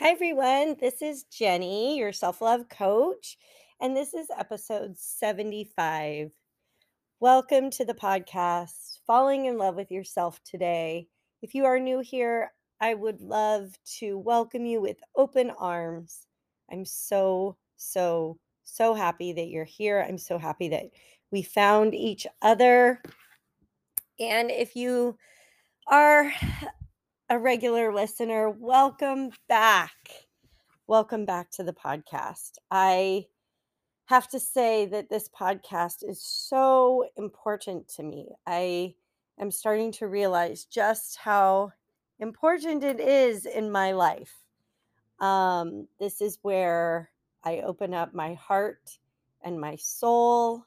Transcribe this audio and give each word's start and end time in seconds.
Hi, 0.00 0.10
everyone. 0.10 0.76
This 0.78 1.02
is 1.02 1.24
Jenny, 1.24 1.98
your 1.98 2.12
self 2.12 2.40
love 2.40 2.68
coach, 2.68 3.36
and 3.80 3.96
this 3.96 4.14
is 4.14 4.28
episode 4.38 4.96
75. 4.96 6.30
Welcome 7.18 7.68
to 7.70 7.84
the 7.84 7.94
podcast, 7.94 9.00
Falling 9.08 9.46
in 9.46 9.58
Love 9.58 9.74
with 9.74 9.90
Yourself 9.90 10.40
Today. 10.44 11.08
If 11.42 11.52
you 11.52 11.64
are 11.64 11.80
new 11.80 11.98
here, 11.98 12.52
I 12.80 12.94
would 12.94 13.20
love 13.20 13.76
to 13.98 14.18
welcome 14.18 14.64
you 14.66 14.80
with 14.80 14.98
open 15.16 15.50
arms. 15.58 16.28
I'm 16.70 16.84
so, 16.84 17.56
so, 17.76 18.38
so 18.62 18.94
happy 18.94 19.32
that 19.32 19.48
you're 19.48 19.64
here. 19.64 20.06
I'm 20.08 20.18
so 20.18 20.38
happy 20.38 20.68
that 20.68 20.84
we 21.32 21.42
found 21.42 21.92
each 21.92 22.24
other. 22.40 23.02
And 24.20 24.52
if 24.52 24.76
you 24.76 25.18
are 25.88 26.32
a 27.30 27.38
regular 27.38 27.92
listener, 27.92 28.48
welcome 28.48 29.30
back. 29.50 29.92
Welcome 30.86 31.26
back 31.26 31.50
to 31.52 31.62
the 31.62 31.74
podcast. 31.74 32.52
I 32.70 33.26
have 34.06 34.28
to 34.28 34.40
say 34.40 34.86
that 34.86 35.10
this 35.10 35.28
podcast 35.28 36.08
is 36.08 36.22
so 36.22 37.04
important 37.18 37.86
to 37.96 38.02
me. 38.02 38.28
I 38.46 38.94
am 39.38 39.50
starting 39.50 39.92
to 39.92 40.06
realize 40.06 40.64
just 40.64 41.18
how 41.18 41.72
important 42.18 42.82
it 42.82 42.98
is 42.98 43.44
in 43.44 43.70
my 43.70 43.92
life. 43.92 44.34
Um, 45.20 45.86
this 46.00 46.22
is 46.22 46.38
where 46.40 47.10
I 47.44 47.58
open 47.58 47.92
up 47.92 48.14
my 48.14 48.34
heart 48.34 48.98
and 49.42 49.60
my 49.60 49.76
soul, 49.76 50.64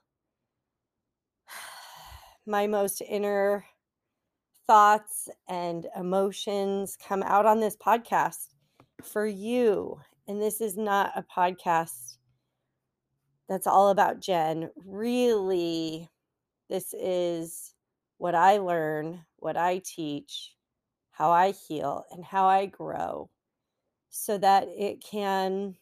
my 2.45 2.67
most 2.67 3.01
inner 3.01 3.65
thoughts 4.71 5.27
and 5.49 5.87
emotions 5.97 6.97
come 7.05 7.21
out 7.23 7.45
on 7.45 7.59
this 7.59 7.75
podcast 7.75 8.47
for 9.03 9.27
you. 9.27 9.99
And 10.29 10.41
this 10.41 10.61
is 10.61 10.77
not 10.77 11.11
a 11.13 11.23
podcast 11.23 12.15
that's 13.49 13.67
all 13.67 13.89
about 13.89 14.21
Jen. 14.21 14.69
Really, 14.85 16.09
this 16.69 16.93
is 16.97 17.73
what 18.17 18.33
I 18.33 18.59
learn, 18.59 19.25
what 19.39 19.57
I 19.57 19.81
teach, 19.83 20.55
how 21.09 21.31
I 21.31 21.51
heal, 21.51 22.05
and 22.09 22.23
how 22.23 22.47
I 22.47 22.67
grow 22.67 23.29
so 24.09 24.37
that 24.37 24.69
it 24.69 25.03
can 25.03 25.75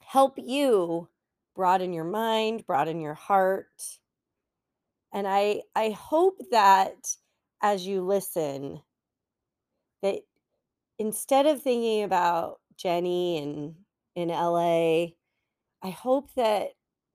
help 0.00 0.34
you 0.38 1.08
broaden 1.56 1.92
your 1.92 2.04
mind, 2.04 2.68
broaden 2.68 3.00
your 3.00 3.14
heart. 3.14 3.98
And 5.12 5.26
I 5.26 5.62
I 5.74 5.90
hope 5.90 6.38
that 6.52 7.16
as 7.62 7.86
you 7.86 8.02
listen 8.02 8.82
that 10.02 10.20
instead 10.98 11.46
of 11.46 11.62
thinking 11.62 12.02
about 12.02 12.60
Jenny 12.76 13.38
and 13.38 13.76
in 14.14 14.28
LA, 14.28 15.12
I 15.82 15.90
hope 15.90 16.34
that 16.34 16.70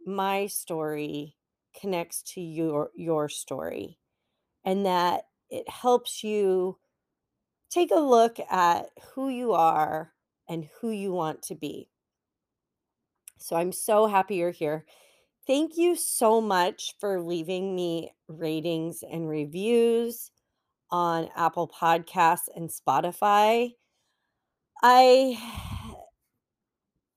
my 0.05 0.47
story 0.47 1.35
connects 1.79 2.23
to 2.23 2.41
your 2.41 2.89
your 2.95 3.29
story 3.29 3.99
and 4.65 4.85
that 4.85 5.25
it 5.49 5.69
helps 5.69 6.23
you 6.23 6.77
take 7.69 7.91
a 7.91 7.99
look 7.99 8.39
at 8.49 8.89
who 9.13 9.29
you 9.29 9.53
are 9.53 10.13
and 10.49 10.67
who 10.79 10.89
you 10.89 11.11
want 11.11 11.41
to 11.43 11.55
be. 11.55 11.89
So 13.37 13.55
I'm 13.55 13.71
so 13.71 14.07
happy 14.07 14.35
you're 14.35 14.51
here. 14.51 14.85
Thank 15.45 15.77
you 15.77 15.95
so 15.95 16.41
much 16.41 16.95
for 16.99 17.21
leaving 17.21 17.75
me 17.75 18.13
ratings 18.27 19.03
and 19.09 19.29
reviews 19.29 20.31
on 20.91 21.29
Apple 21.35 21.67
Podcasts 21.67 22.47
and 22.55 22.69
Spotify. 22.69 23.73
I 24.83 25.37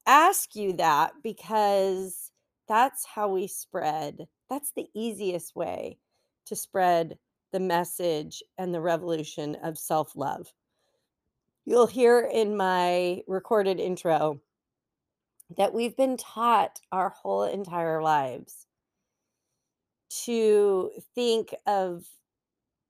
ask 0.06 0.54
you 0.56 0.72
that 0.74 1.12
because 1.22 2.32
that's 2.68 3.04
how 3.06 3.28
we 3.28 3.46
spread. 3.46 4.26
That's 4.48 4.72
the 4.72 4.88
easiest 4.94 5.54
way 5.54 5.98
to 6.46 6.56
spread 6.56 7.18
the 7.52 7.60
message 7.60 8.42
and 8.58 8.74
the 8.74 8.80
revolution 8.80 9.56
of 9.62 9.78
self 9.78 10.16
love. 10.16 10.52
You'll 11.66 11.86
hear 11.86 12.20
in 12.20 12.56
my 12.56 13.22
recorded 13.26 13.78
intro 13.78 14.40
that 15.56 15.74
we've 15.74 15.96
been 15.96 16.16
taught 16.16 16.80
our 16.92 17.10
whole 17.10 17.42
entire 17.42 18.02
lives 18.02 18.66
to 20.24 20.90
think 21.14 21.54
of 21.66 22.06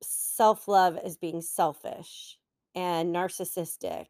self 0.03 0.69
love 0.69 0.97
as 0.97 1.17
being 1.17 1.43
selfish 1.43 2.39
and 2.75 3.15
narcissistic 3.15 4.07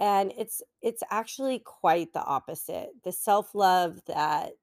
and 0.00 0.32
it's 0.38 0.62
it's 0.80 1.02
actually 1.10 1.58
quite 1.58 2.12
the 2.14 2.24
opposite. 2.24 2.88
The 3.04 3.12
self 3.12 3.54
love 3.54 4.00
that 4.06 4.54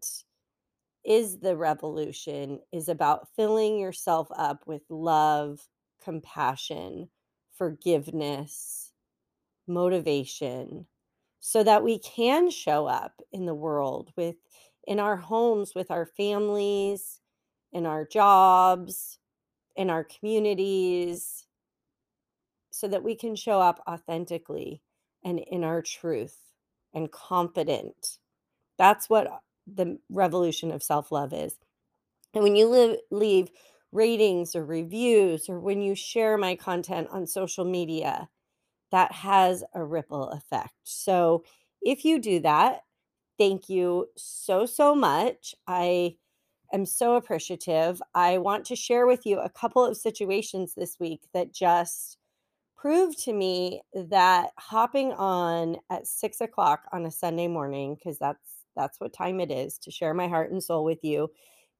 is 1.05 1.39
the 1.39 1.55
revolution 1.55 2.59
is 2.73 2.89
about 2.89 3.29
filling 3.35 3.79
yourself 3.79 4.27
up 4.35 4.63
with 4.65 4.81
love 4.89 5.67
compassion 6.03 7.09
forgiveness 7.53 8.91
motivation 9.67 10.85
so 11.39 11.63
that 11.63 11.83
we 11.83 11.99
can 11.99 12.49
show 12.49 12.87
up 12.87 13.21
in 13.31 13.45
the 13.45 13.53
world 13.55 14.11
with 14.15 14.35
in 14.85 14.99
our 14.99 15.17
homes 15.17 15.73
with 15.75 15.91
our 15.91 16.05
families 16.05 17.19
in 17.73 17.85
our 17.85 18.05
jobs 18.05 19.19
in 19.77 19.89
our 19.89 20.03
communities 20.03 21.45
so 22.71 22.87
that 22.87 23.03
we 23.03 23.15
can 23.15 23.35
show 23.35 23.59
up 23.61 23.81
authentically 23.87 24.81
and 25.23 25.39
in 25.39 25.63
our 25.63 25.81
truth 25.81 26.37
and 26.93 27.11
confident. 27.11 28.17
That's 28.77 29.09
what 29.09 29.27
uh, 29.27 29.37
the 29.65 29.99
revolution 30.09 30.71
of 30.71 30.83
self 30.83 31.11
love 31.11 31.33
is. 31.33 31.55
And 32.33 32.43
when 32.43 32.55
you 32.55 32.67
live, 32.67 32.97
leave 33.11 33.49
ratings 33.91 34.55
or 34.55 34.65
reviews, 34.65 35.49
or 35.49 35.59
when 35.59 35.81
you 35.81 35.95
share 35.95 36.37
my 36.37 36.55
content 36.55 37.07
on 37.11 37.25
social 37.25 37.65
media, 37.65 38.29
that 38.91 39.11
has 39.11 39.63
a 39.73 39.83
ripple 39.83 40.29
effect. 40.29 40.73
So 40.83 41.43
if 41.81 42.05
you 42.05 42.19
do 42.19 42.39
that, 42.41 42.81
thank 43.37 43.69
you 43.69 44.07
so, 44.15 44.65
so 44.65 44.93
much. 44.93 45.55
I 45.67 46.17
am 46.73 46.85
so 46.85 47.15
appreciative. 47.15 48.01
I 48.13 48.37
want 48.37 48.65
to 48.65 48.75
share 48.75 49.07
with 49.07 49.25
you 49.25 49.39
a 49.39 49.49
couple 49.49 49.85
of 49.85 49.97
situations 49.97 50.73
this 50.75 50.99
week 50.99 51.21
that 51.33 51.53
just 51.53 52.17
proved 52.75 53.17
to 53.23 53.33
me 53.33 53.81
that 53.93 54.51
hopping 54.57 55.11
on 55.13 55.77
at 55.89 56.05
six 56.05 56.41
o'clock 56.41 56.83
on 56.91 57.05
a 57.05 57.11
Sunday 57.11 57.47
morning, 57.47 57.95
because 57.95 58.19
that's 58.19 58.39
that's 58.75 58.99
what 58.99 59.11
time 59.13 59.39
it 59.39 59.49
is 59.49 59.79
to 59.79 59.89
share 59.89 60.13
my 60.13 60.27
heart 60.27 60.51
and 60.51 60.63
soul 60.63 60.83
with 60.83 61.03
you, 61.03 61.31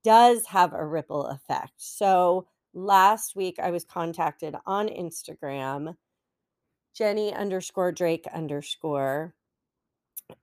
does 0.03 0.47
have 0.47 0.73
a 0.73 0.85
ripple 0.85 1.27
effect. 1.27 1.73
So 1.77 2.47
last 2.73 3.35
week 3.35 3.59
I 3.61 3.69
was 3.69 3.85
contacted 3.85 4.55
on 4.65 4.87
Instagram, 4.87 5.95
Jenny 6.95 7.31
underscore 7.33 7.91
Drake 7.91 8.25
underscore 8.33 9.35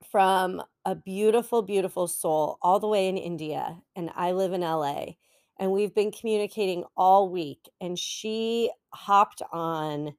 from 0.09 0.61
a 0.85 0.95
beautiful, 0.95 1.61
beautiful 1.61 2.07
soul 2.07 2.57
all 2.61 2.79
the 2.79 2.87
way 2.87 3.07
in 3.07 3.17
India, 3.17 3.81
and 3.95 4.09
I 4.15 4.31
live 4.31 4.53
in 4.53 4.61
LA. 4.61 5.15
And 5.59 5.71
we've 5.71 5.93
been 5.93 6.11
communicating 6.11 6.83
all 6.97 7.29
week, 7.29 7.69
and 7.79 7.97
she 7.97 8.71
hopped 8.93 9.41
on 9.51 10.13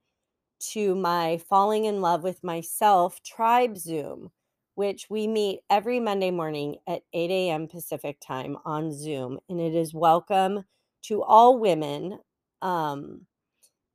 to 0.58 0.94
my 0.94 1.38
Falling 1.48 1.84
in 1.84 2.00
Love 2.00 2.22
with 2.22 2.42
Myself 2.42 3.22
Tribe 3.22 3.76
Zoom, 3.76 4.30
which 4.74 5.08
we 5.10 5.26
meet 5.26 5.60
every 5.70 6.00
Monday 6.00 6.30
morning 6.30 6.76
at 6.86 7.02
8 7.12 7.30
a.m. 7.30 7.68
Pacific 7.68 8.18
time 8.20 8.56
on 8.64 8.92
Zoom. 8.92 9.38
And 9.48 9.60
it 9.60 9.74
is 9.74 9.94
welcome 9.94 10.64
to 11.02 11.22
all 11.22 11.58
women. 11.58 12.18
Um, 12.62 13.26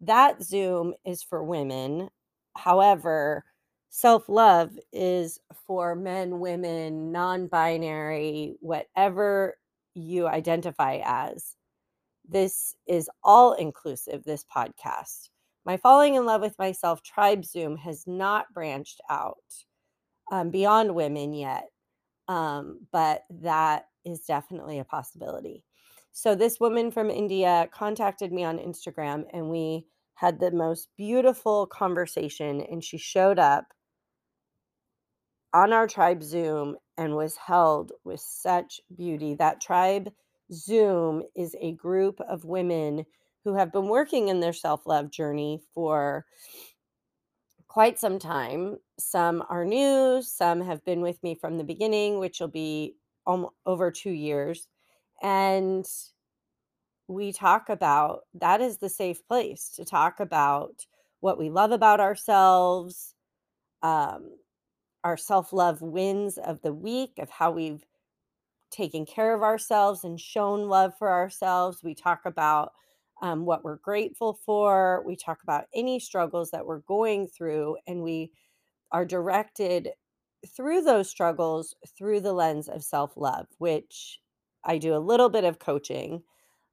that 0.01 0.41
Zoom 0.43 0.93
is 1.05 1.23
for 1.23 1.43
women. 1.43 2.09
However, 2.55 3.45
self 3.91 4.29
love 4.29 4.71
is 4.91 5.39
for 5.67 5.95
men, 5.95 6.39
women, 6.39 7.11
non 7.11 7.47
binary, 7.47 8.55
whatever 8.61 9.57
you 9.93 10.27
identify 10.27 11.01
as. 11.03 11.57
This 12.27 12.75
is 12.87 13.09
all 13.23 13.53
inclusive, 13.53 14.23
this 14.23 14.45
podcast. 14.45 15.29
My 15.65 15.77
Falling 15.77 16.15
in 16.15 16.25
Love 16.25 16.41
with 16.41 16.57
Myself 16.57 17.03
Tribe 17.03 17.45
Zoom 17.45 17.77
has 17.77 18.07
not 18.07 18.51
branched 18.53 19.01
out 19.09 19.37
um, 20.31 20.49
beyond 20.49 20.95
women 20.95 21.33
yet, 21.33 21.65
um, 22.27 22.87
but 22.91 23.23
that 23.29 23.87
is 24.05 24.21
definitely 24.21 24.79
a 24.79 24.85
possibility. 24.85 25.65
So, 26.13 26.33
this 26.33 26.59
woman 26.59 26.91
from 26.91 27.09
India 27.09 27.69
contacted 27.73 28.31
me 28.31 28.43
on 28.45 28.57
Instagram 28.57 29.25
and 29.33 29.49
we 29.49 29.85
had 30.15 30.39
the 30.39 30.51
most 30.51 30.87
beautiful 30.97 31.67
conversation. 31.67 32.61
And 32.61 32.83
she 32.83 32.97
showed 32.97 33.39
up 33.39 33.65
on 35.53 35.73
our 35.73 35.87
tribe 35.87 36.23
Zoom 36.23 36.77
and 36.97 37.15
was 37.15 37.37
held 37.37 37.91
with 38.03 38.19
such 38.19 38.81
beauty. 38.95 39.35
That 39.35 39.61
tribe 39.61 40.11
Zoom 40.51 41.23
is 41.35 41.55
a 41.59 41.73
group 41.73 42.19
of 42.21 42.45
women 42.45 43.05
who 43.43 43.55
have 43.55 43.71
been 43.71 43.87
working 43.87 44.27
in 44.27 44.39
their 44.39 44.53
self 44.53 44.85
love 44.85 45.11
journey 45.11 45.61
for 45.73 46.25
quite 47.67 47.99
some 47.99 48.19
time. 48.19 48.77
Some 48.99 49.43
are 49.49 49.65
new, 49.65 50.21
some 50.21 50.61
have 50.61 50.83
been 50.85 51.01
with 51.01 51.21
me 51.23 51.35
from 51.35 51.57
the 51.57 51.63
beginning, 51.63 52.19
which 52.19 52.39
will 52.39 52.47
be 52.47 52.95
over 53.65 53.91
2 53.91 54.11
years, 54.11 54.67
and 55.21 55.85
we 57.07 57.31
talk 57.33 57.69
about 57.69 58.21
that 58.33 58.61
is 58.61 58.77
the 58.77 58.89
safe 58.89 59.25
place 59.27 59.69
to 59.75 59.85
talk 59.85 60.19
about 60.19 60.85
what 61.19 61.37
we 61.37 61.49
love 61.49 61.71
about 61.71 61.99
ourselves, 61.99 63.15
um, 63.83 64.31
our 65.03 65.17
self-love 65.17 65.81
wins 65.81 66.37
of 66.37 66.61
the 66.61 66.73
week, 66.73 67.13
of 67.19 67.29
how 67.29 67.51
we've 67.51 67.85
taken 68.71 69.05
care 69.05 69.35
of 69.35 69.43
ourselves 69.43 70.03
and 70.03 70.19
shown 70.19 70.67
love 70.67 70.93
for 70.97 71.11
ourselves. 71.11 71.83
We 71.83 71.93
talk 71.93 72.21
about 72.25 72.71
um, 73.21 73.45
what 73.45 73.63
we're 73.63 73.77
grateful 73.77 74.39
for. 74.45 75.03
We 75.05 75.15
talk 75.15 75.43
about 75.43 75.65
any 75.73 75.99
struggles 75.99 76.51
that 76.51 76.65
we're 76.65 76.79
going 76.79 77.27
through, 77.27 77.77
and 77.87 78.01
we 78.01 78.31
are 78.91 79.05
directed 79.05 79.89
through 80.55 80.81
those 80.81 81.09
struggles 81.09 81.75
through 81.97 82.21
the 82.21 82.33
lens 82.33 82.67
of 82.67 82.83
self 82.83 83.15
love, 83.15 83.47
which 83.57 84.19
I 84.63 84.77
do 84.77 84.95
a 84.95 84.97
little 84.97 85.29
bit 85.29 85.43
of 85.43 85.59
coaching. 85.59 86.23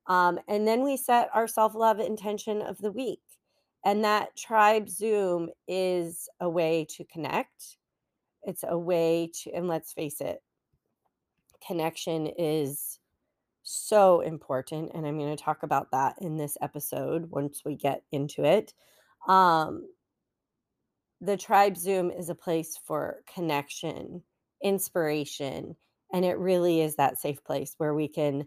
Um, 0.06 0.38
and 0.48 0.66
then 0.66 0.82
we 0.82 0.96
set 0.96 1.28
our 1.34 1.46
self 1.46 1.74
love 1.74 2.00
intention 2.00 2.62
of 2.62 2.78
the 2.78 2.92
week. 2.92 3.20
And 3.84 4.04
that 4.04 4.36
tribe 4.36 4.88
Zoom 4.88 5.50
is 5.68 6.28
a 6.40 6.48
way 6.48 6.86
to 6.96 7.04
connect. 7.04 7.76
It's 8.42 8.64
a 8.66 8.78
way 8.78 9.30
to, 9.42 9.52
and 9.52 9.68
let's 9.68 9.92
face 9.92 10.20
it, 10.20 10.42
connection 11.66 12.26
is 12.38 12.98
so 13.62 14.20
important. 14.20 14.92
And 14.94 15.06
I'm 15.06 15.18
going 15.18 15.36
to 15.36 15.42
talk 15.42 15.62
about 15.62 15.90
that 15.90 16.16
in 16.20 16.36
this 16.36 16.56
episode 16.62 17.30
once 17.30 17.62
we 17.64 17.76
get 17.76 18.02
into 18.12 18.44
it. 18.44 18.72
Um, 19.26 19.88
the 21.20 21.36
tribe 21.36 21.76
Zoom 21.76 22.10
is 22.10 22.30
a 22.30 22.34
place 22.34 22.78
for 22.86 23.22
connection, 23.32 24.22
inspiration, 24.62 25.76
and 26.12 26.24
it 26.24 26.38
really 26.38 26.80
is 26.80 26.96
that 26.96 27.18
safe 27.18 27.42
place 27.44 27.74
where 27.76 27.94
we 27.94 28.08
can 28.08 28.46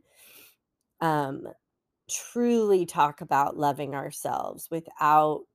um, 1.01 1.47
truly 2.09 2.85
talk 2.85 3.21
about 3.21 3.57
loving 3.57 3.93
ourselves 3.93 4.69
without 4.71 5.45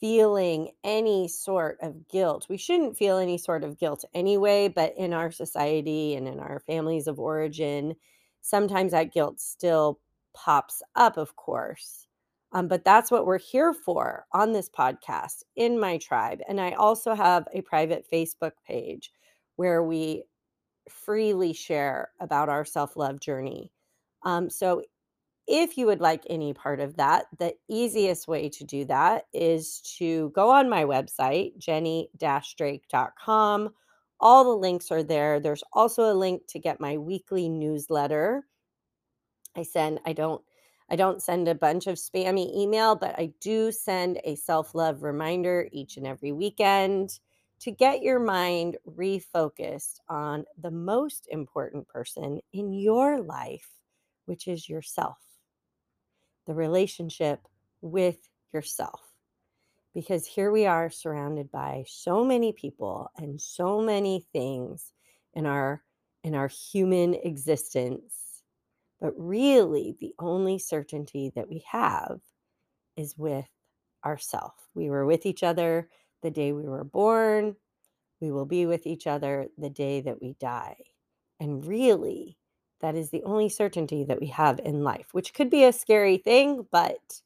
feeling 0.00 0.70
any 0.84 1.28
sort 1.28 1.78
of 1.82 2.08
guilt. 2.08 2.46
We 2.48 2.56
shouldn't 2.56 2.96
feel 2.96 3.18
any 3.18 3.38
sort 3.38 3.64
of 3.64 3.78
guilt 3.78 4.04
anyway, 4.14 4.68
but 4.68 4.94
in 4.96 5.12
our 5.12 5.30
society 5.30 6.14
and 6.14 6.28
in 6.28 6.38
our 6.38 6.60
families 6.60 7.06
of 7.06 7.18
origin, 7.18 7.94
sometimes 8.40 8.92
that 8.92 9.12
guilt 9.12 9.40
still 9.40 10.00
pops 10.34 10.82
up, 10.94 11.16
of 11.16 11.36
course. 11.36 12.06
Um, 12.52 12.68
but 12.68 12.84
that's 12.84 13.10
what 13.10 13.26
we're 13.26 13.38
here 13.38 13.74
for 13.74 14.24
on 14.32 14.52
this 14.52 14.70
podcast 14.70 15.42
in 15.56 15.78
my 15.78 15.98
tribe. 15.98 16.40
And 16.48 16.60
I 16.60 16.72
also 16.72 17.14
have 17.14 17.46
a 17.52 17.60
private 17.60 18.06
Facebook 18.10 18.52
page 18.66 19.12
where 19.56 19.82
we 19.82 20.24
freely 20.88 21.52
share 21.52 22.10
about 22.20 22.48
our 22.48 22.64
self 22.64 22.96
love 22.96 23.20
journey. 23.20 23.72
Um, 24.22 24.48
so 24.48 24.82
if 25.48 25.76
you 25.78 25.86
would 25.86 26.00
like 26.00 26.24
any 26.28 26.52
part 26.52 26.78
of 26.78 26.98
that, 26.98 27.26
the 27.38 27.54
easiest 27.68 28.28
way 28.28 28.50
to 28.50 28.64
do 28.64 28.84
that 28.84 29.24
is 29.32 29.80
to 29.98 30.30
go 30.34 30.50
on 30.50 30.68
my 30.68 30.84
website, 30.84 31.56
jenny-drake.com. 31.56 33.70
All 34.20 34.44
the 34.44 34.50
links 34.50 34.90
are 34.90 35.02
there. 35.02 35.40
There's 35.40 35.64
also 35.72 36.12
a 36.12 36.12
link 36.12 36.42
to 36.48 36.58
get 36.58 36.80
my 36.80 36.98
weekly 36.98 37.48
newsletter. 37.48 38.46
I 39.56 39.62
send 39.62 40.00
I 40.04 40.12
don't 40.12 40.42
I 40.90 40.96
don't 40.96 41.22
send 41.22 41.48
a 41.48 41.54
bunch 41.54 41.86
of 41.86 41.96
spammy 41.96 42.54
email, 42.54 42.94
but 42.94 43.18
I 43.18 43.32
do 43.40 43.72
send 43.72 44.20
a 44.24 44.34
self-love 44.34 45.02
reminder 45.02 45.66
each 45.72 45.96
and 45.96 46.06
every 46.06 46.32
weekend 46.32 47.20
to 47.60 47.70
get 47.70 48.02
your 48.02 48.20
mind 48.20 48.76
refocused 48.86 50.00
on 50.08 50.44
the 50.60 50.70
most 50.70 51.26
important 51.30 51.88
person 51.88 52.40
in 52.52 52.72
your 52.72 53.20
life, 53.20 53.68
which 54.26 54.48
is 54.48 54.68
yourself 54.68 55.27
the 56.48 56.54
relationship 56.54 57.46
with 57.82 58.16
yourself. 58.52 59.02
Because 59.94 60.26
here 60.26 60.50
we 60.50 60.66
are 60.66 60.90
surrounded 60.90 61.50
by 61.52 61.84
so 61.86 62.24
many 62.24 62.52
people 62.52 63.10
and 63.16 63.40
so 63.40 63.80
many 63.80 64.26
things 64.32 64.92
in 65.34 65.46
our 65.46 65.82
in 66.24 66.34
our 66.34 66.48
human 66.48 67.14
existence. 67.14 68.42
But 69.00 69.12
really 69.16 69.96
the 70.00 70.14
only 70.18 70.58
certainty 70.58 71.30
that 71.36 71.48
we 71.48 71.64
have 71.70 72.20
is 72.96 73.16
with 73.16 73.48
ourself. 74.04 74.54
We 74.74 74.90
were 74.90 75.06
with 75.06 75.26
each 75.26 75.42
other 75.42 75.88
the 76.22 76.30
day 76.30 76.52
we 76.52 76.66
were 76.66 76.84
born. 76.84 77.56
We 78.20 78.32
will 78.32 78.46
be 78.46 78.66
with 78.66 78.86
each 78.86 79.06
other 79.06 79.48
the 79.56 79.70
day 79.70 80.00
that 80.00 80.20
we 80.20 80.34
die. 80.40 80.76
And 81.38 81.64
really, 81.64 82.36
that 82.80 82.94
is 82.94 83.10
the 83.10 83.22
only 83.24 83.48
certainty 83.48 84.04
that 84.04 84.20
we 84.20 84.28
have 84.28 84.60
in 84.64 84.84
life, 84.84 85.08
which 85.12 85.34
could 85.34 85.50
be 85.50 85.64
a 85.64 85.72
scary 85.72 86.16
thing, 86.16 86.66
but 86.70 87.20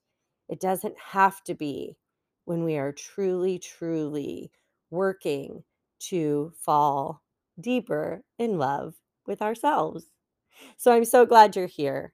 it 0.48 0.60
doesn't 0.60 0.96
have 0.98 1.42
to 1.44 1.54
be 1.54 1.96
when 2.44 2.64
we 2.64 2.76
are 2.76 2.92
truly, 2.92 3.58
truly 3.58 4.50
working 4.90 5.62
to 5.98 6.52
fall 6.56 7.22
deeper 7.60 8.22
in 8.38 8.58
love 8.58 8.94
with 9.26 9.42
ourselves. 9.42 10.06
So 10.76 10.92
I'm 10.92 11.04
so 11.04 11.26
glad 11.26 11.56
you're 11.56 11.66
here. 11.66 12.12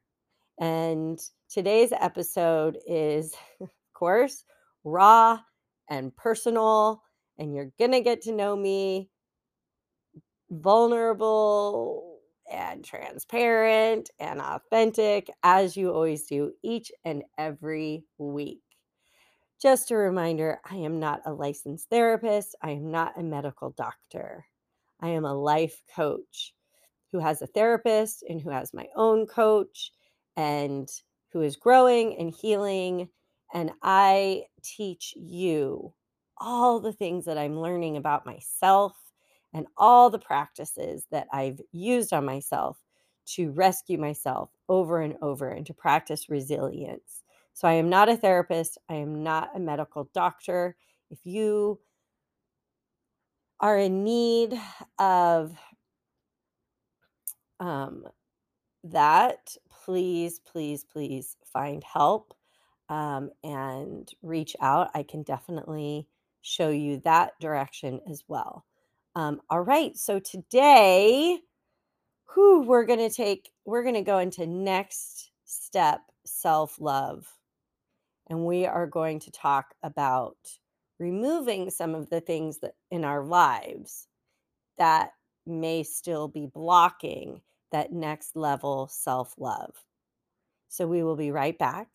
And 0.60 1.18
today's 1.48 1.92
episode 1.92 2.78
is, 2.86 3.34
of 3.60 3.70
course, 3.94 4.44
raw 4.84 5.40
and 5.88 6.14
personal, 6.14 7.02
and 7.38 7.54
you're 7.54 7.72
going 7.78 7.92
to 7.92 8.00
get 8.00 8.22
to 8.22 8.32
know 8.32 8.56
me 8.56 9.08
vulnerable 10.50 12.07
and 12.50 12.84
transparent 12.84 14.10
and 14.18 14.40
authentic 14.40 15.30
as 15.42 15.76
you 15.76 15.92
always 15.92 16.24
do 16.24 16.52
each 16.62 16.92
and 17.04 17.22
every 17.36 18.04
week. 18.18 18.62
Just 19.60 19.90
a 19.90 19.96
reminder 19.96 20.60
I 20.70 20.76
am 20.76 21.00
not 21.00 21.22
a 21.26 21.32
licensed 21.32 21.88
therapist, 21.90 22.54
I 22.62 22.70
am 22.70 22.90
not 22.90 23.18
a 23.18 23.22
medical 23.22 23.70
doctor. 23.70 24.46
I 25.00 25.08
am 25.08 25.24
a 25.24 25.34
life 25.34 25.82
coach 25.94 26.54
who 27.12 27.18
has 27.18 27.40
a 27.42 27.46
therapist 27.46 28.24
and 28.28 28.40
who 28.40 28.50
has 28.50 28.74
my 28.74 28.86
own 28.96 29.26
coach 29.26 29.92
and 30.36 30.88
who 31.32 31.42
is 31.42 31.56
growing 31.56 32.16
and 32.18 32.30
healing. 32.30 33.08
And 33.54 33.72
I 33.82 34.44
teach 34.62 35.14
you 35.16 35.92
all 36.38 36.80
the 36.80 36.92
things 36.92 37.24
that 37.24 37.38
I'm 37.38 37.58
learning 37.58 37.96
about 37.96 38.26
myself 38.26 38.96
and 39.54 39.66
all 39.76 40.10
the 40.10 40.18
practices 40.18 41.06
that 41.10 41.26
I've 41.32 41.60
used 41.72 42.12
on 42.12 42.24
myself 42.24 42.78
to 43.34 43.50
rescue 43.50 43.98
myself 43.98 44.50
over 44.68 45.00
and 45.00 45.16
over 45.20 45.50
and 45.50 45.66
to 45.66 45.74
practice 45.74 46.28
resilience. 46.28 47.22
So 47.52 47.68
I 47.68 47.72
am 47.72 47.88
not 47.88 48.08
a 48.08 48.16
therapist, 48.16 48.78
I 48.88 48.94
am 48.94 49.22
not 49.22 49.50
a 49.54 49.60
medical 49.60 50.08
doctor. 50.14 50.76
If 51.10 51.18
you 51.24 51.80
are 53.60 53.76
in 53.76 54.04
need 54.04 54.58
of 54.98 55.58
um, 57.60 58.04
that, 58.84 59.56
please, 59.84 60.40
please, 60.40 60.84
please 60.84 61.36
find 61.52 61.82
help 61.82 62.34
um, 62.88 63.30
and 63.42 64.08
reach 64.22 64.54
out. 64.60 64.90
I 64.94 65.02
can 65.02 65.22
definitely 65.22 66.06
show 66.40 66.70
you 66.70 66.98
that 67.04 67.32
direction 67.40 68.00
as 68.08 68.22
well. 68.28 68.64
Um, 69.18 69.40
all 69.50 69.62
right, 69.62 69.96
so 69.96 70.20
today, 70.20 71.40
whew, 72.32 72.62
we're 72.62 72.84
to 73.00 73.10
take, 73.10 73.50
we're 73.64 73.82
to 73.96 74.02
go 74.02 74.18
into 74.18 74.46
next 74.46 75.32
step 75.44 76.02
self 76.24 76.80
love. 76.80 77.26
And 78.30 78.46
we 78.46 78.64
are 78.64 78.86
going 78.86 79.18
to 79.18 79.32
talk 79.32 79.74
about 79.82 80.36
removing 81.00 81.68
some 81.68 81.96
of 81.96 82.08
the 82.10 82.20
things 82.20 82.58
that 82.58 82.74
in 82.92 83.04
our 83.04 83.24
lives 83.24 84.06
that 84.76 85.10
may 85.44 85.82
still 85.82 86.28
be 86.28 86.46
blocking 86.46 87.40
that 87.72 87.90
next 87.90 88.36
level 88.36 88.86
self 88.86 89.34
love. 89.36 89.74
So 90.68 90.86
we 90.86 91.02
will 91.02 91.16
be 91.16 91.32
right 91.32 91.58
back. 91.58 91.88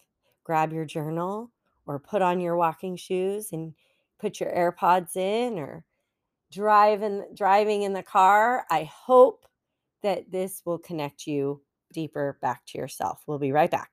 Grab 0.44 0.74
your 0.74 0.84
journal 0.84 1.54
or 1.86 2.00
put 2.00 2.22
on 2.22 2.42
your 2.42 2.58
walking 2.58 2.98
shoes 2.98 3.54
and 3.54 3.76
put 4.20 4.42
your 4.42 4.52
AirPods 4.52 5.16
in 5.16 5.58
or 5.58 5.86
driving 6.54 7.24
driving 7.34 7.82
in 7.82 7.94
the 7.94 8.04
car. 8.04 8.66
I 8.70 8.84
hope 8.84 9.46
that 10.04 10.32
this 10.32 10.62
will 10.66 10.78
connect 10.78 11.26
you 11.26 11.62
deeper 11.94 12.38
back 12.42 12.62
to 12.68 12.78
yourself. 12.78 13.24
We'll 13.26 13.40
be 13.40 13.52
right 13.52 13.72
back. 13.72 13.90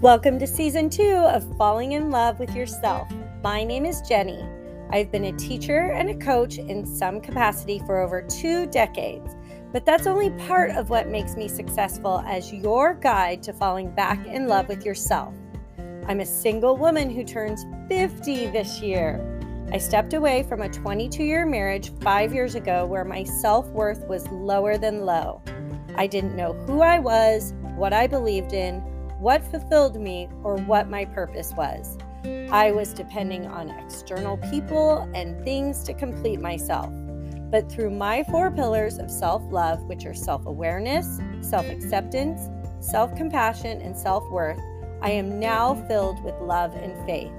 Welcome 0.00 0.38
to 0.38 0.46
season 0.46 0.88
two 0.88 1.16
of 1.16 1.56
Falling 1.58 1.92
in 1.92 2.10
Love 2.10 2.38
with 2.38 2.54
Yourself. 2.54 3.08
My 3.42 3.64
name 3.64 3.84
is 3.84 4.00
Jenny. 4.02 4.42
I've 4.90 5.10
been 5.10 5.26
a 5.26 5.32
teacher 5.32 5.92
and 5.92 6.10
a 6.10 6.14
coach 6.14 6.58
in 6.58 6.86
some 6.86 7.20
capacity 7.20 7.80
for 7.80 7.98
over 7.98 8.22
two 8.22 8.66
decades, 8.66 9.34
but 9.72 9.84
that's 9.84 10.06
only 10.06 10.30
part 10.46 10.70
of 10.70 10.90
what 10.90 11.08
makes 11.08 11.36
me 11.36 11.48
successful 11.48 12.22
as 12.26 12.52
your 12.52 12.94
guide 12.94 13.42
to 13.44 13.52
falling 13.52 13.94
back 13.94 14.26
in 14.26 14.48
love 14.48 14.68
with 14.68 14.84
yourself. 14.84 15.34
I'm 16.06 16.20
a 16.20 16.26
single 16.26 16.76
woman 16.76 17.10
who 17.10 17.24
turns 17.24 17.64
50 17.88 18.46
this 18.46 18.80
year. 18.80 19.24
I 19.72 19.78
stepped 19.78 20.14
away 20.14 20.42
from 20.42 20.62
a 20.62 20.68
22 20.68 21.22
year 21.22 21.46
marriage 21.46 21.92
five 22.00 22.34
years 22.34 22.54
ago 22.54 22.86
where 22.86 23.04
my 23.04 23.22
self 23.22 23.66
worth 23.68 24.06
was 24.08 24.26
lower 24.28 24.76
than 24.76 25.04
low. 25.04 25.42
I 25.96 26.06
didn't 26.06 26.36
know 26.36 26.54
who 26.54 26.80
I 26.80 26.98
was, 26.98 27.54
what 27.76 27.92
I 27.92 28.06
believed 28.06 28.52
in, 28.52 28.80
what 29.20 29.44
fulfilled 29.44 30.00
me, 30.00 30.28
or 30.42 30.56
what 30.56 30.88
my 30.88 31.04
purpose 31.04 31.52
was. 31.56 31.98
I 32.50 32.72
was 32.72 32.92
depending 32.92 33.46
on 33.46 33.70
external 33.70 34.38
people 34.38 35.08
and 35.14 35.42
things 35.44 35.84
to 35.84 35.94
complete 35.94 36.40
myself. 36.40 36.90
But 37.50 37.70
through 37.70 37.90
my 37.90 38.24
four 38.24 38.50
pillars 38.50 38.98
of 38.98 39.10
self 39.10 39.42
love, 39.52 39.82
which 39.84 40.04
are 40.06 40.14
self 40.14 40.46
awareness, 40.46 41.20
self 41.42 41.68
acceptance, 41.68 42.48
self 42.80 43.14
compassion, 43.14 43.80
and 43.82 43.96
self 43.96 44.28
worth, 44.30 44.60
I 45.02 45.10
am 45.10 45.40
now 45.40 45.74
filled 45.86 46.22
with 46.22 46.34
love 46.40 46.74
and 46.74 46.94
faith. 47.06 47.32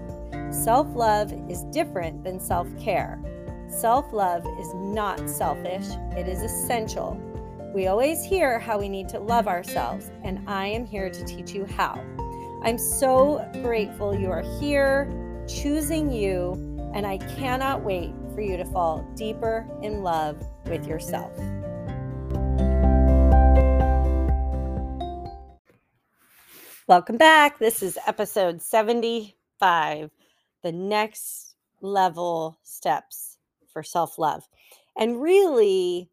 Self 0.52 0.88
love 0.96 1.32
is 1.50 1.64
different 1.66 2.24
than 2.24 2.40
self 2.40 2.68
care. 2.80 3.22
Self 3.70 4.12
love 4.12 4.46
is 4.60 4.74
not 4.74 5.30
selfish, 5.30 5.86
it 6.18 6.28
is 6.28 6.42
essential. 6.42 7.20
We 7.74 7.88
always 7.88 8.24
hear 8.24 8.60
how 8.60 8.80
we 8.80 8.90
need 8.90 9.08
to 9.10 9.20
love 9.20 9.48
ourselves, 9.48 10.12
and 10.24 10.44
I 10.50 10.68
am 10.68 10.86
here 10.86 11.10
to 11.10 11.24
teach 11.24 11.52
you 11.54 11.66
how. 11.66 12.04
I'm 12.64 12.78
so 12.78 13.48
grateful 13.62 14.14
you 14.14 14.30
are 14.30 14.44
here, 14.60 15.10
choosing 15.48 16.12
you, 16.12 16.54
and 16.94 17.08
I 17.08 17.18
cannot 17.18 17.84
wait 17.84 18.12
for 18.34 18.42
you 18.42 18.58
to 18.58 18.66
fall 18.66 19.08
deeper 19.16 19.68
in 19.82 20.02
love 20.02 20.44
with 20.66 20.86
yourself. 20.86 21.32
Welcome 26.88 27.18
back. 27.18 27.60
This 27.60 27.84
is 27.84 27.98
episode 28.08 28.62
75 28.62 30.10
the 30.64 30.72
next 30.72 31.56
level 31.82 32.60
steps 32.64 33.38
for 33.72 33.84
self 33.84 34.18
love. 34.18 34.48
And 34.98 35.22
really, 35.22 36.10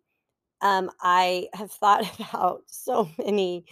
um, 0.60 0.90
I 1.00 1.48
have 1.54 1.72
thought 1.72 2.04
about 2.20 2.62
so 2.66 3.08
many 3.18 3.64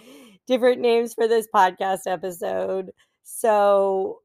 different 0.46 0.80
names 0.80 1.14
for 1.14 1.28
this 1.28 1.48
podcast 1.54 2.00
episode. 2.06 2.92
So, 3.22 4.22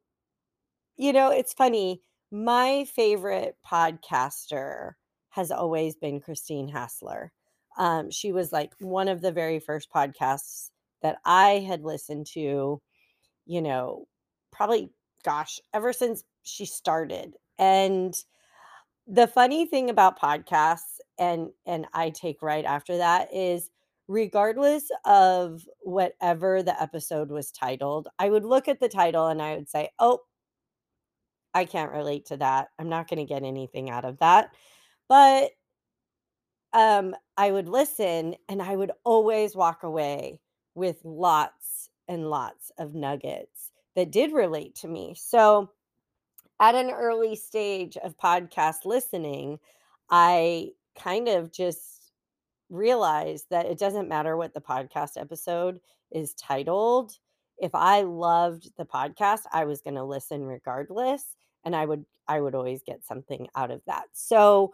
you 0.97 1.13
know, 1.13 1.29
it's 1.31 1.53
funny. 1.53 2.01
My 2.31 2.85
favorite 2.85 3.57
podcaster 3.69 4.93
has 5.31 5.51
always 5.51 5.95
been 5.95 6.21
Christine 6.21 6.69
Hassler. 6.69 7.33
Um, 7.77 8.11
she 8.11 8.31
was 8.31 8.51
like 8.53 8.73
one 8.79 9.07
of 9.09 9.21
the 9.21 9.31
very 9.31 9.59
first 9.59 9.89
podcasts 9.93 10.70
that 11.01 11.19
I 11.25 11.59
had 11.67 11.83
listened 11.83 12.27
to, 12.33 12.81
you 13.45 13.61
know, 13.61 14.07
probably, 14.51 14.91
gosh, 15.25 15.59
ever 15.73 15.93
since 15.93 16.23
she 16.43 16.65
started. 16.65 17.35
And 17.59 18.15
the 19.07 19.27
funny 19.27 19.65
thing 19.65 19.89
about 19.89 20.19
podcasts 20.19 20.99
and 21.19 21.49
and 21.65 21.87
I 21.93 22.09
take 22.11 22.41
right 22.41 22.65
after 22.65 22.97
that 22.97 23.33
is 23.33 23.69
regardless 24.07 24.85
of 25.05 25.63
whatever 25.81 26.63
the 26.63 26.79
episode 26.81 27.31
was 27.31 27.51
titled, 27.51 28.07
I 28.19 28.29
would 28.29 28.45
look 28.45 28.67
at 28.67 28.79
the 28.79 28.89
title 28.89 29.27
and 29.27 29.41
I 29.41 29.55
would 29.55 29.69
say, 29.69 29.89
"Oh, 29.99 30.21
I 31.53 31.65
can't 31.65 31.91
relate 31.91 32.25
to 32.27 32.37
that. 32.37 32.69
I'm 32.79 32.89
not 32.89 33.07
going 33.09 33.19
to 33.19 33.25
get 33.33 33.43
anything 33.43 33.89
out 33.89 34.05
of 34.05 34.19
that." 34.19 34.53
But 35.07 35.51
um 36.73 37.15
I 37.37 37.51
would 37.51 37.67
listen 37.67 38.35
and 38.47 38.61
I 38.61 38.75
would 38.75 38.91
always 39.03 39.55
walk 39.55 39.83
away 39.83 40.39
with 40.75 41.03
lots 41.03 41.89
and 42.07 42.29
lots 42.29 42.71
of 42.77 42.93
nuggets 42.93 43.71
that 43.95 44.11
did 44.11 44.31
relate 44.31 44.75
to 44.75 44.87
me. 44.87 45.15
So 45.17 45.71
at 46.59 46.75
an 46.75 46.91
early 46.91 47.35
stage 47.35 47.97
of 47.97 48.17
podcast 48.17 48.85
listening, 48.85 49.59
I 50.09 50.69
kind 50.97 51.27
of 51.27 51.51
just 51.51 52.11
realized 52.69 53.47
that 53.49 53.65
it 53.65 53.77
doesn't 53.77 54.07
matter 54.07 54.37
what 54.37 54.53
the 54.53 54.61
podcast 54.61 55.11
episode 55.17 55.79
is 56.11 56.33
titled. 56.33 57.17
If 57.57 57.75
I 57.75 58.01
loved 58.01 58.71
the 58.77 58.85
podcast, 58.85 59.41
I 59.51 59.65
was 59.65 59.81
going 59.81 59.95
to 59.95 60.03
listen 60.03 60.43
regardless 60.43 61.23
and 61.63 61.75
I 61.75 61.85
would 61.85 62.05
I 62.27 62.39
would 62.39 62.55
always 62.55 62.81
get 62.83 63.05
something 63.05 63.47
out 63.55 63.71
of 63.71 63.81
that. 63.87 64.05
So 64.13 64.73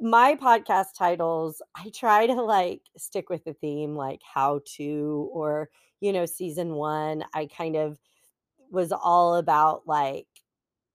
my 0.00 0.36
podcast 0.36 0.88
titles, 0.96 1.62
I 1.76 1.90
try 1.94 2.26
to 2.26 2.34
like 2.34 2.82
stick 2.96 3.30
with 3.30 3.44
the 3.44 3.54
theme 3.54 3.94
like 3.96 4.20
how 4.22 4.60
to 4.76 5.30
or 5.32 5.70
you 6.00 6.12
know 6.12 6.26
season 6.26 6.74
1, 6.74 7.24
I 7.34 7.46
kind 7.46 7.76
of 7.76 7.98
was 8.70 8.92
all 8.92 9.36
about 9.36 9.86
like 9.86 10.26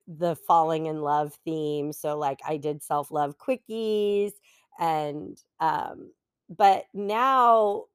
the 0.08 0.36
falling 0.36 0.88
in 0.88 1.02
love 1.02 1.38
theme. 1.46 1.94
So 1.94 2.18
like 2.18 2.40
I 2.48 2.58
did 2.58 2.84
self-love 2.84 3.38
quickies 3.38 4.34
and 4.80 5.38
um 5.60 6.12
but 6.50 6.86
now 6.94 7.86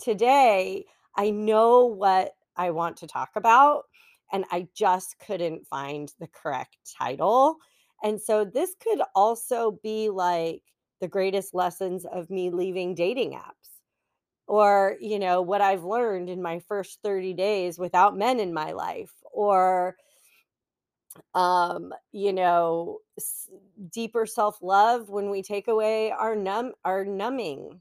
today 0.00 0.84
I 1.16 1.30
know 1.30 1.86
what 1.86 2.34
I 2.56 2.70
want 2.70 2.96
to 2.98 3.06
talk 3.06 3.30
about 3.36 3.84
and 4.32 4.44
I 4.50 4.68
just 4.74 5.18
couldn't 5.18 5.66
find 5.66 6.12
the 6.20 6.28
correct 6.28 6.76
title. 6.98 7.58
And 8.04 8.22
so 8.22 8.44
this 8.44 8.76
could 8.76 9.02
also 9.16 9.72
be 9.82 10.10
like 10.10 10.62
the 11.00 11.08
greatest 11.08 11.54
lessons 11.54 12.06
of 12.06 12.30
me 12.30 12.50
leaving 12.50 12.94
dating 12.94 13.32
apps 13.32 13.80
or 14.48 14.96
you 15.00 15.18
know 15.18 15.42
what 15.42 15.60
I've 15.62 15.84
learned 15.84 16.30
in 16.30 16.42
my 16.42 16.60
first 16.60 17.00
30 17.02 17.34
days 17.34 17.78
without 17.78 18.16
men 18.16 18.40
in 18.40 18.54
my 18.54 18.72
life 18.72 19.12
or 19.32 19.96
um 21.34 21.92
you 22.12 22.32
know 22.32 22.98
s- 23.18 23.48
deeper 23.92 24.26
self-love 24.26 25.08
when 25.08 25.30
we 25.30 25.42
take 25.42 25.68
away 25.68 26.10
our 26.10 26.34
numb 26.34 26.72
our 26.84 27.04
numbing 27.04 27.80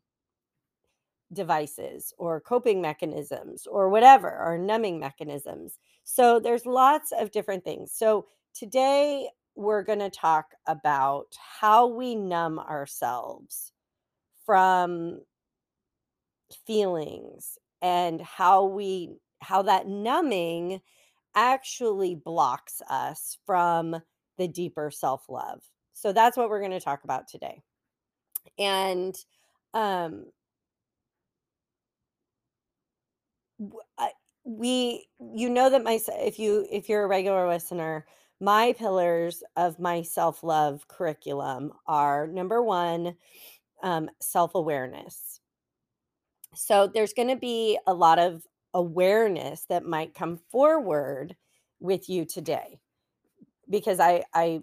devices 1.31 2.13
or 2.17 2.39
coping 2.39 2.81
mechanisms 2.81 3.65
or 3.65 3.89
whatever 3.89 4.29
our 4.29 4.57
numbing 4.57 4.99
mechanisms. 4.99 5.79
So 6.03 6.39
there's 6.39 6.65
lots 6.65 7.11
of 7.11 7.31
different 7.31 7.63
things. 7.63 7.91
So 7.91 8.27
today 8.53 9.29
we're 9.55 9.83
going 9.83 9.99
to 9.99 10.09
talk 10.09 10.53
about 10.67 11.27
how 11.59 11.87
we 11.87 12.15
numb 12.15 12.59
ourselves 12.59 13.71
from 14.45 15.21
feelings 16.65 17.57
and 17.81 18.21
how 18.21 18.65
we 18.65 19.15
how 19.41 19.61
that 19.61 19.87
numbing 19.87 20.81
actually 21.35 22.15
blocks 22.15 22.81
us 22.89 23.37
from 23.45 23.95
the 24.37 24.47
deeper 24.47 24.89
self 24.91 25.27
love. 25.29 25.61
So 25.93 26.13
that's 26.13 26.37
what 26.37 26.49
we're 26.49 26.59
going 26.59 26.71
to 26.71 26.79
talk 26.79 27.03
about 27.03 27.27
today. 27.27 27.61
And 28.57 29.15
um, 29.73 30.25
we, 34.43 35.07
you 35.19 35.49
know 35.49 35.69
that 35.69 35.83
my, 35.83 35.99
if 36.07 36.39
you, 36.39 36.67
if 36.71 36.89
you're 36.89 37.03
a 37.03 37.07
regular 37.07 37.47
listener, 37.47 38.05
my 38.43 38.73
pillars 38.73 39.41
of 39.55 39.79
my 39.79 40.01
self 40.01 40.43
love 40.43 40.85
curriculum 40.89 41.71
are 41.87 42.27
number 42.27 42.61
one, 42.61 43.15
um, 43.81 44.09
self 44.19 44.53
awareness. 44.53 45.39
So 46.53 46.87
there's 46.87 47.13
going 47.13 47.29
to 47.29 47.37
be 47.37 47.79
a 47.87 47.93
lot 47.93 48.19
of 48.19 48.45
awareness 48.73 49.65
that 49.69 49.85
might 49.85 50.13
come 50.13 50.39
forward 50.51 51.35
with 51.79 52.09
you 52.09 52.25
today 52.25 52.79
because 53.69 53.99
I 53.99 54.23
I 54.33 54.61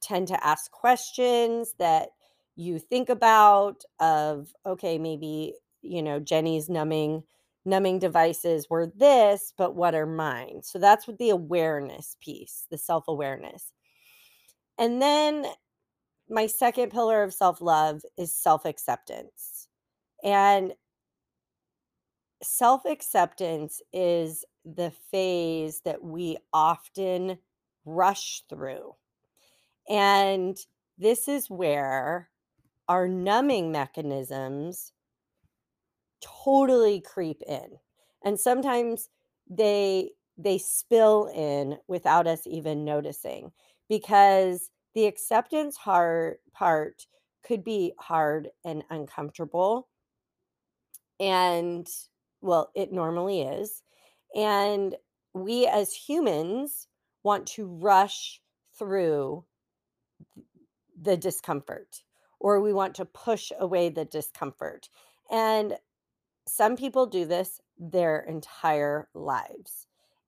tend 0.00 0.28
to 0.28 0.46
ask 0.46 0.70
questions 0.70 1.74
that 1.78 2.10
you 2.54 2.78
think 2.78 3.08
about 3.08 3.82
of 3.98 4.52
okay 4.64 4.98
maybe 4.98 5.54
you 5.82 6.02
know 6.02 6.20
Jenny's 6.20 6.68
numbing 6.68 7.24
numbing 7.66 7.98
devices 7.98 8.68
were 8.70 8.86
this 8.96 9.52
but 9.58 9.74
what 9.74 9.94
are 9.94 10.06
mine? 10.06 10.62
So 10.62 10.78
that's 10.78 11.06
what 11.06 11.18
the 11.18 11.30
awareness 11.30 12.16
piece 12.20 12.66
the 12.70 12.78
self-awareness. 12.78 13.72
And 14.78 15.02
then 15.02 15.46
my 16.28 16.46
second 16.46 16.90
pillar 16.90 17.22
of 17.22 17.34
self-love 17.34 18.02
is 18.16 18.34
self-acceptance. 18.34 19.68
And 20.24 20.74
self-acceptance 22.42 23.80
is 23.92 24.44
the 24.64 24.92
phase 25.10 25.82
that 25.84 26.02
we 26.02 26.36
often 26.52 27.38
rush 27.84 28.42
through. 28.48 28.94
And 29.88 30.56
this 30.98 31.28
is 31.28 31.48
where 31.48 32.28
our 32.88 33.08
numbing 33.08 33.72
mechanisms 33.72 34.92
totally 36.20 37.00
creep 37.00 37.42
in. 37.46 37.78
And 38.24 38.38
sometimes 38.38 39.08
they 39.48 40.10
they 40.38 40.58
spill 40.58 41.30
in 41.34 41.78
without 41.88 42.26
us 42.26 42.42
even 42.46 42.84
noticing 42.84 43.52
because 43.88 44.70
the 44.94 45.06
acceptance 45.06 45.76
hard 45.76 46.36
part 46.52 47.06
could 47.42 47.64
be 47.64 47.92
hard 47.98 48.48
and 48.64 48.82
uncomfortable 48.90 49.88
and 51.20 51.88
well 52.42 52.70
it 52.74 52.92
normally 52.92 53.40
is 53.40 53.82
and 54.34 54.96
we 55.32 55.66
as 55.66 55.94
humans 55.94 56.88
want 57.22 57.46
to 57.46 57.66
rush 57.66 58.42
through 58.78 59.44
the 61.00 61.16
discomfort 61.16 62.02
or 62.40 62.60
we 62.60 62.72
want 62.72 62.94
to 62.94 63.04
push 63.04 63.50
away 63.58 63.88
the 63.88 64.04
discomfort. 64.04 64.88
And 65.30 65.76
some 66.46 66.76
people 66.76 67.06
do 67.06 67.24
this 67.24 67.60
their 67.78 68.20
entire 68.20 69.08
lives. 69.14 69.86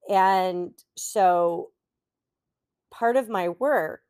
And 0.08 0.72
so 0.96 1.70
part 2.90 3.16
of 3.16 3.28
my 3.28 3.50
work, 3.50 4.02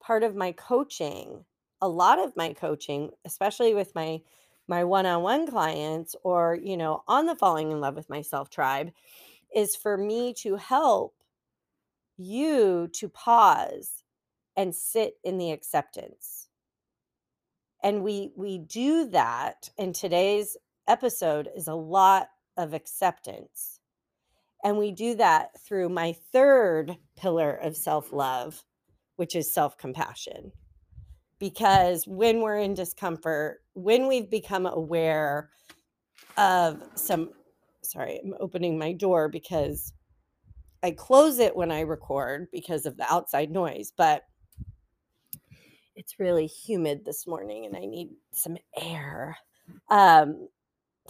part 0.00 0.22
of 0.22 0.34
my 0.36 0.52
coaching, 0.52 1.44
a 1.80 1.88
lot 1.88 2.18
of 2.18 2.36
my 2.36 2.52
coaching, 2.52 3.10
especially 3.24 3.74
with 3.74 3.94
my 3.94 4.20
my 4.70 4.84
one-on-one 4.84 5.46
clients 5.46 6.14
or, 6.22 6.58
you 6.62 6.76
know, 6.76 7.02
on 7.08 7.24
the 7.24 7.34
falling 7.34 7.72
in 7.72 7.80
love 7.80 7.96
with 7.96 8.10
myself 8.10 8.50
tribe 8.50 8.90
is 9.54 9.74
for 9.74 9.96
me 9.96 10.34
to 10.34 10.56
help 10.56 11.14
you 12.18 12.88
to 12.92 13.08
pause 13.08 14.04
and 14.58 14.74
sit 14.74 15.14
in 15.24 15.38
the 15.38 15.52
acceptance. 15.52 16.48
And 17.82 18.02
we 18.02 18.32
we 18.36 18.58
do 18.58 19.06
that 19.06 19.70
in 19.78 19.92
today's 19.92 20.56
episode 20.88 21.48
is 21.56 21.68
a 21.68 21.74
lot 21.74 22.28
of 22.56 22.74
acceptance. 22.74 23.80
And 24.64 24.76
we 24.76 24.90
do 24.90 25.14
that 25.16 25.60
through 25.60 25.88
my 25.88 26.16
third 26.32 26.96
pillar 27.16 27.52
of 27.54 27.76
self-love, 27.76 28.64
which 29.16 29.36
is 29.36 29.52
self-compassion. 29.52 30.52
Because 31.38 32.04
when 32.08 32.40
we're 32.40 32.58
in 32.58 32.74
discomfort, 32.74 33.60
when 33.74 34.08
we've 34.08 34.28
become 34.28 34.66
aware 34.66 35.50
of 36.36 36.82
some 36.94 37.30
sorry, 37.82 38.20
I'm 38.22 38.34
opening 38.40 38.78
my 38.78 38.92
door 38.92 39.28
because 39.28 39.92
I 40.82 40.92
close 40.92 41.38
it 41.38 41.56
when 41.56 41.72
I 41.72 41.80
record 41.80 42.48
because 42.52 42.86
of 42.86 42.96
the 42.96 43.12
outside 43.12 43.50
noise, 43.50 43.92
but 43.96 44.24
it's 45.96 46.20
really 46.20 46.46
humid 46.46 47.04
this 47.04 47.26
morning 47.26 47.66
and 47.66 47.76
I 47.76 47.86
need 47.86 48.10
some 48.32 48.56
air. 48.80 49.36
Um, 49.90 50.48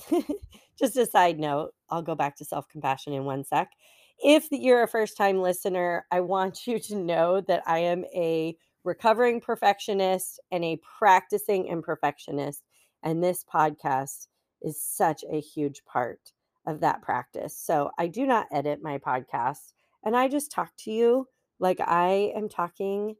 just 0.78 0.96
a 0.96 1.06
side 1.06 1.38
note, 1.38 1.72
I'll 1.90 2.02
go 2.02 2.14
back 2.14 2.36
to 2.36 2.44
self 2.44 2.68
compassion 2.68 3.12
in 3.12 3.24
one 3.24 3.44
sec. 3.44 3.70
If 4.18 4.48
you're 4.50 4.82
a 4.82 4.88
first 4.88 5.16
time 5.16 5.40
listener, 5.40 6.06
I 6.10 6.20
want 6.20 6.66
you 6.66 6.78
to 6.80 6.96
know 6.96 7.40
that 7.42 7.62
I 7.66 7.78
am 7.78 8.04
a 8.14 8.56
recovering 8.84 9.40
perfectionist 9.40 10.40
and 10.50 10.64
a 10.64 10.80
practicing 10.98 11.66
imperfectionist. 11.66 12.62
And 13.02 13.22
this 13.22 13.44
podcast 13.44 14.26
is 14.62 14.82
such 14.82 15.24
a 15.30 15.40
huge 15.40 15.84
part 15.84 16.32
of 16.66 16.80
that 16.80 17.02
practice. 17.02 17.56
So 17.56 17.90
I 17.98 18.08
do 18.08 18.26
not 18.26 18.48
edit 18.50 18.80
my 18.82 18.98
podcast 18.98 19.72
and 20.04 20.16
I 20.16 20.28
just 20.28 20.50
talk 20.50 20.70
to 20.80 20.90
you 20.90 21.28
like 21.60 21.80
I 21.80 22.32
am 22.36 22.48
talking 22.48 23.16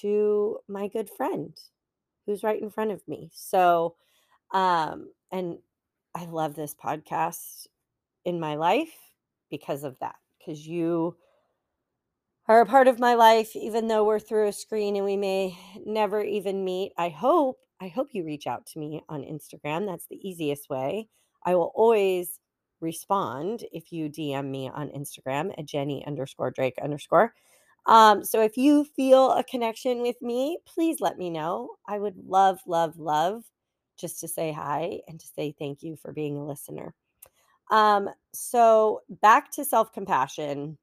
to 0.00 0.58
my 0.68 0.88
good 0.88 1.08
friend 1.10 1.56
who's 2.26 2.42
right 2.42 2.60
in 2.60 2.70
front 2.70 2.90
of 2.90 3.06
me. 3.08 3.30
So, 3.32 3.96
um, 4.52 5.08
and 5.32 5.58
I 6.14 6.24
love 6.26 6.54
this 6.54 6.74
podcast 6.74 7.66
in 8.24 8.40
my 8.40 8.56
life 8.56 8.94
because 9.50 9.84
of 9.84 9.98
that, 10.00 10.16
because 10.38 10.66
you 10.66 11.16
are 12.46 12.60
a 12.60 12.66
part 12.66 12.88
of 12.88 12.98
my 12.98 13.14
life, 13.14 13.54
even 13.54 13.88
though 13.88 14.04
we're 14.04 14.18
through 14.18 14.48
a 14.48 14.52
screen 14.52 14.96
and 14.96 15.04
we 15.04 15.16
may 15.16 15.56
never 15.84 16.22
even 16.22 16.64
meet. 16.64 16.92
I 16.96 17.10
hope, 17.10 17.58
I 17.80 17.88
hope 17.88 18.08
you 18.12 18.24
reach 18.24 18.46
out 18.46 18.66
to 18.66 18.78
me 18.78 19.02
on 19.08 19.22
Instagram. 19.22 19.86
That's 19.86 20.06
the 20.06 20.16
easiest 20.26 20.70
way. 20.70 21.08
I 21.44 21.54
will 21.54 21.72
always 21.74 22.40
respond 22.80 23.64
if 23.72 23.92
you 23.92 24.08
DM 24.08 24.46
me 24.50 24.70
on 24.72 24.88
Instagram 24.88 25.52
at 25.58 25.66
Jenny 25.66 26.04
underscore 26.06 26.50
Drake 26.50 26.78
underscore. 26.82 27.34
Um, 27.86 28.24
so 28.24 28.42
if 28.42 28.56
you 28.56 28.84
feel 28.84 29.32
a 29.32 29.44
connection 29.44 30.02
with 30.02 30.20
me, 30.20 30.58
please 30.66 31.00
let 31.00 31.18
me 31.18 31.30
know. 31.30 31.76
I 31.86 31.98
would 31.98 32.16
love, 32.26 32.60
love, 32.66 32.98
love 32.98 33.44
just 33.98 34.20
to 34.20 34.28
say 34.28 34.52
hi 34.52 35.00
and 35.08 35.18
to 35.20 35.26
say 35.26 35.54
thank 35.58 35.82
you 35.82 35.96
for 35.96 36.12
being 36.12 36.36
a 36.36 36.46
listener. 36.46 36.94
Um, 37.70 38.08
so 38.32 39.02
back 39.08 39.50
to 39.52 39.64
self 39.64 39.92
compassion. 39.92 40.78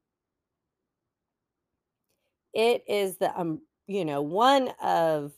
It 2.54 2.84
is 2.88 3.16
the 3.18 3.38
um, 3.38 3.60
you 3.86 4.04
know, 4.04 4.22
one 4.22 4.70
of 4.82 5.32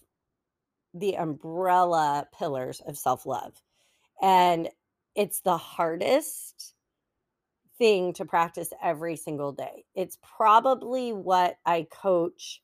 the 0.94 1.16
umbrella 1.16 2.26
pillars 2.36 2.80
of 2.86 2.98
self 2.98 3.26
love. 3.26 3.54
And 4.20 4.68
it's 5.14 5.40
the 5.40 5.56
hardest 5.56 6.74
thing 7.78 8.12
to 8.14 8.24
practice 8.24 8.72
every 8.82 9.16
single 9.16 9.52
day. 9.52 9.84
It's 9.94 10.18
probably 10.36 11.12
what 11.12 11.56
I 11.64 11.86
coach 11.90 12.60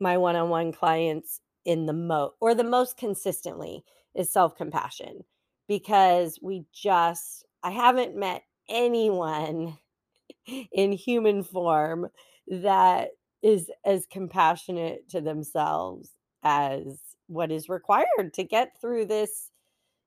my 0.00 0.18
one-on-one 0.18 0.72
clients 0.72 1.40
in 1.64 1.86
the 1.86 1.92
most 1.92 2.34
or 2.40 2.54
the 2.54 2.64
most 2.64 2.96
consistently 2.96 3.84
is 4.14 4.32
self-compassion 4.32 5.24
because 5.68 6.38
we 6.42 6.64
just 6.72 7.44
I 7.62 7.70
haven't 7.70 8.16
met 8.16 8.42
anyone 8.68 9.78
in 10.72 10.92
human 10.92 11.42
form 11.42 12.08
that 12.48 13.10
is 13.42 13.70
as 13.84 14.06
compassionate 14.06 15.08
to 15.10 15.20
themselves 15.20 16.10
as 16.42 16.98
what 17.26 17.50
is 17.50 17.68
required 17.68 18.32
to 18.34 18.44
get 18.44 18.78
through 18.80 19.06
this 19.06 19.50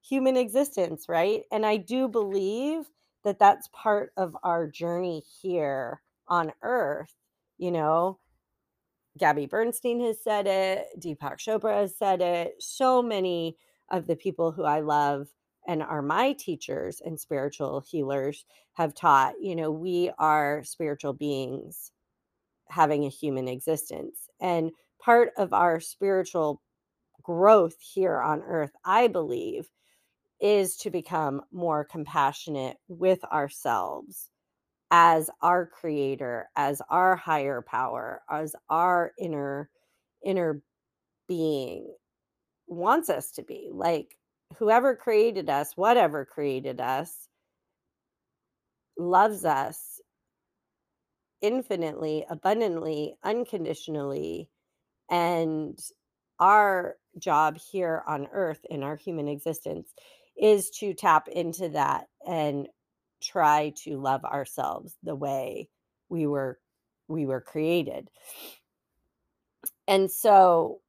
human 0.02 0.38
existence, 0.38 1.06
right? 1.10 1.43
And 1.52 1.65
I 1.65 1.78
do 1.78 2.08
believe 2.08 2.86
that 3.24 3.39
that's 3.39 3.70
part 3.74 4.12
of 4.17 4.38
our 4.43 4.67
journey 4.67 5.24
here 5.41 6.02
on 6.28 6.52
earth, 6.62 7.13
you 7.58 7.72
know. 7.72 8.20
Gabby 9.17 9.48
Bernstein 9.48 10.00
has 10.02 10.24
said 10.24 10.46
it, 10.46 10.86
Deepak 11.00 11.38
Chopra 11.38 11.74
has 11.74 11.98
said 11.98 12.22
it, 12.22 12.54
so 12.60 13.02
many 13.02 13.58
of 13.91 14.08
the 14.08 14.15
people 14.15 14.52
who 14.52 14.63
I 14.63 14.82
love 14.82 15.28
and 15.67 15.84
are 15.84 16.02
my 16.02 16.34
teachers 16.34 17.02
and 17.06 17.19
spiritual 17.19 17.82
healers 17.82 18.45
have 18.73 18.93
taught, 18.93 19.34
you 19.41 19.56
know, 19.56 19.71
we 19.71 20.12
are 20.17 20.63
spiritual 20.63 21.13
beings 21.13 21.91
having 22.69 23.06
a 23.06 23.10
human 23.10 23.47
existence. 23.47 24.30
And 24.39 24.71
part 25.00 25.32
of 25.38 25.54
our 25.54 25.80
spiritual 25.80 26.62
growth 27.21 27.76
here 27.80 28.19
on 28.21 28.41
earth, 28.41 28.71
I 28.86 29.08
believe, 29.08 29.69
is 30.39 30.78
to 30.78 30.89
become 30.89 31.41
more 31.52 31.84
compassionate 31.84 32.78
with 32.88 33.23
ourselves 33.26 34.30
as 34.91 35.30
our 35.41 35.65
creator, 35.65 36.50
as 36.56 36.82
our 36.89 37.15
higher 37.15 37.62
power, 37.62 38.21
as 38.30 38.56
our 38.69 39.12
inner 39.19 39.69
inner 40.23 40.62
being 41.28 41.93
wants 42.67 43.10
us 43.10 43.32
to 43.32 43.43
be. 43.43 43.69
Like 43.71 44.17
whoever 44.58 44.95
created 44.95 45.49
us, 45.49 45.73
whatever 45.75 46.25
created 46.25 46.80
us, 46.82 47.27
loves 48.97 49.45
us 49.45 49.99
infinitely, 51.41 52.25
abundantly, 52.30 53.15
unconditionally. 53.23 54.49
And 55.10 55.80
our 56.39 56.95
job 57.19 57.58
here 57.58 58.03
on 58.08 58.27
earth 58.32 58.65
in 58.69 58.84
our 58.84 58.95
human 58.95 59.27
existence 59.27 59.93
is 60.36 60.69
to 60.69 60.93
tap 60.93 61.27
into 61.27 61.69
that 61.69 62.08
and 62.27 62.67
try 63.21 63.73
to 63.84 63.97
love 63.97 64.23
ourselves 64.23 64.95
the 65.03 65.15
way 65.15 65.69
we 66.10 66.27
were 66.27 66.60
we 67.08 67.25
were 67.25 67.41
created. 67.41 68.10
And 69.88 70.12
so 70.12 70.82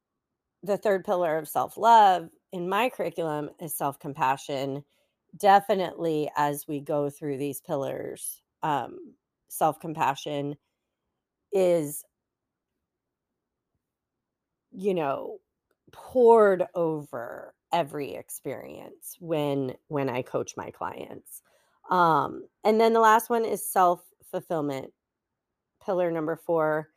the 0.63 0.77
third 0.77 1.05
pillar 1.05 1.37
of 1.37 1.47
self-love 1.47 2.29
in 2.51 2.67
my 2.67 2.89
curriculum 2.89 3.49
is 3.59 3.75
self-compassion. 3.75 4.83
Definitely 5.37 6.29
as 6.35 6.65
we 6.67 6.79
go 6.79 7.09
through 7.09 7.37
these 7.37 7.61
pillars, 7.61 8.41
um, 8.63 9.13
self-compassion 9.49 10.55
is 11.51 12.03
you 14.71 14.93
know 14.93 15.39
poured 15.91 16.63
over 16.75 17.53
every 17.73 18.13
experience 18.13 19.15
when 19.19 19.73
when 19.87 20.09
I 20.09 20.21
coach 20.21 20.53
my 20.57 20.71
clients. 20.71 21.41
Um, 21.89 22.47
and 22.63 22.79
then 22.79 22.93
the 22.93 22.99
last 22.99 23.29
one 23.29 23.45
is 23.45 23.65
self 23.65 24.01
fulfillment. 24.29 24.91
Pillar 25.83 26.11
number 26.11 26.35
four 26.35 26.89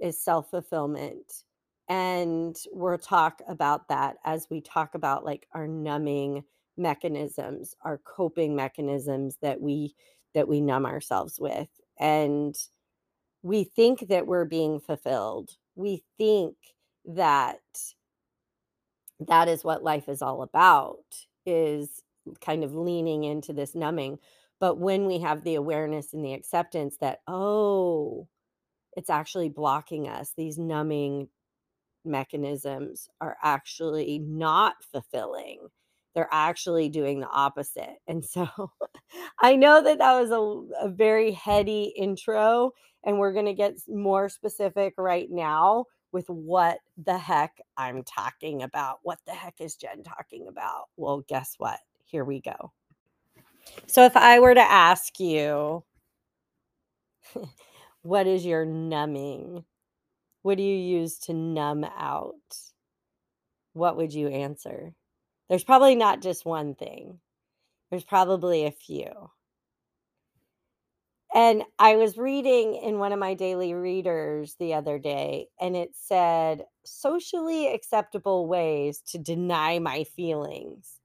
is 0.00 0.22
self 0.22 0.50
fulfillment. 0.50 1.44
And 1.88 2.56
we'll 2.72 2.98
talk 2.98 3.42
about 3.48 3.88
that 3.88 4.16
as 4.24 4.48
we 4.50 4.60
talk 4.60 4.94
about 4.94 5.24
like 5.24 5.46
our 5.52 5.68
numbing 5.68 6.44
mechanisms, 6.76 7.74
our 7.82 7.98
coping 7.98 8.56
mechanisms 8.56 9.38
that 9.42 9.60
we 9.60 9.94
that 10.34 10.48
we 10.48 10.60
numb 10.60 10.84
ourselves 10.84 11.40
with. 11.40 11.68
And 11.98 12.56
we 13.42 13.64
think 13.64 14.08
that 14.08 14.26
we're 14.26 14.44
being 14.46 14.80
fulfilled. 14.80 15.50
We 15.76 16.04
think 16.18 16.56
that 17.06 17.60
that 19.20 19.48
is 19.48 19.64
what 19.64 19.82
life 19.82 20.08
is 20.08 20.22
all 20.22 20.42
about 20.42 21.04
is 21.44 22.02
kind 22.40 22.64
of 22.64 22.74
leaning 22.74 23.24
into 23.24 23.52
this 23.52 23.74
numbing 23.74 24.18
But 24.58 24.78
when 24.78 25.06
we 25.06 25.18
have 25.20 25.44
the 25.44 25.54
awareness 25.56 26.12
and 26.14 26.24
the 26.24 26.32
acceptance 26.32 26.96
that, 27.00 27.20
"Oh, 27.28 28.26
it's 28.96 29.10
actually 29.10 29.50
blocking 29.50 30.08
us, 30.08 30.32
these 30.36 30.58
numbing 30.58 31.30
mechanisms 32.06 33.08
are 33.20 33.36
actually 33.42 34.18
not 34.20 34.76
fulfilling. 34.92 35.68
They're 36.14 36.28
actually 36.32 36.88
doing 36.88 37.20
the 37.20 37.28
opposite." 37.28 37.96
And 38.06 38.24
so, 38.24 38.48
I 39.40 39.56
know 39.56 39.82
that 39.82 39.98
that 39.98 40.20
was 40.20 40.30
a 40.30 40.86
a 40.86 40.88
very 40.88 41.32
heady 41.32 41.92
intro, 41.96 42.72
and 43.04 43.18
we're 43.18 43.32
gonna 43.32 43.54
get 43.54 43.74
more 43.88 44.28
specific 44.28 44.94
right 44.98 45.28
now 45.30 45.86
with 46.12 46.28
what 46.30 46.78
the 47.04 47.18
heck 47.18 47.58
I'm 47.76 48.02
talking 48.04 48.62
about. 48.62 49.00
What 49.02 49.18
the 49.26 49.32
heck 49.32 49.60
is 49.60 49.76
Jen 49.76 50.02
talking 50.02 50.48
about? 50.48 50.86
Well, 50.96 51.22
guess 51.28 51.54
what? 51.58 51.80
Here 52.04 52.24
we 52.24 52.40
go. 52.40 52.72
So 53.86 54.04
if 54.04 54.16
I 54.16 54.40
were 54.40 54.54
to 54.54 54.60
ask 54.60 55.18
you 55.20 55.84
what 58.02 58.26
is 58.26 58.44
your 58.46 58.64
numbing? 58.64 59.64
What 60.46 60.58
do 60.58 60.62
you 60.62 60.76
use 60.76 61.18
to 61.26 61.32
numb 61.34 61.82
out? 61.82 62.56
What 63.72 63.96
would 63.96 64.14
you 64.14 64.28
answer? 64.28 64.94
There's 65.48 65.64
probably 65.64 65.96
not 65.96 66.22
just 66.22 66.46
one 66.46 66.76
thing. 66.76 67.18
There's 67.90 68.04
probably 68.04 68.64
a 68.64 68.70
few. 68.70 69.30
And 71.34 71.64
I 71.80 71.96
was 71.96 72.16
reading 72.16 72.76
in 72.76 73.00
one 73.00 73.10
of 73.12 73.18
my 73.18 73.34
daily 73.34 73.74
readers 73.74 74.54
the 74.60 74.74
other 74.74 75.00
day, 75.00 75.48
and 75.60 75.74
it 75.74 75.96
said, 75.96 76.64
"Socially 76.84 77.66
acceptable 77.66 78.46
ways 78.46 79.00
to 79.08 79.18
deny 79.18 79.80
my 79.80 80.04
feelings." 80.04 81.00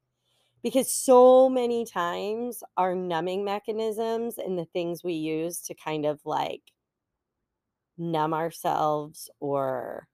Because 0.61 0.91
so 0.91 1.49
many 1.49 1.85
times 1.85 2.63
our 2.77 2.95
numbing 2.95 3.43
mechanisms 3.43 4.37
and 4.37 4.59
the 4.59 4.65
things 4.65 5.03
we 5.03 5.13
use 5.13 5.61
to 5.63 5.73
kind 5.75 6.05
of, 6.05 6.21
like 6.25 6.73
numb 7.97 8.33
ourselves 8.33 9.29
or 9.39 10.07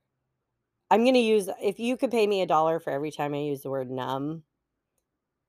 I'm 0.91 1.05
gonna 1.05 1.19
use 1.19 1.49
if 1.61 1.79
you 1.79 1.97
could 1.97 2.11
pay 2.11 2.27
me 2.27 2.41
a 2.41 2.45
dollar 2.47 2.79
for 2.79 2.91
every 2.91 3.11
time 3.11 3.33
I 3.33 3.39
use 3.39 3.61
the 3.63 3.69
word 3.69 3.91
numb 3.91 4.43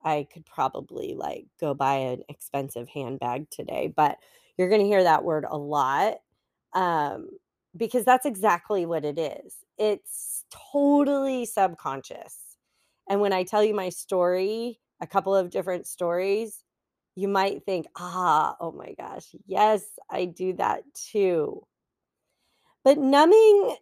I 0.02 0.26
could 0.32 0.46
probably, 0.46 1.14
like, 1.14 1.46
go 1.60 1.74
buy 1.74 1.96
an 1.96 2.22
expensive 2.28 2.88
handbag 2.88 3.50
today, 3.50 3.92
but 3.94 4.18
you're 4.56 4.68
gonna 4.68 4.84
hear 4.84 5.02
that 5.02 5.24
word 5.24 5.44
a 5.48 5.58
lot, 5.58 6.18
um, 6.74 7.30
because 7.76 8.04
that's 8.04 8.26
exactly 8.26 8.86
what 8.86 9.04
it 9.04 9.18
is. 9.18 9.56
It's 9.76 10.44
totally 10.50 11.46
subconscious, 11.46 12.56
and 13.08 13.20
when 13.20 13.32
I 13.32 13.42
tell 13.44 13.64
you 13.64 13.74
my 13.74 13.88
story, 13.90 14.80
a 15.00 15.06
couple 15.06 15.34
of 15.34 15.50
different 15.50 15.86
stories, 15.86 16.64
you 17.16 17.28
might 17.28 17.64
think, 17.64 17.86
"Ah, 17.96 18.56
oh 18.60 18.72
my 18.72 18.94
gosh, 18.94 19.34
yes, 19.46 19.98
I 20.10 20.26
do 20.26 20.52
that 20.54 20.84
too." 20.94 21.66
But 22.84 22.98
numbing 22.98 23.76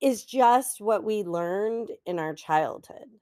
is 0.00 0.24
just 0.24 0.80
what 0.80 1.04
we 1.04 1.22
learned 1.24 1.90
in 2.06 2.18
our 2.18 2.34
childhood. 2.34 3.20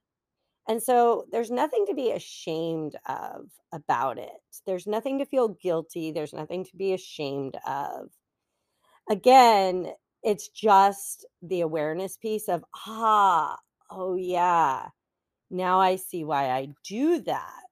And 0.67 0.83
so 0.83 1.25
there's 1.31 1.51
nothing 1.51 1.85
to 1.87 1.95
be 1.95 2.11
ashamed 2.11 2.95
of 3.07 3.51
about 3.73 4.19
it. 4.19 4.41
There's 4.65 4.87
nothing 4.87 5.19
to 5.19 5.25
feel 5.25 5.49
guilty, 5.49 6.11
there's 6.11 6.33
nothing 6.33 6.65
to 6.65 6.75
be 6.77 6.93
ashamed 6.93 7.57
of. 7.67 8.11
Again, 9.09 9.93
it's 10.23 10.49
just 10.49 11.25
the 11.41 11.61
awareness 11.61 12.17
piece 12.17 12.49
of, 12.49 12.65
"Ah, 12.87 13.57
oh 13.91 14.15
yeah, 14.15 14.89
now 15.51 15.79
I 15.81 15.97
see 15.97 16.23
why 16.25 16.51
I 16.51 16.69
do 16.85 17.19
that." 17.21 17.63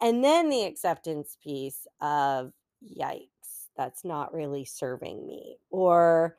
And 0.00 0.24
then 0.24 0.48
the 0.48 0.64
acceptance 0.64 1.36
piece 1.42 1.86
of, 2.00 2.52
"Yikes, 2.82 3.39
that's 3.76 4.04
not 4.04 4.32
really 4.34 4.64
serving 4.64 5.26
me," 5.26 5.58
or, 5.70 6.38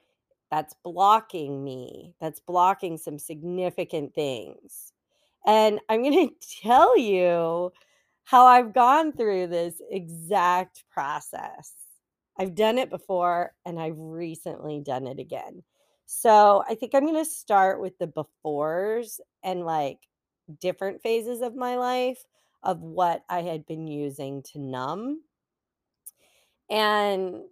"That's 0.52 0.74
blocking 0.84 1.63
me, 1.63 2.15
that's 2.20 2.39
blocking 2.39 2.98
some 2.98 3.20
significant 3.20 4.13
things." 4.15 4.94
And 5.46 5.80
I'm 5.89 6.04
gonna 6.04 6.30
tell 6.63 6.98
you 6.98 7.72
how 8.24 8.46
I've 8.46 8.74
gone 8.74 9.13
through 9.13 9.48
this 9.48 9.82
exact 9.89 10.86
process. 10.89 11.74
I've 12.38 12.56
done 12.56 12.78
it 12.78 12.89
before, 12.89 13.56
and 13.65 13.80
I've 13.80 13.98
recently 14.00 14.80
done 14.82 15.08
it 15.08 15.20
again. 15.20 15.63
So, 16.06 16.63
I 16.70 16.76
think 16.76 16.94
I'm 16.96 17.06
gonna 17.06 17.26
start 17.26 17.82
with 17.82 17.98
the 17.98 18.08
befores 18.08 19.20
and, 19.44 19.65
like, 19.65 20.08
different 20.60 21.02
phases 21.02 21.41
of 21.41 21.56
my 21.56 21.78
life 21.78 22.26
of 22.63 22.82
what 22.82 23.24
I 23.30 23.41
had 23.44 23.65
been 23.65 23.88
using 23.88 24.44
to 24.44 24.60
numb. 24.60 25.24
And 26.71 27.43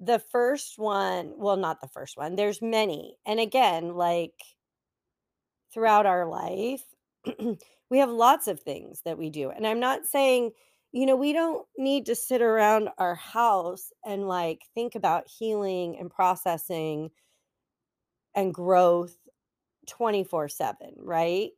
the 0.00 0.18
first 0.18 0.78
one 0.78 1.34
well, 1.36 1.56
not 1.56 1.80
the 1.80 1.88
first 1.88 2.16
one, 2.16 2.34
there's 2.36 2.62
many, 2.62 3.18
and 3.26 3.38
again, 3.38 3.94
like 3.94 4.32
throughout 5.72 6.06
our 6.06 6.26
life, 6.26 6.82
we 7.90 7.98
have 7.98 8.10
lots 8.10 8.48
of 8.48 8.60
things 8.60 9.02
that 9.04 9.18
we 9.18 9.30
do, 9.30 9.50
and 9.50 9.66
I'm 9.66 9.80
not 9.80 10.06
saying 10.06 10.52
you 10.92 11.06
know, 11.06 11.14
we 11.14 11.32
don't 11.32 11.64
need 11.78 12.04
to 12.06 12.16
sit 12.16 12.42
around 12.42 12.88
our 12.98 13.14
house 13.14 13.92
and, 14.04 14.26
like, 14.26 14.62
think 14.74 14.96
about 14.96 15.28
healing 15.28 15.96
and 16.00 16.10
processing 16.10 17.12
and 18.34 18.54
growth 18.54 19.16
24/7, 19.86 20.94
right? 20.98 21.50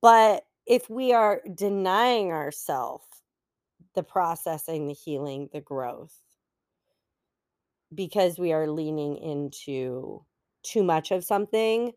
But 0.00 0.44
if 0.66 0.90
we 0.90 1.12
are 1.12 1.42
denying 1.54 2.32
ourself 2.32 3.02
the 3.94 4.02
processing, 4.02 4.86
the 4.86 4.94
healing, 4.94 5.48
the 5.52 5.60
growth 5.60 6.22
because 7.94 8.38
we 8.38 8.52
are 8.52 8.68
leaning 8.68 9.16
into 9.18 10.24
too 10.62 10.82
much 10.82 11.10
of 11.10 11.24
something, 11.24 11.92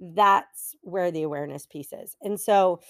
that's 0.00 0.74
where 0.82 1.10
the 1.10 1.22
awareness 1.22 1.66
piece 1.66 1.92
is. 1.92 2.16
And 2.22 2.38
so 2.38 2.80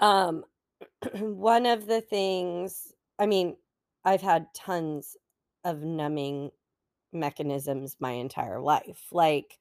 um, 0.00 0.44
one 1.14 1.66
of 1.66 1.86
the 1.86 2.00
things 2.00 2.92
I 3.18 3.26
mean, 3.26 3.56
I've 4.04 4.22
had 4.22 4.46
tons 4.54 5.16
of 5.64 5.82
numbing 5.82 6.50
mechanisms 7.12 7.96
my 7.98 8.12
entire 8.12 8.60
life. 8.60 9.06
Like 9.12 9.58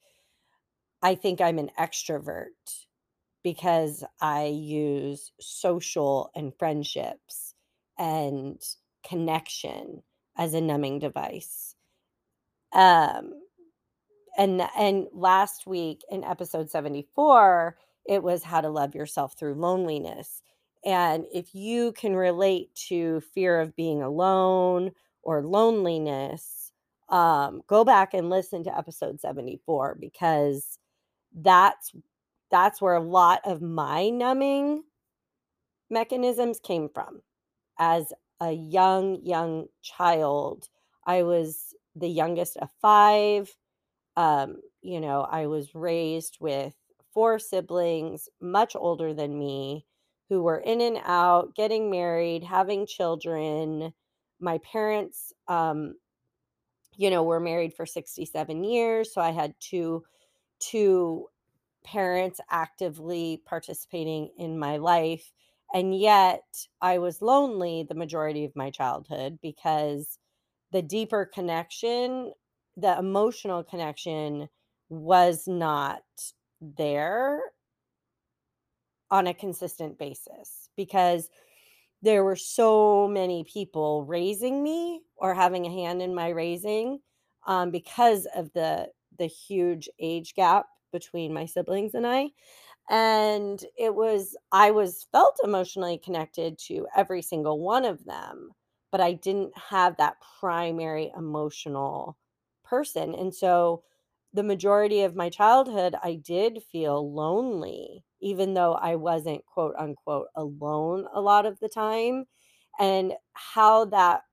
I 1.01 1.15
think 1.15 1.41
I'm 1.41 1.59
an 1.59 1.71
extrovert 1.79 2.86
because 3.47 4.03
I 4.19 4.47
use 4.47 5.31
social 5.39 6.31
and 6.35 6.53
friendships 6.59 7.53
and 7.97 8.61
connection 9.07 10.03
as 10.37 10.53
a 10.53 10.59
numbing 10.59 10.99
device. 10.99 11.73
Um, 12.73 13.31
and 14.37 14.67
and 14.77 15.07
last 15.13 15.65
week 15.65 16.01
in 16.11 16.25
episode 16.25 16.69
74, 16.69 17.77
it 18.05 18.21
was 18.21 18.43
how 18.43 18.59
to 18.59 18.67
love 18.67 18.93
yourself 18.93 19.39
through 19.39 19.53
loneliness. 19.53 20.41
And 20.83 21.23
if 21.33 21.55
you 21.55 21.93
can 21.93 22.17
relate 22.17 22.75
to 22.89 23.21
fear 23.33 23.61
of 23.61 23.77
being 23.77 24.01
alone 24.01 24.91
or 25.23 25.41
loneliness, 25.41 26.73
um, 27.07 27.61
go 27.67 27.85
back 27.85 28.13
and 28.13 28.29
listen 28.29 28.65
to 28.65 28.77
episode 28.77 29.21
74 29.21 29.95
because 30.01 30.77
that's 31.33 31.93
that's 32.51 32.81
where 32.81 32.95
a 32.95 33.01
lot 33.01 33.41
of 33.45 33.61
my 33.61 34.09
numbing 34.09 34.83
mechanisms 35.89 36.59
came 36.59 36.89
from. 36.89 37.21
As 37.79 38.13
a 38.39 38.51
young, 38.51 39.21
young 39.23 39.67
child, 39.81 40.69
I 41.05 41.23
was 41.23 41.73
the 41.95 42.09
youngest 42.09 42.57
of 42.57 42.69
5. 42.81 43.55
Um, 44.15 44.57
you 44.81 44.99
know, 44.99 45.21
I 45.21 45.47
was 45.47 45.75
raised 45.75 46.37
with 46.39 46.73
4 47.13 47.39
siblings 47.39 48.29
much 48.41 48.75
older 48.75 49.13
than 49.13 49.37
me 49.39 49.85
who 50.29 50.43
were 50.43 50.59
in 50.59 50.81
and 50.81 50.99
out, 51.05 51.55
getting 51.55 51.89
married, 51.89 52.43
having 52.43 52.85
children. 52.85 53.93
My 54.39 54.59
parents, 54.59 55.33
um, 55.47 55.95
you 56.95 57.09
know, 57.09 57.23
were 57.23 57.39
married 57.39 57.73
for 57.73 57.85
67 57.85 58.63
years, 58.63 59.13
so 59.13 59.21
I 59.21 59.31
had 59.31 59.53
2 59.59 60.03
2 60.59 61.27
parents 61.87 62.41
actively 62.49 63.41
participating 63.45 64.29
in 64.37 64.59
my 64.59 64.77
life, 64.77 65.31
and 65.73 65.97
yet 65.97 66.43
I 66.81 66.97
was 66.99 67.21
lonely 67.21 67.83
the 67.87 67.95
majority 67.95 68.43
of 68.45 68.55
my 68.55 68.71
childhood 68.71 69.39
because 69.41 70.19
the 70.71 70.81
deeper 70.81 71.25
connection, 71.25 72.33
the 72.75 72.97
emotional 72.99 73.63
connection 73.63 74.49
was 74.89 75.47
not 75.47 76.03
there 76.61 77.39
on 79.09 79.27
a 79.27 79.33
consistent 79.33 79.97
basis 79.97 80.69
because 80.75 81.29
there 82.01 82.23
were 82.23 82.35
so 82.35 83.07
many 83.07 83.45
people 83.45 84.03
raising 84.03 84.61
me 84.61 85.01
or 85.15 85.33
having 85.33 85.65
a 85.65 85.71
hand 85.71 86.01
in 86.01 86.13
my 86.13 86.29
raising, 86.29 86.99
um, 87.47 87.71
because 87.71 88.27
of 88.35 88.51
the 88.53 88.89
the 89.17 89.27
huge 89.27 89.89
age 89.99 90.35
gap 90.35 90.67
between 90.91 91.33
my 91.33 91.45
siblings 91.45 91.93
and 91.95 92.07
I. 92.07 92.31
And 92.89 93.63
it 93.77 93.95
was 93.95 94.37
I 94.51 94.71
was 94.71 95.07
felt 95.11 95.37
emotionally 95.43 95.97
connected 95.99 96.57
to 96.67 96.87
every 96.95 97.21
single 97.23 97.59
one 97.61 97.85
of 97.85 98.05
them, 98.05 98.51
but 98.91 99.01
I 99.01 99.13
didn't 99.13 99.57
have 99.57 99.97
that 99.97 100.17
primary 100.41 101.11
emotional 101.17 102.17
person, 102.65 103.15
and 103.15 103.33
so 103.35 103.83
the 104.33 104.43
majority 104.43 105.01
of 105.03 105.15
my 105.15 105.29
childhood, 105.29 105.95
I 106.03 106.15
did 106.15 106.63
feel 106.63 107.13
lonely, 107.13 108.05
even 108.21 108.53
though 108.55 108.73
I 108.75 108.95
wasn't, 108.97 109.45
quote, 109.45 109.75
unquote, 109.77 110.27
"alone" 110.35 111.07
a 111.13 111.21
lot 111.21 111.45
of 111.47 111.59
the 111.59 111.69
time, 111.69 112.25
and 112.79 113.13
how 113.33 113.85
that 113.85 114.23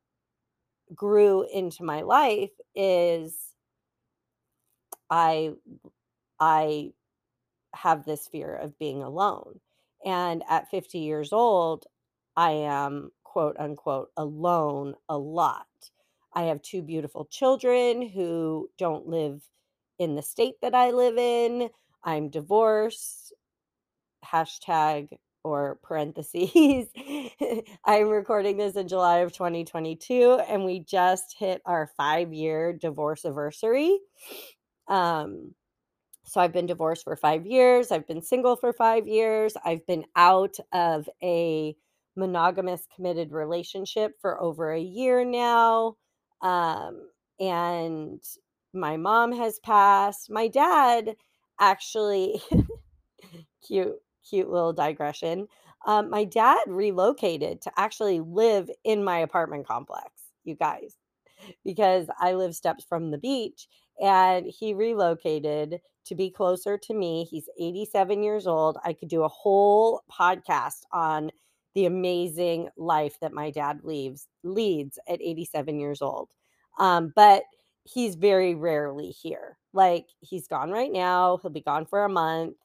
grew 0.94 1.42
into 1.52 1.82
my 1.84 2.02
life 2.02 2.52
is 2.74 3.54
I 5.10 5.54
I 6.40 6.92
have 7.74 8.04
this 8.04 8.28
fear 8.28 8.54
of 8.54 8.78
being 8.78 9.02
alone, 9.02 9.60
and 10.04 10.42
at 10.48 10.70
50 10.70 10.98
years 11.00 11.32
old, 11.32 11.86
I 12.36 12.52
am, 12.52 13.10
quote, 13.24 13.56
unquote, 13.58 14.10
"alone" 14.16 14.94
a 15.08 15.18
lot. 15.18 15.66
I 16.32 16.44
have 16.44 16.62
2 16.62 16.82
beautiful 16.82 17.26
children 17.26 18.02
who 18.08 18.70
don't 18.78 19.08
live 19.08 19.48
in 19.98 20.14
the 20.16 20.22
state 20.22 20.60
that 20.62 20.74
I 20.74 20.90
live 20.90 21.16
in, 21.18 21.70
I'm 22.04 22.28
divorced, 22.30 23.32
hashtag 24.24 25.18
or 25.44 25.78
parentheses, 25.82 26.88
I'm 27.84 28.08
recording 28.08 28.56
this 28.56 28.76
in 28.76 28.88
July 28.88 29.18
of 29.18 29.32
2022, 29.32 30.40
and 30.48 30.64
we 30.64 30.80
just 30.80 31.36
hit 31.38 31.62
our 31.66 31.90
five-year 31.96 32.72
divorce 32.74 33.24
anniversary. 33.24 33.98
Um, 34.88 35.54
so 36.24 36.40
I've 36.40 36.52
been 36.52 36.66
divorced 36.66 37.04
for 37.04 37.16
5 37.16 37.46
years, 37.46 37.90
I've 37.92 38.06
been 38.06 38.22
single 38.22 38.56
for 38.56 38.72
5 38.72 39.06
years, 39.06 39.54
I've 39.64 39.86
been 39.86 40.04
out 40.16 40.56
of 40.72 41.08
a 41.22 41.76
monogamous 42.16 42.86
committed 42.94 43.32
relationship 43.32 44.12
for 44.20 44.40
over 44.40 44.72
a 44.72 44.80
year 44.80 45.24
now, 45.24 45.96
um, 46.42 47.08
and 47.40 48.22
my 48.72 48.96
mom 48.96 49.32
has 49.32 49.58
passed. 49.60 50.30
My 50.30 50.48
dad 50.48 51.16
actually 51.60 52.40
cute 53.66 53.96
cute 54.28 54.48
little 54.48 54.72
digression, 54.72 55.46
um, 55.86 56.08
my 56.10 56.24
dad 56.24 56.60
relocated 56.66 57.60
to 57.62 57.72
actually 57.76 58.20
live 58.20 58.70
in 58.84 59.04
my 59.04 59.18
apartment 59.18 59.66
complex, 59.66 60.08
you 60.44 60.54
guys, 60.54 60.96
because 61.64 62.06
I 62.18 62.32
live 62.34 62.54
steps 62.54 62.84
from 62.84 63.10
the 63.10 63.18
beach, 63.18 63.68
and 64.02 64.46
he 64.46 64.72
relocated 64.74 65.80
to 66.06 66.14
be 66.14 66.30
closer 66.30 66.78
to 66.78 66.94
me, 66.94 67.24
he's 67.30 67.48
87 67.58 68.22
years 68.22 68.46
old, 68.46 68.78
I 68.84 68.92
could 68.94 69.08
do 69.08 69.22
a 69.24 69.28
whole 69.28 70.02
podcast 70.10 70.82
on 70.92 71.30
the 71.74 71.86
amazing 71.86 72.68
life 72.76 73.18
that 73.20 73.32
my 73.32 73.50
dad 73.50 73.80
leaves 73.84 74.28
leads 74.44 74.98
at 75.08 75.20
87 75.22 75.80
years 75.80 76.02
old, 76.02 76.30
um, 76.78 77.12
but 77.16 77.44
he's 77.84 78.14
very 78.16 78.54
rarely 78.54 79.10
here, 79.10 79.58
like, 79.72 80.06
he's 80.20 80.48
gone 80.48 80.70
right 80.70 80.92
now, 80.92 81.38
he'll 81.42 81.50
be 81.50 81.60
gone 81.62 81.86
for 81.86 82.04
a 82.04 82.08
month, 82.08 82.56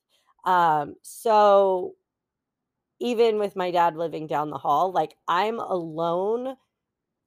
um, 0.45 0.95
so 1.03 1.95
even 2.99 3.39
with 3.39 3.55
my 3.55 3.71
dad 3.71 3.95
living 3.95 4.27
down 4.27 4.49
the 4.49 4.57
hall, 4.57 4.91
like, 4.91 5.15
I'm 5.27 5.59
alone. 5.59 6.55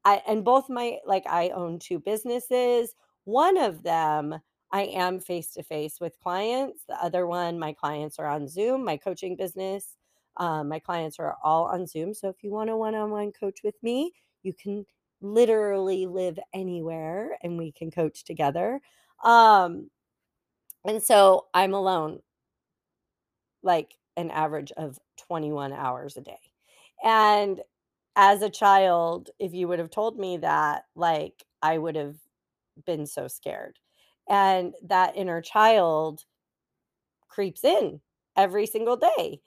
I 0.05 0.23
and 0.29 0.45
both 0.45 0.69
my 0.71 0.99
like, 1.07 1.25
I 1.29 1.51
own 1.51 1.79
2 1.81 1.99
businesses, 2.01 2.95
one 3.25 3.57
of 3.59 3.83
them, 3.85 4.37
I 4.73 4.83
am 4.85 5.21
face-to-face 5.21 6.01
with 6.01 6.19
clients, 6.23 6.85
the 6.89 6.95
other 7.03 7.27
one, 7.27 7.59
my 7.59 7.75
clients 7.75 8.19
are 8.19 8.27
on 8.27 8.49
Zoom, 8.49 8.85
my 8.85 8.97
coaching 8.97 9.37
business, 9.37 9.97
um, 10.39 10.69
my 10.69 10.79
clients 10.79 11.19
are 11.19 11.37
all 11.45 11.65
on 11.67 11.87
Zoom, 11.87 12.15
so 12.15 12.29
if 12.31 12.43
you 12.43 12.51
want 12.51 12.71
a 12.71 12.77
one-on-one 12.77 13.33
coach 13.33 13.61
with 13.63 13.75
me, 13.83 14.13
you 14.43 14.55
can 14.55 14.87
literally 15.21 16.07
live 16.07 16.39
anywhere, 16.55 17.37
and 17.43 17.59
we 17.59 17.71
can 17.73 17.91
coach 17.91 18.25
together, 18.25 18.81
um, 19.25 19.91
and 20.87 21.03
so 21.03 21.47
I'm 21.55 21.75
alone. 21.75 22.21
Like, 23.63 23.95
an 24.17 24.31
average 24.31 24.73
of 24.73 24.99
21 25.17 25.73
hours 25.73 26.17
a 26.17 26.21
day, 26.21 26.39
and 27.05 27.61
as 28.17 28.43
a 28.43 28.51
child, 28.51 29.31
if 29.39 29.55
you 29.55 29.69
would 29.69 29.79
have 29.79 29.91
told 29.91 30.19
me 30.19 30.37
that, 30.39 30.85
like, 30.97 31.45
I 31.63 31.79
would 31.79 31.97
have 31.97 32.17
been 32.87 33.07
so 33.07 33.29
scared, 33.29 33.79
and 34.33 34.75
that 34.83 35.17
inner 35.17 35.43
child 35.43 36.25
creeps 37.29 37.65
in 37.65 38.01
every 38.37 38.67
single 38.67 38.97
day, 38.97 39.41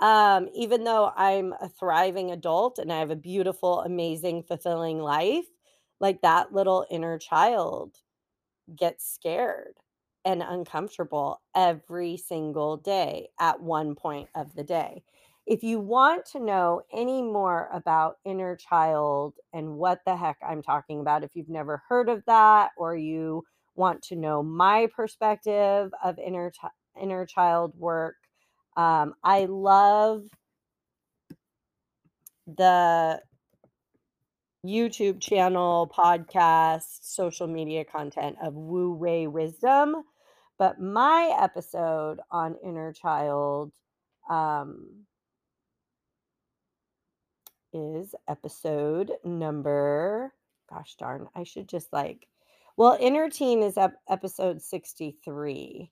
um, 0.00 0.48
even 0.54 0.84
though 0.84 1.12
I'm 1.16 1.52
a 1.60 1.68
thriving 1.68 2.30
adult 2.30 2.78
and 2.78 2.92
I 2.92 2.98
have 2.98 3.10
a 3.10 3.16
beautiful, 3.16 3.80
amazing, 3.80 4.44
fulfilling 4.44 4.98
life, 4.98 5.46
like, 6.00 6.22
that 6.22 6.52
little 6.52 6.86
inner 6.90 7.18
child 7.18 7.96
gets 8.76 9.10
scared 9.12 9.74
and 10.24 10.42
uncomfortable 10.42 11.42
every 11.56 12.16
single 12.16 12.76
day 12.78 13.28
at 13.40 13.62
one 13.62 13.94
point 13.96 14.28
of 14.34 14.54
the 14.54 14.64
day. 14.64 15.04
If 15.46 15.64
you 15.64 15.80
want 15.80 16.26
to 16.26 16.40
know 16.40 16.82
any 16.92 17.22
more 17.22 17.68
about 17.72 18.18
inner 18.24 18.56
child 18.56 19.34
and 19.52 19.76
what 19.76 20.00
the 20.06 20.16
heck 20.16 20.38
I'm 20.46 20.62
talking 20.62 21.00
about, 21.00 21.24
if 21.24 21.36
you've 21.36 21.48
never 21.48 21.82
heard 21.88 22.08
of 22.08 22.24
that 22.26 22.72
or 22.78 22.96
you 22.96 23.44
want 23.74 24.02
to 24.02 24.16
know 24.16 24.42
my 24.42 24.88
perspective 24.94 25.92
of 26.02 26.18
inner 26.18 26.52
chi 26.60 26.68
inner 27.00 27.26
child 27.26 27.72
work, 27.76 28.16
um, 28.76 29.14
I 29.24 29.46
love 29.46 30.24
the 32.46 33.20
YouTube 34.66 35.20
channel, 35.20 35.90
podcast, 35.96 36.98
social 37.02 37.46
media 37.46 37.84
content 37.84 38.36
of 38.42 38.54
Wu 38.54 38.92
Wei 38.92 39.26
Wisdom, 39.26 39.96
but 40.58 40.80
my 40.80 41.36
episode 41.40 42.20
on 42.30 42.56
inner 42.64 42.92
child, 42.92 43.72
um 44.30 45.06
is 47.74 48.14
episode 48.28 49.12
number 49.24 50.32
gosh 50.72 50.94
darn, 50.96 51.28
I 51.34 51.44
should 51.44 51.68
just, 51.68 51.92
like 51.92 52.26
well, 52.76 52.96
inner 53.00 53.28
teen 53.30 53.62
is 53.62 53.76
ep 53.76 53.94
episode 54.08 54.62
63. 54.62 55.90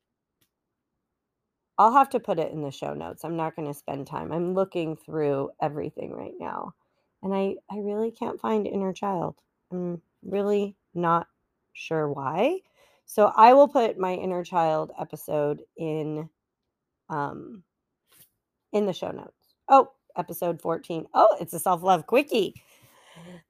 I'll 1.78 1.92
have 1.92 2.10
to 2.10 2.20
put 2.20 2.38
it 2.38 2.52
in 2.52 2.62
the 2.62 2.70
show 2.70 2.94
notes, 2.94 3.24
I'm 3.24 3.36
not 3.36 3.56
gonna 3.56 3.74
spend 3.74 4.06
time, 4.06 4.32
I'm 4.32 4.54
looking 4.54 4.96
through 4.96 5.50
everything 5.62 6.12
right 6.12 6.34
now, 6.38 6.74
and 7.22 7.34
I 7.34 7.56
I 7.70 7.78
really 7.78 8.10
can't 8.10 8.40
find 8.40 8.66
inner 8.66 8.92
child. 8.92 9.36
I'm 9.72 10.02
really 10.22 10.76
not 10.94 11.26
sure 11.72 12.08
why, 12.10 12.60
so 13.06 13.32
I 13.36 13.54
will 13.54 13.68
put 13.68 13.98
my 13.98 14.14
inner 14.14 14.44
child 14.44 14.92
episode 15.00 15.62
in, 15.76 16.28
um 17.08 17.62
in 18.72 18.86
the 18.86 18.92
show 18.92 19.10
notes. 19.10 19.54
Oh, 19.68 19.90
episode 20.16 20.60
14. 20.60 21.06
Oh, 21.14 21.36
it's 21.40 21.52
a 21.54 21.58
self-love 21.58 22.06
quickie. 22.06 22.54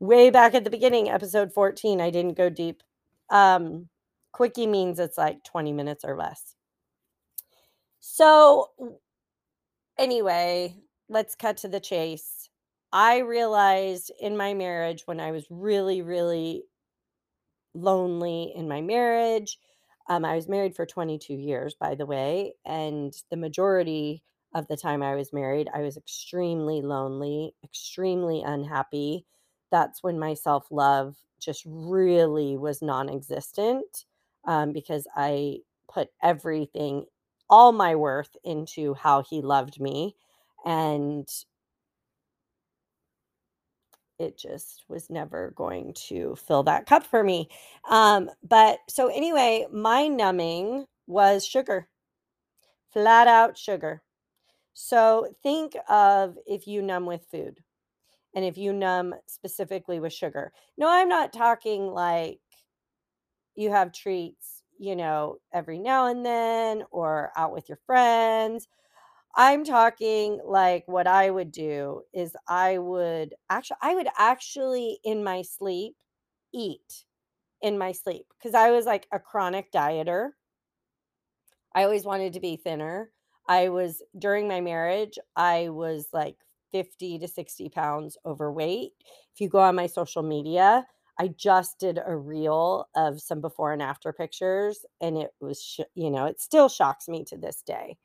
Way 0.01 0.31
back 0.31 0.55
at 0.55 0.65
the 0.65 0.71
beginning, 0.71 1.11
episode 1.11 1.53
14, 1.53 2.01
I 2.01 2.11
didn't 2.11 2.37
go 2.37 2.49
deep. 2.51 2.83
Um, 3.31 3.89
quickie 4.33 4.67
means 4.67 4.99
it's, 4.99 5.19
like, 5.19 5.45
20 5.45 5.73
minutes 5.73 6.05
or 6.05 6.17
less. 6.17 6.55
So, 8.01 8.71
anyway, 9.99 10.77
let's 11.09 11.35
cut 11.35 11.57
to 11.59 11.69
the 11.69 11.81
chase. 11.81 12.49
I 12.93 13.19
realized 13.19 14.11
in 14.21 14.37
my 14.37 14.55
marriage 14.55 15.03
when 15.07 15.21
I 15.21 15.31
was 15.31 15.47
really, 15.51 16.03
really 16.03 16.65
lonely 17.75 18.53
in 18.55 18.69
my 18.69 18.81
marriage, 18.81 19.59
um, 20.09 20.25
I 20.25 20.35
was 20.35 20.49
married 20.49 20.75
for 20.75 20.87
22 20.87 21.35
years, 21.35 21.75
by 21.75 21.95
the 21.95 22.07
way, 22.07 22.55
and 22.65 23.13
the 23.31 23.37
majority 23.37 24.25
of 24.55 24.67
the 24.67 24.77
time 24.77 25.03
I 25.03 25.15
was 25.15 25.33
married, 25.33 25.69
I 25.73 25.83
was 25.83 25.97
extremely 25.97 26.83
lonely, 26.83 27.55
extremely 27.63 28.43
unhappy. 28.43 29.25
That's 29.71 30.03
when 30.03 30.19
my 30.19 30.35
self-love 30.35 31.17
just 31.41 31.63
really 31.67 32.57
was 32.57 32.83
nonexistent, 32.83 34.05
um, 34.47 34.73
because 34.73 35.07
I 35.17 35.59
put 35.93 36.09
everything 36.23 37.07
all 37.49 37.73
my 37.73 37.95
worth 37.97 38.37
into 38.45 38.95
how 38.95 39.23
he 39.23 39.43
loved 39.43 39.81
me, 39.81 40.17
and 40.65 41.29
it 44.19 44.39
just 44.39 44.85
was 44.89 45.09
never 45.11 45.53
going 45.57 45.95
to 45.95 46.37
fill 46.37 46.63
that 46.65 46.87
cup 46.87 47.05
for 47.07 47.25
me, 47.25 47.49
um, 47.89 48.31
but 48.43 48.79
so 48.89 49.09
anyway, 49.09 49.67
my 49.73 50.09
numbing 50.09 50.87
was 51.07 51.45
sugar. 51.47 51.89
Flat 52.93 53.27
out 53.29 53.57
sugar. 53.57 54.03
So, 54.75 55.35
think 55.43 55.77
of 55.89 56.37
if 56.47 56.67
you 56.67 56.83
numb 56.83 57.07
with 57.07 57.27
food, 57.31 57.61
and 58.35 58.45
if 58.45 58.57
you 58.57 58.73
numb 58.73 59.15
specifically 59.27 60.01
with 60.01 60.13
sugar. 60.13 60.53
No, 60.79 60.89
I'm 60.89 61.09
not 61.09 61.33
talking 61.33 61.89
like 61.89 62.41
you 63.55 63.71
have 63.71 63.93
treats, 63.93 64.63
you 64.79 64.97
know, 64.97 65.39
every 65.53 65.79
now 65.79 66.07
and 66.07 66.25
then 66.25 66.85
or 66.91 67.33
out 67.37 67.53
with 67.53 67.69
your 67.69 67.79
friends. 67.87 68.69
I'm 69.37 69.65
talking 69.65 70.41
like 70.45 70.85
what 70.87 71.07
I 71.07 71.31
would 71.31 71.53
do 71.53 72.03
is 72.13 72.37
I 72.49 72.79
would 72.79 73.35
actually 73.49 73.77
I 73.83 73.95
would 73.95 74.09
actually 74.19 74.99
in 75.05 75.23
my 75.23 75.43
sleep 75.43 75.95
eat 76.53 77.05
in 77.63 77.79
my 77.79 77.93
sleep 77.93 78.27
because 78.39 78.55
I 78.55 78.71
was 78.71 78.87
like 78.87 79.07
a 79.13 79.21
chronic 79.21 79.71
dieter. 79.73 80.31
I 81.75 81.85
always 81.85 82.05
wanted 82.05 82.33
to 82.33 82.41
be 82.41 82.57
thinner. 82.57 83.13
I 83.47 83.69
was 83.69 84.03
during 84.19 84.49
my 84.49 84.61
marriage, 84.61 85.19
I 85.37 85.69
was 85.69 86.09
like 86.13 86.37
50 86.73 87.19
to 87.19 87.29
60 87.29 87.69
pounds 87.69 88.17
overweight. 88.25 88.93
If 89.35 89.41
you 89.41 89.49
go 89.49 89.61
on 89.61 89.75
my 89.77 89.87
social 89.87 90.23
media, 90.23 90.87
I 91.19 91.29
just 91.29 91.79
did 91.79 92.01
a 92.05 92.17
reel 92.17 92.89
of 92.97 93.21
some 93.21 93.41
before 93.41 93.73
and 93.73 93.83
after 93.83 94.13
pictures, 94.13 94.85
and 95.01 95.19
it 95.19 95.31
was, 95.41 95.63
sh- 95.63 95.81
you 95.95 96.11
know, 96.11 96.27
it 96.27 96.41
still 96.41 96.69
shocks 96.69 97.09
me 97.09 97.25
to 97.27 97.37
this 97.37 97.63
day. 97.63 97.97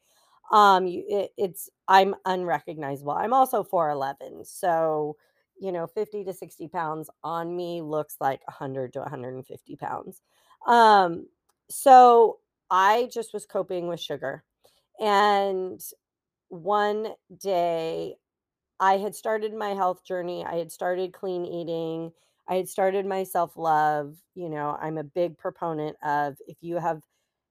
Um, 0.51 0.86
it, 0.88 1.32
it's 1.38 1.69
I'm 1.88 2.15
unrecognizable. 2.25 3.12
I'm 3.13 3.34
also 3.34 3.63
4'11, 3.63 4.45
so 4.45 5.17
you 5.60 5.71
know, 5.71 5.88
50 5.88 6.23
to 6.25 6.34
60 6.34 6.67
pounds 6.67 7.10
on 7.23 7.56
me 7.56 7.82
looks 7.82 8.17
like 8.19 8.41
100 8.47 8.93
to 8.93 8.99
150 8.99 9.75
pounds. 9.78 10.21
Um, 10.67 11.28
so 11.69 12.39
I 12.69 13.10
just 13.12 13.34
was 13.34 13.45
coping 13.45 13.88
with 13.88 13.99
sugar. 13.99 14.43
And 14.99 15.82
one 16.49 17.10
day 17.39 18.15
I 18.80 18.98
had 18.98 19.16
started 19.16 19.54
my 19.54 19.70
health 19.70 20.04
journey. 20.06 20.46
I 20.46 20.56
had 20.56 20.72
started 20.72 21.14
clean 21.14 21.46
eating. 21.46 22.12
I 22.48 22.56
had 22.56 22.70
started 22.70 23.06
my 23.06 23.24
self 23.24 23.58
love. 23.58 24.18
You 24.36 24.50
know, 24.50 24.78
I'm 24.82 24.98
a 24.98 25.04
big 25.04 25.38
proponent 25.38 25.96
of 26.04 26.38
if 26.48 26.58
you 26.62 26.78
have 26.78 27.02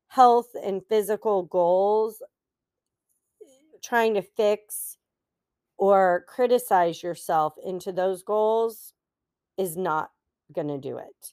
health 0.08 0.48
and 0.62 0.82
physical 0.88 1.44
goals, 1.44 2.22
trying 3.82 4.14
to 4.14 4.22
fix 4.22 4.96
or 5.78 6.24
criticize 6.28 7.02
yourself 7.02 7.54
into 7.64 7.92
those 7.92 8.22
goals 8.22 8.94
is 9.58 9.76
not 9.76 10.10
going 10.54 10.68
to 10.68 10.78
do 10.78 10.98
it. 10.98 11.32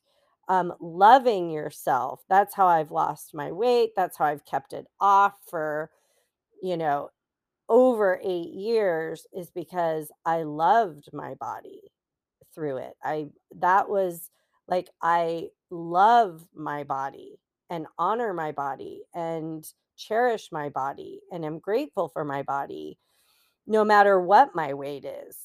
Um, 0.50 0.74
loving 0.82 1.50
yourself, 1.50 2.22
that's 2.30 2.56
how 2.56 2.68
I've 2.68 2.92
lost 2.92 3.34
my 3.34 3.52
weight. 3.52 3.92
That's 3.96 4.18
how 4.18 4.26
I've 4.26 4.46
kept 4.46 4.74
it 4.74 4.88
off 5.00 5.36
for, 5.50 5.92
you 6.62 6.78
know, 6.78 7.10
over 7.72 8.20
eight 8.22 8.54
years 8.54 9.26
is 9.34 9.50
because 9.50 10.12
I 10.26 10.44
loved 10.44 11.10
my 11.14 11.36
body 11.36 11.80
through 12.54 12.78
it. 12.78 12.96
I, 13.02 13.28
that 13.60 13.90
was 13.90 14.30
like, 14.68 14.90
I 15.02 15.48
love 15.70 16.46
my 16.54 16.84
body 16.84 17.40
and 17.70 17.88
honor 17.98 18.34
my 18.34 18.52
body 18.52 19.04
and 19.16 19.66
cherish 19.96 20.50
my 20.52 20.68
body 20.68 21.22
and 21.32 21.46
am 21.46 21.60
grateful 21.60 22.10
for 22.10 22.26
my 22.26 22.44
body 22.44 22.98
no 23.66 23.86
matter 23.86 24.20
what 24.20 24.54
my 24.54 24.74
weight 24.74 25.06
is 25.06 25.38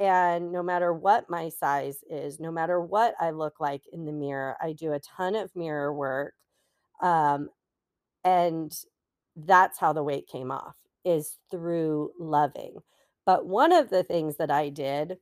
and 0.00 0.50
no 0.50 0.64
matter 0.64 0.92
what 0.92 1.30
my 1.30 1.50
size 1.50 2.02
is, 2.10 2.40
no 2.40 2.50
matter 2.50 2.80
what 2.80 3.14
I 3.20 3.30
look 3.30 3.60
like 3.60 3.82
in 3.92 4.06
the 4.06 4.12
mirror, 4.12 4.56
I 4.60 4.72
do 4.72 4.92
a 4.92 5.00
ton 5.00 5.36
of 5.36 5.54
mirror 5.54 5.94
work. 5.94 6.34
Um, 7.00 7.50
and 8.24 8.72
that's 9.36 9.78
how 9.78 9.92
the 9.92 10.02
weight 10.02 10.26
came 10.26 10.50
off 10.50 10.74
is 11.04 11.38
through 11.50 12.12
loving. 12.18 12.76
But 13.26 13.46
one 13.46 13.72
of 13.72 13.90
the 13.90 14.02
things 14.02 14.36
that 14.36 14.50
I 14.50 14.68
did 14.70 15.18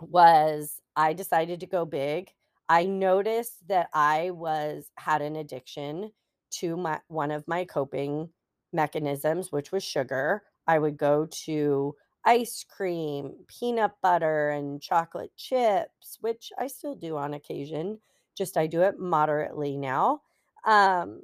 was 0.00 0.80
I 0.96 1.12
decided 1.12 1.60
to 1.60 1.66
go 1.66 1.84
big. 1.84 2.30
I 2.68 2.84
noticed 2.86 3.66
that 3.68 3.88
I 3.94 4.30
was 4.30 4.90
had 4.98 5.22
an 5.22 5.36
addiction 5.36 6.12
to 6.52 6.76
my 6.76 7.00
one 7.08 7.30
of 7.30 7.46
my 7.48 7.64
coping 7.64 8.30
mechanisms, 8.72 9.52
which 9.52 9.72
was 9.72 9.84
sugar. 9.84 10.42
I 10.66 10.78
would 10.78 10.96
go 10.96 11.26
to 11.44 11.94
ice 12.24 12.64
cream, 12.64 13.34
peanut 13.48 13.92
butter, 14.02 14.50
and 14.50 14.80
chocolate 14.80 15.32
chips, 15.36 16.18
which 16.20 16.52
I 16.58 16.68
still 16.68 16.94
do 16.94 17.16
on 17.16 17.34
occasion. 17.34 18.00
Just 18.36 18.56
I 18.56 18.66
do 18.66 18.82
it 18.82 18.98
moderately 18.98 19.76
now. 19.76 20.22
Um, 20.64 21.22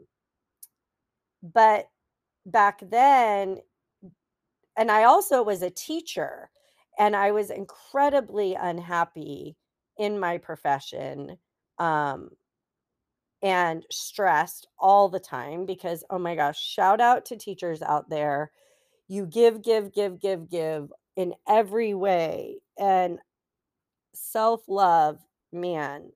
but 1.42 1.88
back 2.46 2.80
then, 2.90 3.58
and 4.78 4.90
I 4.90 5.04
also 5.04 5.42
was 5.42 5.62
a 5.62 5.70
teacher, 5.70 6.50
and 6.98 7.14
I 7.14 7.32
was 7.32 7.50
incredibly 7.50 8.54
unhappy 8.54 9.56
in 9.98 10.18
my 10.18 10.38
profession, 10.38 11.36
um, 11.78 12.30
and 13.42 13.84
stressed 13.90 14.68
all 14.78 15.08
the 15.08 15.20
time 15.20 15.66
because, 15.66 16.04
oh 16.10 16.18
my 16.18 16.34
gosh, 16.34 16.60
shout 16.60 17.00
out 17.00 17.24
to 17.26 17.36
teachers 17.36 17.82
out 17.82 18.08
there. 18.08 18.50
You 19.08 19.26
give, 19.26 19.62
give, 19.62 19.92
give, 19.92 20.20
give, 20.20 20.48
give 20.50 20.92
in 21.16 21.34
every 21.48 21.94
way. 21.94 22.56
And 22.78 23.18
self 24.14 24.62
love, 24.68 25.18
man, 25.52 26.10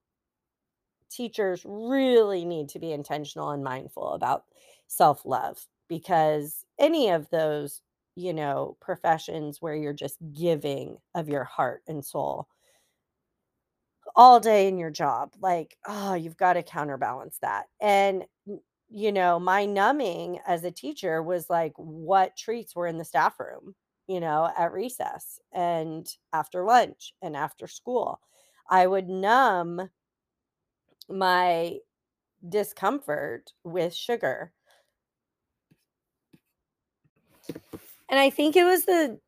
teachers 1.11 1.63
really 1.65 2.45
need 2.45 2.69
to 2.71 2.79
be 2.79 2.93
intentional 2.93 3.51
and 3.51 3.63
mindful 3.63 4.13
about 4.15 4.45
self 4.89 5.25
love 5.25 5.65
because 5.89 6.65
any 6.79 7.11
of 7.11 7.29
those, 7.31 7.83
you 8.17 8.33
know, 8.35 8.77
professions 8.81 9.61
where 9.63 9.75
you're 9.77 9.93
just 9.93 10.19
giving 10.33 10.99
of 11.15 11.29
your 11.29 11.45
heart 11.45 11.83
and 11.89 12.05
soul 12.05 12.49
all 14.17 14.41
day 14.41 14.69
in 14.69 14.79
your 14.79 14.91
job, 14.91 15.33
like, 15.41 15.77
oh, 15.87 16.15
you've 16.15 16.37
got 16.37 16.55
to 16.55 16.63
counterbalance 16.63 17.39
that. 17.41 17.67
And, 17.81 18.25
you 18.91 19.13
know, 19.13 19.39
my 19.41 19.65
numbing 19.65 20.41
as 20.47 20.65
a 20.65 20.71
teacher 20.71 21.23
was 21.23 21.49
like 21.49 21.73
what 21.77 22.37
treats 22.37 22.75
were 22.77 22.87
in 22.87 22.99
the 22.99 23.05
staff 23.05 23.39
room, 23.41 23.75
you 24.07 24.21
know, 24.21 24.53
at 24.57 24.73
recess 24.73 25.41
and 25.53 26.07
after 26.33 26.65
lunch 26.65 27.15
and 27.23 27.37
after 27.37 27.67
school. 27.67 28.21
I 28.69 28.87
would 28.87 29.09
numb 29.09 29.89
my 31.09 31.79
discomfort 32.49 33.53
with 33.65 33.95
sugar. 33.95 34.53
And 38.13 38.21
I 38.21 38.29
think 38.29 38.57
it 38.57 38.65
was 38.65 38.85
the 38.85 39.19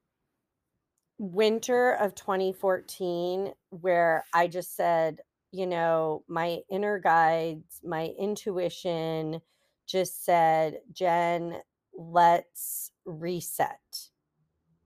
winter 1.18 1.92
of 1.92 2.14
2014 2.14 3.54
where 3.70 4.24
I 4.34 4.46
just 4.46 4.76
said, 4.76 5.20
you 5.52 5.66
know, 5.66 6.22
my 6.28 6.58
inner 6.70 6.98
guides, 6.98 7.80
my 7.82 8.12
intuition 8.18 9.40
just 9.86 10.22
said, 10.26 10.80
Jen, 10.92 11.62
let's 11.96 12.92
reset. 13.06 14.10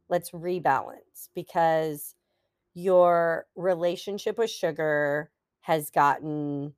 Let's 0.09 0.31
rebalance 0.31 1.29
because 1.35 2.15
your 2.75 3.47
relationship 3.57 4.39
with 4.39 4.51
sugar 4.51 5.33
has 5.63 5.91
gotten 5.91 6.75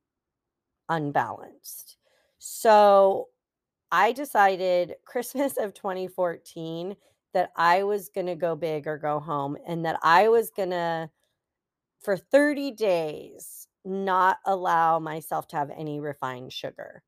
unbalanced. 0.89 1.99
So 2.39 3.29
I 3.93 4.13
decided 4.13 4.95
Christmas 5.05 5.59
of 5.59 5.75
2014 5.75 6.97
that 7.35 7.51
I 7.57 7.85
was 7.85 8.09
going 8.09 8.27
to 8.27 8.35
go 8.35 8.57
big 8.57 8.87
or 8.87 8.99
go 8.99 9.21
home 9.21 9.57
and 9.66 9.85
that 9.85 9.99
I 10.03 10.29
was 10.29 10.51
going 10.51 10.71
to, 10.71 11.11
for 12.01 12.16
30 12.16 12.73
days, 12.73 13.69
not 13.85 14.38
allow 14.47 14.99
myself 14.99 15.49
to 15.49 15.57
have 15.57 15.71
any 15.71 16.01
refined 16.01 16.53
sugar. 16.53 17.03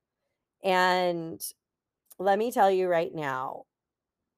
And 0.62 1.40
let 2.18 2.38
me 2.38 2.52
tell 2.52 2.70
you 2.70 2.88
right 2.88 3.14
now, 3.14 3.64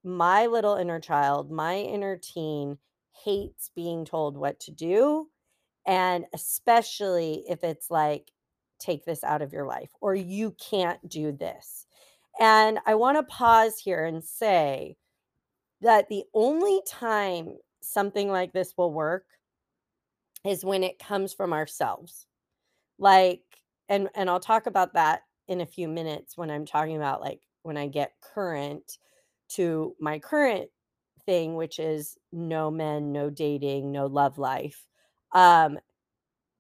my 0.03 0.47
little 0.47 0.77
inner 0.77 1.01
child, 1.01 1.51
my 1.51 1.79
inner 1.79 2.17
teen 2.17 2.79
hates 3.25 3.71
being 3.75 4.05
told 4.05 4.37
what 4.37 4.61
to 4.61 4.71
do. 4.71 5.29
And 5.87 6.25
especially 6.33 7.45
if 7.49 7.63
it's 7.63 7.91
like, 7.91 8.31
take 8.79 9.05
this 9.05 9.25
out 9.25 9.43
of 9.43 9.53
your 9.53 9.67
life 9.67 9.91
or 10.01 10.15
you 10.15 10.55
can't 10.61 11.09
do 11.09 11.33
this. 11.33 11.87
And 12.41 12.79
I 12.87 12.97
want 12.97 13.17
to 13.17 13.23
pause 13.23 13.79
here 13.79 14.05
and 14.05 14.23
say 14.23 14.97
that 15.85 16.09
the 16.09 16.25
only 16.35 16.83
time 16.89 17.59
something 17.83 18.31
like 18.31 18.53
this 18.53 18.75
will 18.77 18.93
work 18.93 19.27
is 20.45 20.65
when 20.65 20.83
it 20.83 20.99
comes 20.99 21.33
from 21.33 21.53
ourselves. 21.53 22.27
Like 22.99 23.43
and 23.89 24.09
and 24.15 24.31
I'll 24.31 24.41
talk 24.41 24.67
about 24.67 24.95
that 24.95 25.23
in 25.49 25.61
a 25.61 25.67
few 25.67 25.89
minutes 25.89 26.37
when 26.37 26.51
I'm 26.51 26.67
talking 26.67 26.97
about 26.97 27.21
like 27.21 27.41
when 27.63 27.77
I 27.77 27.89
get 27.89 28.15
current 28.23 28.99
to 29.51 29.95
my 30.01 30.19
current 30.19 30.71
thing 31.27 31.55
which 31.55 31.79
is 31.79 32.19
no 32.33 32.71
men, 32.71 33.13
no 33.13 33.31
dating, 33.31 33.93
no 33.93 34.07
love 34.07 34.39
life. 34.39 34.87
Um 35.33 35.79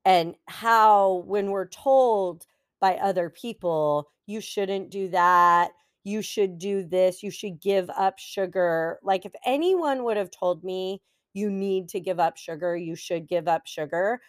and 0.05 0.35
how 0.49 1.25
when 1.27 1.51
we're 1.51 1.68
told 1.68 2.47
by 2.81 2.97
other 2.97 3.31
people 3.31 4.11
you 4.27 4.41
shouldn't 4.41 4.91
do 4.91 5.09
that 5.09 5.72
you 6.05 6.23
should 6.23 6.59
do 6.59 6.85
this 6.85 7.23
you 7.23 7.31
should 7.31 7.61
give 7.61 7.91
up 7.91 8.19
sugar 8.19 8.99
like 9.03 9.25
if 9.27 9.33
anyone 9.45 10.05
would 10.05 10.17
have 10.17 10.31
told 10.31 10.63
me 10.65 11.01
you 11.35 11.51
need 11.51 11.89
to 11.89 12.01
give 12.01 12.21
up 12.21 12.37
sugar 12.37 12.77
you 12.77 12.95
should 12.97 13.27
give 13.29 13.49
up 13.49 13.67
sugar 13.67 14.21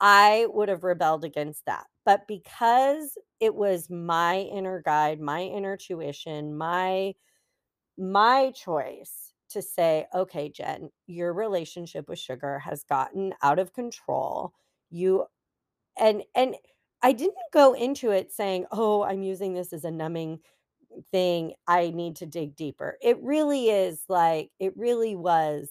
i 0.00 0.46
would 0.50 0.68
have 0.68 0.84
rebelled 0.84 1.24
against 1.24 1.64
that 1.66 1.86
but 2.06 2.26
because 2.28 3.18
it 3.40 3.54
was 3.54 3.90
my 3.90 4.38
inner 4.40 4.82
guide 4.84 5.20
my 5.20 5.42
inner 5.42 5.76
tuition 5.76 6.56
my 6.56 7.14
my 7.96 8.50
choice 8.52 9.32
to 9.50 9.62
say, 9.62 10.06
"Okay, 10.14 10.48
Jen, 10.50 10.90
your 11.06 11.32
relationship 11.32 12.08
with 12.08 12.18
sugar 12.18 12.58
has 12.60 12.84
gotten 12.84 13.34
out 13.42 13.58
of 13.58 13.72
control. 13.72 14.52
You" 14.90 15.26
and 15.98 16.24
and 16.34 16.56
I 17.02 17.12
didn't 17.12 17.36
go 17.52 17.74
into 17.74 18.10
it 18.12 18.32
saying, 18.32 18.66
"Oh, 18.72 19.02
I'm 19.02 19.22
using 19.22 19.54
this 19.54 19.72
as 19.72 19.84
a 19.84 19.90
numbing 19.90 20.40
thing. 21.12 21.54
I 21.66 21.90
need 21.90 22.16
to 22.16 22.26
dig 22.26 22.56
deeper." 22.56 22.98
It 23.02 23.22
really 23.22 23.70
is 23.70 24.04
like 24.08 24.50
it 24.60 24.76
really 24.76 25.16
was 25.16 25.70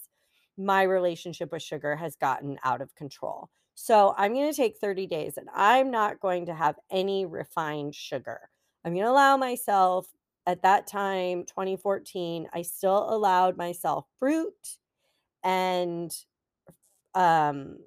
my 0.56 0.82
relationship 0.82 1.52
with 1.52 1.62
sugar 1.62 1.96
has 1.96 2.16
gotten 2.16 2.58
out 2.64 2.80
of 2.82 2.94
control. 2.94 3.50
So, 3.74 4.14
I'm 4.18 4.34
gonna 4.34 4.52
take 4.52 4.78
30 4.78 5.06
days, 5.06 5.36
and 5.38 5.48
I'm 5.54 5.90
not 5.90 6.20
going 6.20 6.46
to 6.46 6.54
have 6.54 6.76
any 6.90 7.26
refined 7.26 7.94
sugar. 7.94 8.50
I'm 8.84 8.94
gonna 8.94 9.10
allow 9.10 9.36
myself 9.36 10.08
at 10.46 10.62
that 10.62 10.86
time, 10.86 11.44
2014, 11.44 12.48
I 12.54 12.62
still 12.62 13.12
allowed 13.14 13.56
myself 13.58 14.06
fruit 14.18 14.78
and 15.44 16.12
um, 17.14 17.78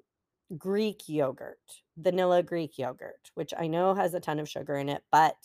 Greek 0.58 1.08
yogurt, 1.08 1.82
vanilla 1.98 2.42
Greek 2.42 2.78
yogurt, 2.78 3.30
which 3.34 3.54
I 3.58 3.66
know 3.68 3.94
has 3.94 4.14
a 4.14 4.20
ton 4.20 4.38
of 4.40 4.48
sugar 4.48 4.76
in 4.76 4.88
it, 4.88 5.02
but 5.12 5.36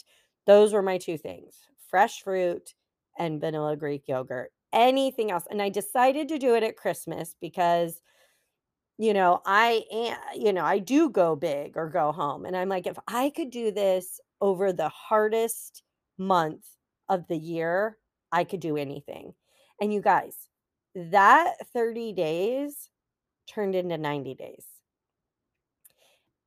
those 0.47 0.73
were 0.73 0.81
my 0.83 0.97
2 0.97 1.17
things, 1.17 1.67
fresh 1.89 2.21
fruit 2.21 2.73
and 3.17 3.41
vanilla 3.41 3.75
Greek 3.75 4.07
yogurt. 4.07 4.51
Anything 4.73 5.31
else 5.31 5.45
and 5.49 5.61
I 5.61 5.69
decided 5.69 6.27
to 6.29 6.37
do 6.39 6.55
it 6.55 6.63
at 6.63 6.77
Christmas 6.77 7.35
because, 7.41 8.01
you 8.97 9.13
know, 9.13 9.41
I 9.45 9.85
am 9.91 10.17
you 10.35 10.53
know, 10.53 10.65
I 10.65 10.79
do 10.79 11.09
go 11.09 11.35
big 11.35 11.77
or 11.77 11.89
go 11.89 12.11
home, 12.11 12.45
and 12.45 12.55
I'm 12.57 12.69
like, 12.69 12.87
"If 12.87 12.97
I 13.07 13.29
could 13.29 13.51
do 13.51 13.71
this 13.71 14.19
over 14.41 14.73
the 14.73 14.89
hardest 14.89 15.83
month 16.17 16.65
of 17.09 17.27
the 17.27 17.37
year, 17.37 17.99
I 18.31 18.43
could 18.43 18.59
do 18.61 18.77
anything." 18.77 19.35
And 19.81 19.93
you 19.93 20.01
guys, 20.01 20.49
that 20.95 21.55
30 21.73 22.13
days 22.13 22.89
turned 23.47 23.75
into 23.75 23.97
90 23.97 24.35
days. 24.35 24.65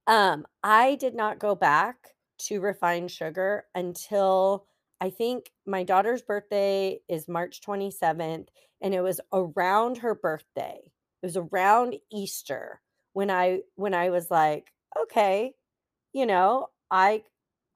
Um, 0.06 0.46
I 0.62 0.96
did 0.96 1.14
not 1.14 1.38
go 1.38 1.54
back 1.54 2.14
to 2.40 2.60
refined 2.60 3.10
sugar 3.10 3.66
until 3.74 4.66
I 5.00 5.10
think 5.10 5.52
my 5.66 5.82
daughter's 5.82 6.22
birthday 6.22 7.00
is 7.08 7.28
March 7.28 7.60
27th, 7.62 8.48
and 8.80 8.94
it 8.94 9.00
was 9.00 9.20
around 9.32 9.98
her 9.98 10.14
birthday. 10.14 10.92
It 11.22 11.26
was 11.26 11.36
around 11.36 11.96
Easter 12.12 12.82
when 13.12 13.30
I 13.30 13.62
when 13.76 13.94
I 13.94 14.10
was 14.10 14.30
like, 14.30 14.72
"Okay, 14.98 15.54
you 16.12 16.26
know, 16.26 16.68
I 16.90 17.24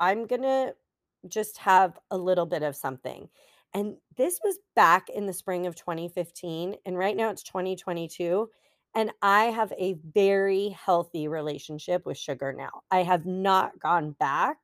I'm 0.00 0.26
gonna 0.26 0.74
just 1.28 1.58
have 1.58 1.98
a 2.10 2.18
little 2.18 2.46
bit 2.46 2.62
of 2.62 2.76
something." 2.76 3.30
And 3.74 3.98
this 4.16 4.40
was 4.44 4.58
back 4.76 5.08
in 5.10 5.26
the 5.26 5.32
spring 5.32 5.66
of 5.66 5.74
2015, 5.76 6.76
and 6.86 6.98
right 6.98 7.16
now 7.16 7.30
it's 7.30 7.42
2022, 7.42 8.50
and 8.94 9.12
I 9.22 9.46
have 9.46 9.72
a 9.78 9.94
very 9.94 10.70
healthy 10.70 11.28
relationship 11.28 12.06
with 12.06 12.18
sugar 12.18 12.52
now. 12.52 12.82
I 12.90 13.02
have 13.04 13.26
not 13.26 13.78
gone 13.80 14.12
back 14.12 14.58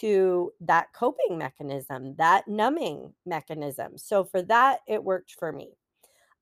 to 0.00 0.52
that 0.60 0.92
coping 0.92 1.38
mechanism, 1.38 2.14
that 2.16 2.48
numbing 2.48 3.12
mechanism. 3.26 3.98
So 3.98 4.24
for 4.24 4.42
that, 4.42 4.80
it 4.86 5.02
worked 5.02 5.32
for 5.38 5.52
me. 5.52 5.70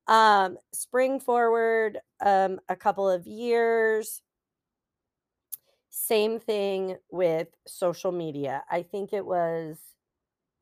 Um, 0.06 0.58
spring 0.72 1.20
forward, 1.20 1.98
um, 2.24 2.60
a 2.68 2.76
couple 2.76 3.08
of 3.08 3.26
years 3.26 4.22
same 5.90 6.38
thing 6.38 6.96
with 7.10 7.48
social 7.66 8.12
media. 8.12 8.62
I 8.70 8.82
think 8.82 9.12
it 9.12 9.26
was, 9.26 9.76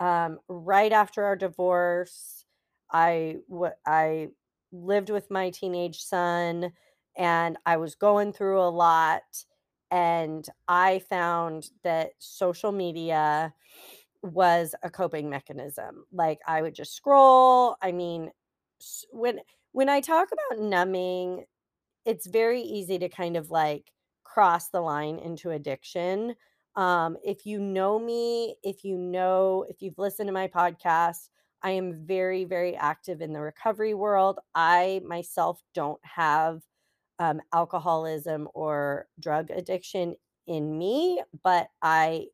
um, 0.00 0.38
right 0.48 0.92
after 0.92 1.24
our 1.24 1.36
divorce, 1.36 2.44
I 2.90 3.38
wa 3.48 3.70
I 3.86 4.28
lived 4.72 5.10
with 5.10 5.30
my 5.30 5.50
teenage 5.50 6.02
son, 6.02 6.72
and 7.16 7.58
I 7.66 7.76
was 7.78 7.94
going 7.94 8.32
through 8.32 8.60
a 8.60 8.70
lot, 8.70 9.22
and 9.90 10.48
I 10.68 11.00
found 11.00 11.70
that 11.84 12.12
social 12.18 12.72
media 12.72 13.54
was 14.22 14.74
a 14.82 14.90
coping 14.90 15.30
mechanism. 15.30 16.04
Like, 16.12 16.40
I 16.46 16.62
would 16.62 16.74
just 16.74 16.94
scroll. 16.94 17.76
I 17.82 17.92
mean, 17.92 18.30
when 19.12 19.40
when 19.72 19.88
I 19.88 20.00
talk 20.00 20.28
about 20.32 20.62
numbing, 20.62 21.44
it's 22.06 22.26
very 22.26 22.62
easy 22.62 22.98
to 22.98 23.08
kind 23.08 23.36
of, 23.36 23.50
like, 23.50 23.92
cross 24.24 24.68
the 24.70 24.80
line 24.80 25.18
into 25.18 25.50
addiction. 25.50 26.34
Um, 26.76 27.16
if 27.24 27.46
you 27.46 27.60
know 27.60 27.98
me, 27.98 28.56
if 28.64 28.84
you 28.84 28.96
know 28.98 29.66
if 29.68 29.82
you've 29.82 29.98
listened 29.98 30.28
to 30.28 30.32
my 30.32 30.48
podcast, 30.48 31.30
I 31.62 31.72
am 31.72 31.94
very, 32.06 32.44
very 32.44 32.76
active 32.76 33.20
in 33.22 33.32
the 33.32 33.40
recovery 33.40 33.94
world. 33.94 34.38
I 34.54 35.02
myself 35.04 35.62
don't 35.74 36.00
have, 36.04 36.62
um, 37.18 37.40
alcoholism 37.52 38.48
or 38.54 39.08
drug 39.20 39.50
addiction 39.50 40.16
in 40.46 40.78
me, 40.78 41.22
but 41.42 41.68
I 41.82 42.28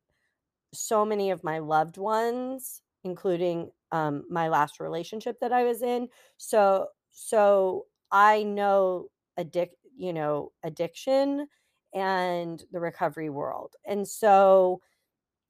so 0.73 1.05
many 1.05 1.31
of 1.31 1.45
my 1.45 1.59
loved 1.59 1.99
ones, 1.99 2.83
including, 3.05 3.71
um, 3.93 4.25
my 4.31 4.49
last 4.49 4.81
relationship 4.81 5.39
that 5.41 5.53
I 5.53 5.65
was 5.65 5.83
in. 5.83 6.09
So 6.39 6.89
so 7.11 7.87
I 8.13 8.43
know 8.43 9.09
addic 9.39 9.71
you 9.97 10.13
know, 10.13 10.53
addiction 10.65 11.49
and 11.95 12.65
the 12.73 12.81
recovery 12.81 13.31
world. 13.31 13.75
And 13.87 14.09
so 14.09 14.81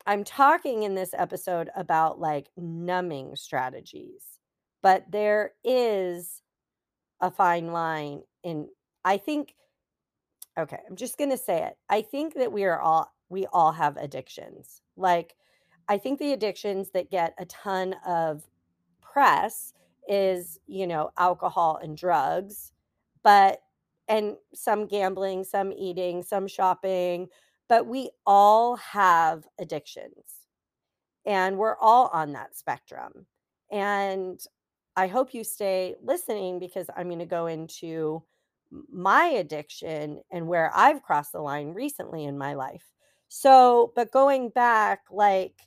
I'm 0.06 0.24
talking 0.24 0.82
in 0.84 0.94
this 0.94 1.14
episode 1.14 1.70
about, 1.76 2.20
like, 2.20 2.50
numbing 2.56 3.36
strategies, 3.36 4.24
but 4.82 5.04
there 5.10 5.52
is 5.64 6.42
a 7.20 7.30
fine 7.30 7.68
line 7.68 8.22
in 8.42 8.68
I 9.04 9.16
think 9.16 9.54
okay, 10.58 10.78
I'm 10.88 10.96
just 10.96 11.18
gonna 11.18 11.36
say 11.36 11.64
it. 11.64 11.76
I 11.88 12.02
think 12.02 12.34
that 12.34 12.52
we 12.52 12.64
are 12.64 12.80
all 12.80 13.12
we 13.28 13.46
all 13.52 13.72
have 13.72 13.96
addictions. 13.96 14.82
Like, 14.96 15.34
I 15.88 15.98
think 15.98 16.18
the 16.18 16.32
addictions 16.32 16.90
that 16.90 17.10
get 17.10 17.34
a 17.38 17.44
ton 17.46 17.94
of 18.06 18.44
press 19.00 19.72
is, 20.08 20.58
you 20.66 20.86
know, 20.86 21.10
alcohol 21.18 21.78
and 21.82 21.96
drugs, 21.96 22.72
but 23.22 23.60
and 24.08 24.36
some 24.54 24.86
gambling, 24.86 25.44
some 25.44 25.72
eating, 25.72 26.22
some 26.22 26.46
shopping, 26.46 27.28
but 27.68 27.86
we 27.86 28.10
all 28.26 28.76
have 28.76 29.44
addictions, 29.58 30.46
and 31.26 31.58
we're 31.58 31.76
all 31.78 32.08
on 32.08 32.32
that 32.32 32.56
spectrum. 32.56 33.26
And 33.72 34.40
I 34.96 35.08
hope 35.08 35.34
you 35.34 35.42
stay 35.42 35.96
listening 36.02 36.58
because 36.58 36.88
I'm 36.96 37.08
gonna 37.10 37.26
go 37.26 37.46
into 37.46 38.22
my 38.92 39.26
addiction 39.26 40.22
and 40.30 40.48
where 40.48 40.70
I've 40.74 41.02
crossed 41.02 41.32
the 41.32 41.40
line 41.40 41.68
recently 41.74 42.24
in 42.24 42.38
my 42.38 42.54
life. 42.54 42.92
So, 43.28 43.92
but 43.96 44.12
going 44.12 44.50
back, 44.50 45.02
like, 45.10 45.60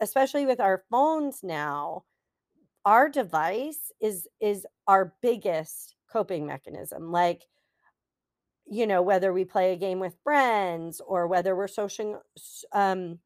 especially 0.00 0.46
with 0.46 0.60
our 0.60 0.84
phones 0.90 1.42
now, 1.42 2.04
our 2.84 3.08
device 3.08 3.92
is 4.00 4.28
is 4.40 4.66
our 4.86 5.14
biggest 5.22 5.96
coping 6.10 6.46
mechanism. 6.46 7.12
Like 7.12 7.46
you 8.70 8.86
know, 8.86 9.00
whether 9.02 9.32
we 9.32 9.44
play 9.44 9.72
a 9.72 9.76
game 9.76 9.98
with 9.98 10.16
friends 10.22 11.00
or 11.00 11.26
whether 11.26 11.56
we're 11.56 11.68
social, 11.68 12.22
um 12.72 13.18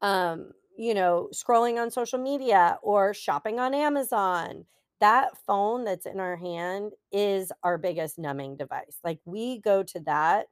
um, 0.00 0.52
you 0.76 0.94
know, 0.94 1.28
scrolling 1.34 1.80
on 1.80 1.90
social 1.90 2.18
media 2.18 2.78
or 2.82 3.12
shopping 3.12 3.58
on 3.58 3.74
Amazon, 3.74 4.64
that 5.00 5.36
phone 5.46 5.84
that's 5.84 6.06
in 6.06 6.20
our 6.20 6.36
hand 6.36 6.92
is 7.12 7.52
our 7.64 7.78
biggest 7.78 8.18
numbing 8.18 8.56
device. 8.56 8.98
Like, 9.04 9.20
we 9.24 9.60
go 9.60 9.82
to 9.84 10.00
that 10.00 10.46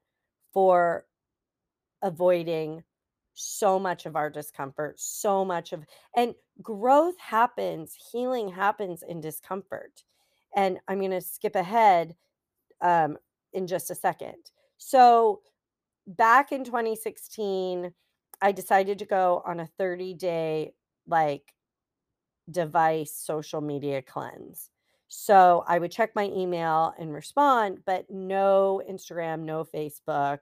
for 0.52 1.06
avoiding 2.02 2.84
so 3.34 3.78
much 3.78 4.06
of 4.06 4.16
our 4.16 4.30
discomfort, 4.30 4.98
so 5.00 5.44
much 5.44 5.72
of 5.72 5.84
and 6.16 6.34
growth 6.62 7.18
happens, 7.20 7.96
healing 8.12 8.48
happens 8.48 9.02
in 9.02 9.20
discomfort. 9.20 10.04
And 10.56 10.80
I'm 10.88 11.00
gonna 11.00 11.20
skip 11.20 11.54
ahead, 11.56 12.16
um, 12.82 13.18
in 13.52 13.66
just 13.66 13.90
a 13.90 13.94
second. 13.96 14.50
So, 14.78 15.42
back 16.06 16.52
in 16.52 16.64
2016, 16.64 17.94
I 18.42 18.52
decided 18.52 18.98
to 19.00 19.06
go 19.06 19.42
on 19.46 19.60
a 19.60 19.66
30-day, 19.78 20.74
like, 21.06 21.54
device 22.50 23.12
social 23.14 23.60
media 23.60 24.02
cleanse. 24.02 24.70
So, 25.08 25.64
I 25.66 25.78
would 25.78 25.92
check 25.92 26.14
my 26.14 26.24
email 26.26 26.94
and 26.98 27.12
respond, 27.14 27.80
but 27.86 28.10
no 28.10 28.82
Instagram, 28.88 29.40
no 29.42 29.64
Facebook, 29.64 30.40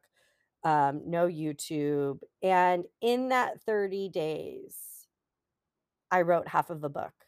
um, 0.65 1.03
no 1.07 1.29
YouTube, 1.29 2.21
and 2.43 2.87
in 3.03 3.29
that 3.31 3.63
30 3.63 4.09
days 4.11 5.07
I 6.11 6.23
wrote 6.23 6.49
half 6.49 6.71
of 6.71 6.85
a 6.85 6.89
book. 6.89 7.27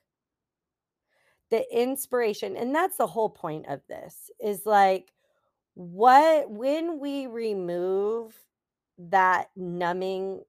The 1.51 1.65
inspiration 1.75 2.57
and 2.57 2.75
that's 2.75 2.99
the 2.99 3.07
whole 3.07 3.31
point 3.31 3.67
of 3.69 3.81
this, 3.89 4.31
is, 4.41 4.67
like, 4.67 5.13
what 5.75 6.51
when 6.51 7.01
we 7.01 7.27
remove 7.27 8.37
that 8.99 9.51
numbing 9.57 10.45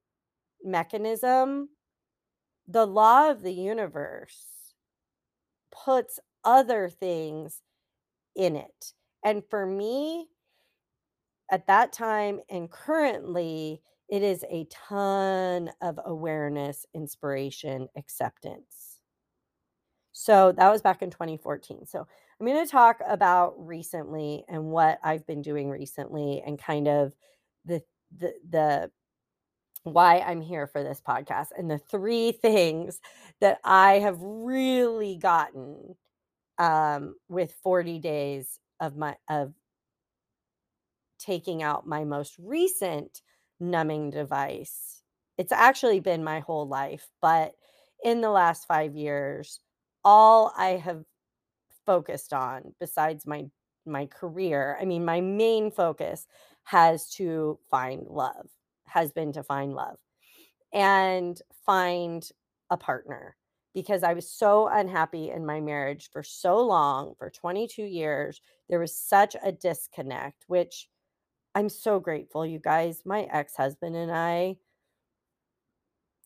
mechanism, 0.63 1.69
the 2.69 2.85
law 2.85 3.31
of 3.31 3.41
the 3.41 3.53
universe 3.53 4.45
puts 5.71 6.19
other 6.43 6.87
things 6.87 7.61
in 8.35 8.55
it. 8.55 8.93
And 9.25 9.43
for 9.49 9.65
me 9.65 10.27
at 11.51 11.67
that 11.67 11.91
time 11.91 12.41
and 12.49 12.69
currently, 12.69 13.81
it 14.07 14.23
is 14.23 14.45
a 14.49 14.67
ton 14.69 15.71
of 15.81 15.99
awareness, 16.05 16.85
inspiration, 16.93 17.87
acceptance. 17.97 19.01
So 20.11 20.51
that 20.51 20.69
was 20.71 20.81
back 20.81 21.01
in 21.01 21.09
2014. 21.09 21.85
So 21.85 22.05
I'm 22.39 22.45
going 22.45 22.63
to 22.63 22.71
talk 22.71 22.99
about 23.07 23.53
recently 23.57 24.43
and 24.47 24.65
what 24.65 24.99
I've 25.03 25.25
been 25.25 25.41
doing 25.41 25.69
recently 25.69 26.43
and 26.45 26.59
kind 26.59 26.87
of 26.87 27.15
the 27.65 27.81
the 28.15 28.33
the 28.49 28.91
why 29.83 30.19
I'm 30.19 30.41
here 30.41 30.67
for 30.67 30.83
this 30.83 31.01
podcast 31.05 31.47
and 31.57 31.69
the 31.69 31.77
3 31.77 32.31
things 32.31 32.99
that 33.41 33.59
I 33.63 33.93
have 33.99 34.19
really 34.21 35.17
gotten 35.17 35.95
um 36.59 37.15
with 37.29 37.53
40 37.63 37.99
days 37.99 38.59
of 38.81 38.97
my 38.97 39.15
of 39.29 39.53
taking 41.19 41.61
out 41.61 41.85
my 41.87 42.03
most 42.03 42.35
recent 42.39 43.21
numbing 43.59 44.09
device. 44.09 45.01
It's 45.37 45.51
actually 45.51 45.99
been 45.99 46.23
my 46.23 46.39
whole 46.39 46.67
life, 46.67 47.07
but 47.21 47.53
in 48.03 48.21
the 48.21 48.29
last 48.29 48.65
5 48.67 48.95
years, 48.95 49.59
all 50.03 50.53
I 50.57 50.71
have 50.71 51.03
focused 51.85 52.33
on 52.33 52.73
besides 52.79 53.27
my 53.27 53.47
my 53.85 54.05
career, 54.07 54.77
I 54.81 54.85
mean, 54.85 55.05
my 55.05 55.21
main 55.21 55.71
focus 55.71 56.27
has 56.65 57.09
to 57.15 57.59
find 57.71 58.05
love, 58.07 58.49
been 59.13 59.33
to 59.33 59.43
find 59.43 59.73
love 59.73 59.97
and 60.73 61.39
find 61.65 62.29
a 62.69 62.77
partner 62.77 63.35
because 63.73 64.03
I 64.03 64.13
was 64.13 64.29
so 64.29 64.67
unhappy 64.67 65.29
in 65.29 65.45
my 65.45 65.61
marriage 65.61 66.09
for 66.11 66.23
so 66.23 66.59
long, 66.65 67.13
for 67.17 67.29
22 67.29 67.83
years. 67.83 68.41
There 68.69 68.79
was 68.79 68.95
such 68.95 69.35
a 69.43 69.51
disconnect, 69.51 70.43
which 70.47 70.89
I'm 71.55 71.69
so 71.69 71.99
grateful, 71.99 72.45
you 72.45 72.59
guys. 72.59 73.01
My 73.05 73.23
ex-husband 73.31 73.95
and 73.95 74.11
I 74.11 74.57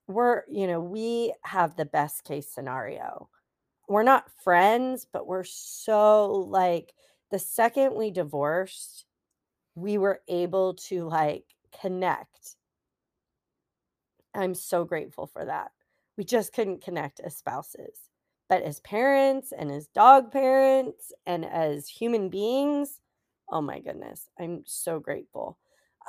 we're, 0.07 0.43
you 0.49 0.67
know, 0.67 0.79
we 0.79 1.33
have 1.43 1.75
the 1.75 1.85
best 1.85 2.23
case 2.23 2.49
scenario. 2.49 3.29
We're 3.87 4.03
not 4.03 4.31
friends, 4.43 5.05
but 5.11 5.27
we're 5.27 5.43
so 5.43 6.31
like 6.31 6.93
the 7.31 7.39
second 7.39 7.95
we 7.95 8.11
divorced, 8.11 9.05
we 9.75 9.97
were 9.97 10.21
able 10.27 10.75
to 10.75 11.07
like 11.07 11.45
connect. 11.79 12.55
I'm 14.35 14.55
so 14.55 14.83
grateful 14.85 15.27
for 15.27 15.45
that. 15.45 15.71
We 16.17 16.23
just 16.23 16.53
couldn't 16.53 16.83
connect 16.83 17.19
as 17.19 17.35
spouses. 17.37 18.09
But 18.49 18.63
as 18.63 18.79
parents 18.81 19.51
and 19.57 19.71
as 19.71 19.87
dog 19.87 20.31
parents 20.31 21.11
and 21.25 21.45
as 21.45 21.87
human 21.87 22.29
beings, 22.29 22.99
oh 23.51 23.61
my 23.61 23.79
goodness, 23.79 24.29
I'm 24.39 24.63
so 24.65 24.99
grateful. 24.99 25.57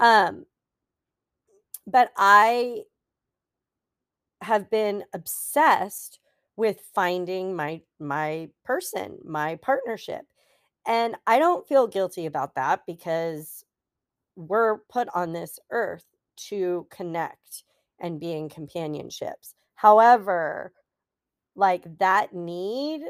Um, 0.00 0.46
but 1.86 2.10
I 2.16 2.82
have 4.42 4.70
been 4.70 5.04
obsessed 5.12 6.18
with 6.56 6.80
finding 6.94 7.54
my 7.56 7.80
my 7.98 8.48
person, 8.64 9.18
my 9.24 9.56
partnership. 9.56 10.22
And 10.86 11.16
I 11.26 11.38
don't 11.38 11.66
feel 11.66 11.86
guilty 11.86 12.26
about 12.26 12.54
that 12.56 12.82
because 12.86 13.64
we're 14.36 14.78
put 14.90 15.08
on 15.14 15.32
this 15.32 15.58
earth 15.70 16.06
to 16.36 16.86
connect 16.90 17.64
and 18.00 18.20
be 18.20 18.32
in 18.32 18.48
companionships. 18.48 19.54
However, 19.76 20.72
like 21.56 21.98
that 21.98 22.34
need 22.34 23.02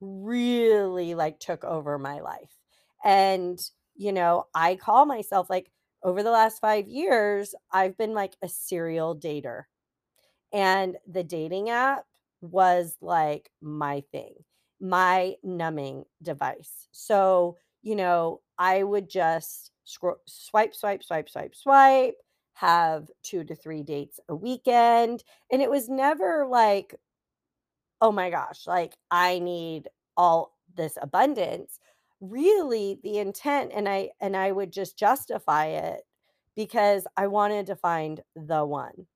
really 0.00 1.14
like 1.14 1.38
took 1.40 1.64
over 1.64 1.98
my 1.98 2.20
life. 2.20 2.58
And 3.04 3.60
you 3.96 4.12
know, 4.12 4.46
I 4.54 4.76
call 4.76 5.06
myself 5.06 5.50
like 5.50 5.70
over 6.02 6.22
the 6.22 6.30
last 6.30 6.60
5 6.60 6.88
years, 6.88 7.54
I've 7.72 7.96
been 7.98 8.14
like 8.14 8.36
a 8.42 8.48
serial 8.48 9.16
dater. 9.16 9.64
And 10.52 10.98
the 11.06 11.24
dating 11.24 11.70
app 11.70 12.06
was 12.40 12.96
like 13.00 13.50
my 13.60 14.02
thing, 14.12 14.34
my 14.80 15.36
numbing 15.42 16.04
device. 16.22 16.88
So, 16.92 17.58
you 17.82 17.96
know, 17.96 18.42
I 18.58 18.82
would 18.82 19.08
just 19.10 19.71
swipe, 19.84 20.20
swipe, 20.74 20.74
swipe, 20.74 21.28
swipe, 21.28 21.54
swipe, 21.54 22.16
have 22.54 23.10
2 23.22 23.44
to 23.44 23.54
3 23.54 23.82
dates 23.82 24.20
a 24.28 24.34
weekend, 24.36 25.24
and 25.50 25.62
it 25.62 25.70
was 25.70 25.88
never 25.88 26.46
like, 26.46 26.94
"Oh 28.00 28.12
my 28.12 28.30
gosh, 28.30 28.66
like, 28.66 28.96
I 29.10 29.38
need 29.38 29.88
all 30.16 30.56
this 30.74 30.98
abundance." 31.00 31.80
Really, 32.20 33.00
the 33.02 33.18
intent 33.18 33.72
and 33.74 33.88
I 33.88 34.12
and 34.20 34.36
I 34.36 34.52
would 34.52 34.72
just 34.72 34.96
justify 34.98 35.66
it 35.66 36.06
because 36.56 37.06
I 37.16 37.26
wanted 37.28 37.66
to 37.66 37.76
find 37.76 38.22
the 38.36 38.64
one. 38.64 39.06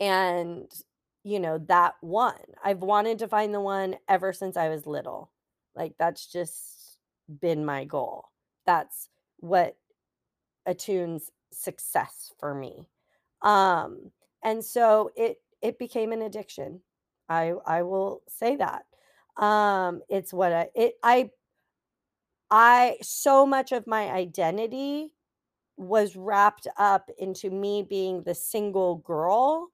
And, 0.00 0.70
you 1.24 1.40
know, 1.40 1.58
that 1.58 1.94
one. 2.00 2.34
I've 2.64 2.80
wanted 2.82 3.18
to 3.20 3.28
find 3.28 3.52
the 3.52 3.60
one 3.60 3.96
ever 4.08 4.32
since 4.32 4.56
I 4.56 4.68
was 4.68 4.86
little. 4.86 5.30
Like, 5.74 5.94
that's 5.98 6.26
just 6.30 6.98
been 7.40 7.64
my 7.64 7.84
goal. 7.84 8.28
That's 8.66 9.08
what 9.38 9.76
attunes 10.66 11.30
success 11.52 12.32
for 12.38 12.54
me. 12.54 12.88
Um, 13.42 14.12
and 14.44 14.64
so 14.64 15.10
it 15.16 15.38
it 15.62 15.78
became 15.78 16.12
an 16.12 16.22
addiction. 16.22 16.82
I 17.28 17.54
I 17.66 17.82
will 17.82 18.22
say 18.28 18.56
that. 18.56 18.86
Um, 19.42 20.02
it's 20.08 20.32
what 20.32 20.52
I 20.52 20.70
it 20.74 20.94
I 21.02 21.30
I 22.50 22.96
so 23.02 23.44
much 23.46 23.72
of 23.72 23.86
my 23.86 24.10
identity 24.10 25.14
was 25.76 26.16
wrapped 26.16 26.66
up 26.78 27.10
into 27.18 27.50
me 27.50 27.82
being 27.82 28.22
the 28.22 28.34
single 28.34 28.96
girl 28.96 29.70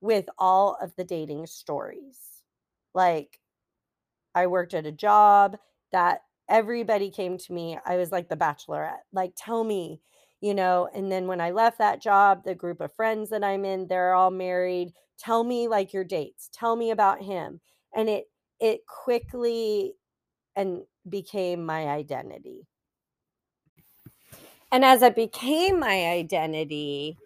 with 0.00 0.28
all 0.38 0.76
of 0.80 0.94
the 0.96 1.04
dating 1.04 1.46
stories. 1.46 2.18
Like, 2.94 3.40
I 4.34 4.46
worked 4.48 4.74
at 4.74 4.86
a 4.86 4.92
job 4.92 5.58
that 5.92 6.22
everybody 6.50 7.10
came 7.10 7.38
to 7.38 7.52
me. 7.52 7.78
I 7.86 7.96
was 7.96 8.12
like 8.12 8.28
the 8.28 8.36
bachelorette. 8.36 9.04
Like, 9.12 9.32
tell 9.36 9.64
me, 9.64 10.02
you 10.42 10.54
know, 10.54 10.88
and 10.94 11.10
then 11.10 11.26
when 11.28 11.40
I 11.40 11.52
left 11.52 11.78
that 11.78 12.02
job, 12.02 12.44
the 12.44 12.54
group 12.54 12.80
of 12.80 12.94
friends 12.94 13.30
that 13.30 13.44
I'm 13.44 13.64
in, 13.64 13.86
they're 13.86 14.14
all 14.14 14.32
married. 14.32 14.92
Tell 15.18 15.44
me 15.44 15.68
like 15.68 15.92
your 15.92 16.04
dates. 16.04 16.50
Tell 16.52 16.76
me 16.76 16.90
about 16.90 17.22
him. 17.22 17.60
And 17.94 18.08
it 18.08 18.24
it 18.60 18.80
quickly 18.86 19.94
and 20.56 20.82
became 21.08 21.64
my 21.64 21.88
identity. 21.88 22.66
And 24.72 24.84
as 24.84 25.02
it 25.02 25.16
became 25.16 25.80
my 25.80 26.06
identity, 26.06 27.16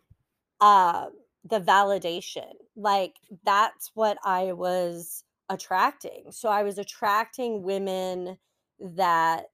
um, 0.61 1.11
the 1.45 1.61
validation, 1.61 2.53
like 2.77 3.17
that's 3.45 3.91
what 3.95 4.17
I 4.25 4.53
was 4.53 5.25
attracting. 5.49 6.27
So 6.31 6.49
I 6.49 6.63
was 6.63 6.79
attracting 6.79 7.63
women 7.63 8.39
that 8.81 9.47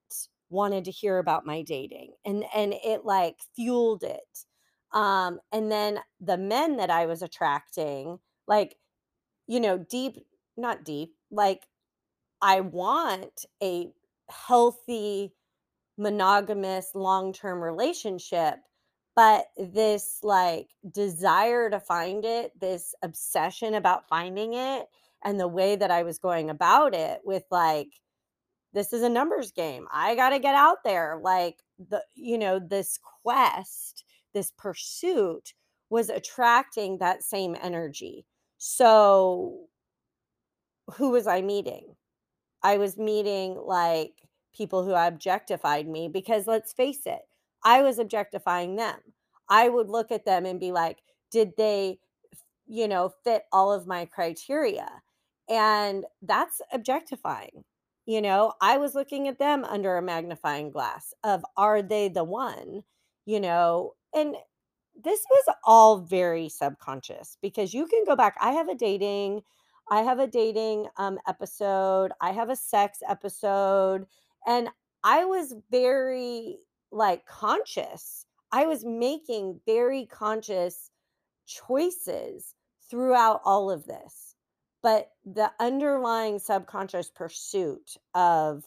wanted 0.51 0.85
to 0.87 0.91
hear 0.91 1.19
about 1.19 1.47
my 1.47 1.63
dating 1.63 2.13
and 2.25 2.45
and 2.55 2.75
it 2.85 3.05
like 3.05 3.37
fueled 3.57 4.03
it. 4.05 4.47
Um 4.93 5.41
and 5.53 5.71
then 5.73 6.01
the 6.21 6.39
men 6.39 6.77
that 6.79 6.91
I 6.91 7.07
was 7.07 7.23
attracting, 7.23 8.19
like, 8.49 8.77
you 9.49 9.61
know, 9.61 9.79
deep 9.79 10.17
not 10.57 10.85
deep, 10.85 11.15
like 11.31 11.67
I 12.43 12.61
want 12.61 13.45
a 13.63 13.93
healthy 14.31 15.35
monogamous 15.99 16.95
long-term 16.95 17.63
relationship, 17.63 18.57
but 19.17 19.47
this, 19.57 20.21
like, 20.23 20.71
desire 20.91 21.71
to 21.71 21.81
find 21.81 22.25
it, 22.25 22.59
this 22.61 22.95
obsession 23.03 23.75
about 23.75 24.09
finding 24.09 24.55
it, 24.55 24.89
and 25.25 25.39
the 25.41 25.49
way 25.49 25.77
that 25.77 25.91
I 25.91 26.03
was 26.05 26.19
going 26.19 26.51
about 26.51 26.95
it 26.95 27.21
with, 27.25 27.45
like, 27.51 27.89
"This 28.73 28.93
is 28.93 29.03
a 29.03 29.09
numbers 29.09 29.53
game. 29.53 29.89
I 29.93 30.15
gotta 30.15 30.39
get 30.39 30.55
out 30.55 30.85
there." 30.85 31.19
Like, 31.23 31.63
the 31.79 32.05
you 32.15 32.39
know, 32.39 32.59
this 32.59 32.99
quest, 33.23 34.05
this 34.35 34.53
pursuit 34.53 35.55
was 35.91 36.09
attracting 36.11 36.99
that 36.99 37.23
same 37.25 37.57
energy. 37.61 38.27
So 38.59 39.69
who 40.95 41.11
was 41.11 41.27
I 41.27 41.41
meeting? 41.43 41.97
I 42.63 42.79
was 42.79 42.99
meeting, 42.99 43.57
like, 43.57 44.23
people 44.55 44.85
who 44.85 44.95
objectified 44.95 45.89
me 45.89 46.09
because 46.09 46.47
let's 46.49 46.73
face 46.73 47.07
it, 47.07 47.23
I 47.65 47.83
was 47.83 47.99
objectifying 47.99 48.77
them. 48.77 49.01
I 49.49 49.69
would 49.71 49.91
look 49.91 50.13
at 50.13 50.25
them 50.27 50.47
and 50.47 50.61
be 50.61 50.73
like, 50.73 51.03
"Did 51.31 51.57
they, 51.57 52.01
you 52.67 52.89
know, 52.89 53.11
fit 53.25 53.45
all 53.53 53.73
of 53.73 53.87
my 53.87 54.07
criteria?" 54.07 55.03
And 55.49 56.07
that's 56.23 56.63
objectifying, 56.73 57.65
you 58.07 58.21
know? 58.23 58.55
I 58.61 58.79
was 58.79 58.95
looking 58.95 59.29
at 59.29 59.39
them 59.39 59.65
under 59.65 59.97
a 59.97 60.03
magnifying 60.03 60.71
glass 60.71 61.15
of, 61.25 61.45
"Are 61.57 61.83
they 61.83 62.09
the 62.09 62.25
one?" 62.25 62.85
You 63.27 63.41
know? 63.41 63.95
And 64.15 64.37
this 64.97 65.25
was 65.31 65.55
all 65.65 65.99
very 65.99 66.49
subconscious 66.49 67.39
because 67.43 67.75
you 67.75 67.87
can 67.87 68.05
go 68.07 68.17
back 68.17 68.37
I 68.41 68.53
have 68.53 68.69
a 68.69 68.75
dating, 68.75 69.43
I 69.91 70.03
have 70.03 70.19
a 70.21 70.27
dating, 70.27 70.89
um, 70.99 71.19
episode, 71.29 72.13
I 72.21 72.33
have 72.33 72.51
a 72.51 72.57
sex 72.57 73.01
episode, 73.09 74.07
and 74.47 74.69
I 75.05 75.25
was 75.25 75.55
very, 75.71 76.59
like, 76.93 77.27
conscious. 77.27 78.27
I 78.53 78.67
was 78.67 78.85
making 78.85 79.61
very 79.67 80.07
conscious 80.07 80.91
choices 81.47 82.55
throughout 82.91 83.41
all 83.45 83.71
of 83.71 83.87
this, 83.87 84.30
but 84.83 85.11
the 85.25 85.51
underlying 85.61 86.39
subconscious 86.39 87.11
pursuit 87.11 87.97
of 88.15 88.65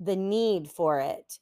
the 0.00 0.16
need 0.16 0.70
for 0.70 1.00
it 1.00 1.38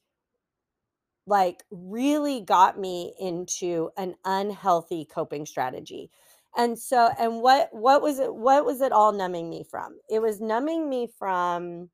like, 1.26 1.62
really 1.70 2.40
got 2.40 2.78
me 2.78 3.14
into 3.20 3.90
an 3.96 4.14
unhealthy 4.24 5.04
coping 5.04 5.46
strategy. 5.46 6.10
And 6.56 6.78
so 6.78 7.10
and 7.18 7.40
what 7.40 7.70
what 7.72 8.02
was 8.02 8.18
it 8.18 8.34
what 8.34 8.66
was 8.66 8.82
it 8.82 8.92
all 8.92 9.12
numbing 9.12 9.48
me 9.48 9.64
from? 9.70 9.98
It 10.10 10.20
was 10.20 10.40
numbing 10.40 10.88
me 10.90 11.08
from 11.18 11.88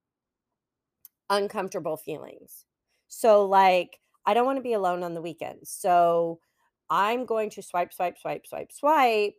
uncomfortable 1.30 1.96
feelings. 1.96 2.64
So, 3.08 3.46
like, 3.46 4.00
I 4.26 4.34
don't 4.34 4.46
wanna 4.46 4.60
be 4.62 4.72
alone 4.72 5.02
on 5.02 5.14
the 5.14 5.22
weekends, 5.22 5.70
so 5.70 6.40
I'm 6.90 7.26
going 7.26 7.50
to 7.50 7.62
swipe, 7.62 7.92
swipe, 7.92 8.18
swipe, 8.18 8.46
swipe, 8.46 8.72
swipe, 8.72 9.34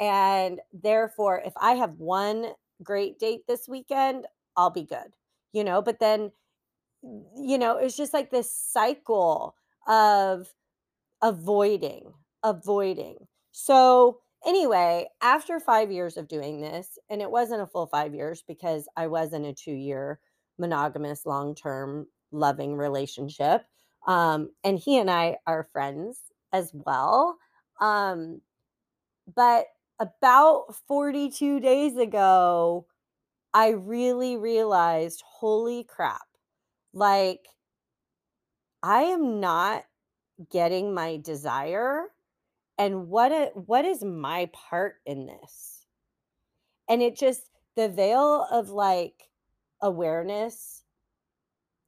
and 0.00 0.60
therefore, 0.72 1.42
if 1.46 1.54
I 1.60 1.74
have 1.74 2.00
1 2.00 2.46
great 2.82 3.20
date 3.20 3.42
this 3.48 3.68
weekend, 3.68 4.26
I'll 4.56 4.70
be 4.70 4.84
good, 4.84 5.14
you 5.52 5.64
know? 5.64 5.82
But 5.82 6.00
then, 6.00 6.32
you 7.36 7.58
know, 7.58 7.76
it's 7.78 7.96
just 7.96 8.14
like 8.14 8.30
this 8.30 8.54
cycle 8.54 9.56
of 9.88 10.54
avoiding, 11.22 12.14
avoiding. 12.44 13.26
So, 13.52 14.20
anyway, 14.46 15.08
after 15.22 15.60
5 15.60 15.92
years 15.92 16.16
of 16.16 16.28
doing 16.28 16.60
this, 16.60 16.98
and 17.10 17.22
it 17.22 17.30
wasn't 17.30 17.62
a 17.62 17.66
full 17.66 17.86
5 17.86 18.14
years 18.14 18.42
because 18.46 18.88
I 18.96 19.08
was 19.08 19.32
in 19.32 19.44
a 19.46 19.54
2-year 19.54 20.20
monogamous, 20.58 21.26
long-term, 21.26 22.08
loving 22.32 22.76
relationship, 22.76 23.64
um, 24.06 24.50
and 24.64 24.78
he 24.78 24.98
and 24.98 25.10
I 25.10 25.38
are 25.46 25.64
friends 25.72 26.20
as 26.52 26.72
well, 26.74 27.38
um, 27.80 28.40
but 29.34 29.66
about 30.00 30.74
42 30.88 31.60
days 31.60 31.96
ago, 31.98 32.86
I 33.54 33.70
really 33.70 34.36
realized, 34.36 35.22
"Holy 35.26 35.84
crap." 35.84 36.26
Like 36.94 37.48
I 38.82 39.02
am 39.02 39.40
not 39.40 39.84
getting 40.50 40.94
my 40.94 41.18
desire, 41.18 42.14
and 42.78 43.08
what 43.10 43.32
a 43.32 43.46
what 43.54 43.84
is 43.84 44.04
my 44.04 44.46
part 44.54 44.96
in 45.06 45.26
this? 45.26 45.86
And 46.88 47.02
it 47.02 47.16
just 47.16 47.50
the 47.76 47.88
veil 47.88 48.46
of, 48.50 48.70
like, 48.70 49.30
awareness 49.80 50.82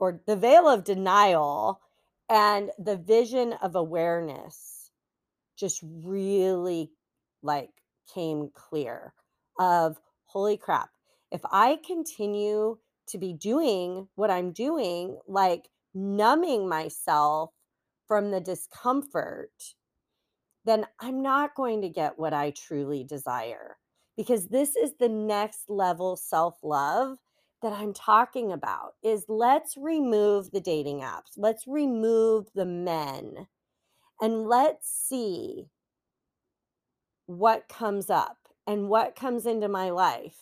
or 0.00 0.20
the 0.26 0.36
veil 0.36 0.68
of 0.68 0.84
denial 0.84 1.80
and 2.28 2.70
the 2.78 2.96
vision 2.96 3.52
of 3.54 3.74
awareness 3.76 4.90
just 5.56 5.82
really, 5.84 6.92
like, 7.42 7.81
came 8.12 8.50
clear 8.54 9.14
of, 9.58 10.00
"Holy 10.26 10.56
crap. 10.56 10.90
If 11.30 11.42
I 11.50 11.76
continue 11.86 12.78
to 13.08 13.18
be 13.18 13.32
doing 13.32 14.08
what 14.14 14.30
I'm 14.30 14.52
doing, 14.52 15.18
like, 15.26 15.70
numbing 15.94 16.68
myself 16.68 17.50
from 18.06 18.30
the 18.30 18.40
discomfort, 18.40 19.74
then 20.64 20.86
I'm 21.00 21.22
not 21.22 21.54
going 21.54 21.82
to 21.82 21.88
get 21.88 22.18
what 22.18 22.32
I 22.32 22.50
truly 22.50 23.04
desire." 23.04 23.78
Because 24.16 24.48
this 24.48 24.76
is 24.76 24.94
the 24.98 25.08
next 25.08 25.70
level 25.70 26.16
self-love 26.16 27.18
that 27.62 27.72
I'm 27.72 27.94
talking 27.94 28.52
about, 28.52 28.94
is 29.02 29.24
let's 29.28 29.76
remove 29.76 30.50
the 30.50 30.60
dating 30.60 31.00
apps, 31.00 31.32
let's 31.36 31.66
remove 31.66 32.48
the 32.54 32.66
men, 32.66 33.48
and 34.20 34.46
let's 34.48 34.88
see 34.90 35.70
what 37.26 37.68
comes 37.68 38.10
up 38.10 38.36
and 38.66 38.88
what 38.88 39.16
comes 39.16 39.46
into 39.46 39.68
my 39.68 39.90
life 39.90 40.36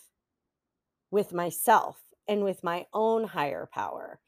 with 1.10 1.32
myself 1.32 2.00
and 2.28 2.44
with 2.44 2.62
my 2.62 2.86
own 2.92 3.24
higher 3.24 3.68
power. 3.72 4.20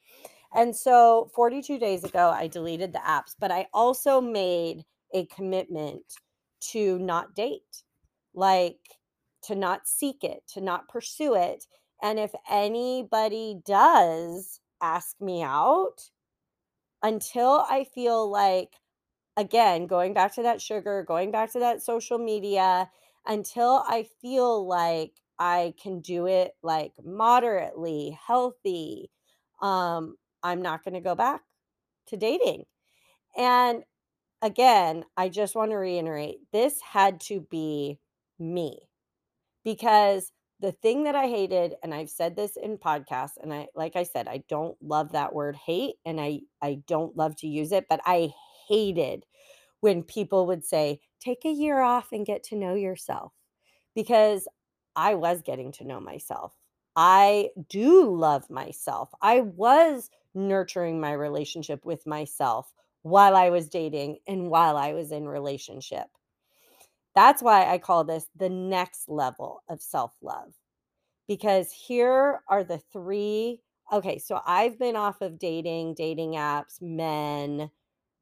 And 0.55 0.75
so 0.75 1.31
42 1.35 1.79
days 1.79 2.05
ago, 2.05 2.31
I 2.31 2.47
deleted 2.47 2.93
the 2.93 2.99
apps, 2.99 3.35
but 3.39 3.51
I 3.51 3.69
also 3.73 4.21
made 4.21 4.85
a 5.15 5.27
commitment 5.27 6.03
to 6.73 6.99
not 6.99 7.35
date, 7.35 7.85
like, 8.35 8.99
to 9.45 9.55
not 9.55 9.89
seek 9.89 10.25
it, 10.25 10.43
to 10.49 10.61
not 10.61 10.89
pursue 10.89 11.35
it, 11.35 11.67
and 12.03 12.19
if 12.19 12.33
anybody 12.51 13.61
does 13.65 14.61
ask 14.81 15.21
me 15.21 15.43
out, 15.43 16.11
until 17.03 17.65
I 17.69 17.85
feel 17.85 18.31
like 18.31 18.75
again, 19.37 19.87
going 19.87 20.15
back 20.15 20.35
to 20.37 20.43
that 20.43 20.61
sugar, 20.63 21.05
going 21.07 21.31
back 21.31 21.53
to 21.53 21.59
that 21.61 21.83
social 21.83 22.19
media, 22.19 22.91
until 23.27 23.85
I 23.89 24.07
feel 24.21 24.67
like 24.67 25.13
I 25.39 25.75
can 25.83 26.01
do 26.01 26.27
it, 26.27 26.53
like, 26.63 26.93
moderately 27.05 28.19
healthy, 28.27 29.11
um, 29.63 30.17
I'm 30.43 30.63
not 30.63 30.85
gonna 30.85 31.01
go 31.01 31.15
back 31.15 31.43
to 32.09 32.17
dating. 32.17 32.65
And, 33.37 33.85
again, 34.43 35.05
I 35.17 35.29
just 35.31 35.55
wanna 35.57 35.79
reiterate, 35.79 36.41
this 36.53 36.81
had 36.83 37.21
to 37.23 37.41
be 37.43 37.99
me. 38.39 38.89
Because 39.65 40.33
the 40.61 40.73
thing 40.73 41.05
that 41.05 41.15
I 41.17 41.27
hated, 41.29 41.75
and 41.83 41.95
I've 41.95 42.11
said 42.11 42.37
this 42.37 42.57
in 42.57 42.79
podcasts, 42.79 43.37
and 43.43 43.53
I 43.53 43.69
like 43.75 43.97
I 43.97 44.05
said, 44.05 44.29
I 44.29 44.45
don't 44.49 44.77
love 44.83 45.13
that 45.13 45.35
word 45.35 45.57
hate, 45.57 45.97
and 46.07 46.21
I 46.21 46.41
I 46.63 46.83
don't 46.87 47.17
love 47.17 47.37
to 47.39 47.49
use 47.49 47.73
it, 47.73 47.87
but 47.89 48.01
I 48.07 48.33
hated 48.73 49.27
when 49.81 50.03
people 50.03 50.47
would 50.47 50.65
say, 50.65 51.01
"Take 51.21 51.45
a 51.45 51.51
year 51.51 51.81
off 51.83 52.13
and 52.13 52.27
get 52.27 52.43
to 52.45 52.57
know 52.57 52.75
yourself." 52.75 53.35
Because 53.95 54.49
I 54.97 55.15
was 55.15 55.43
getting 55.43 55.73
to 55.73 55.85
know 55.85 56.01
myself. 56.01 56.57
I 56.97 57.51
do 57.69 58.15
love 58.15 58.51
myself. 58.51 59.11
I 59.23 59.41
was 59.43 60.11
nurturing 60.35 61.01
my 61.01 61.13
relationship 61.13 61.85
with 61.85 62.07
myself 62.07 62.73
while 63.03 63.37
I 63.37 63.51
was 63.51 63.69
dating 63.69 64.19
and 64.27 64.51
while 64.51 64.77
I 64.77 64.95
was 64.95 65.13
in 65.13 65.27
relationship. 65.29 66.09
That's 67.15 67.43
why 67.43 67.71
I 67.71 67.79
call 67.79 68.05
this 68.05 68.27
the 68.37 68.49
next 68.49 69.09
level 69.09 69.63
of 69.69 69.83
self-love. 69.83 70.55
Because 71.29 71.73
here 71.73 72.43
are 72.49 72.65
the 72.65 72.79
3 72.79 73.63
okay, 73.93 74.19
so 74.19 74.41
I've 74.47 74.79
been 74.79 74.97
off 74.97 75.21
of 75.21 75.39
dating, 75.39 75.95
dating 75.95 76.33
apps, 76.33 76.81
men, 76.81 77.71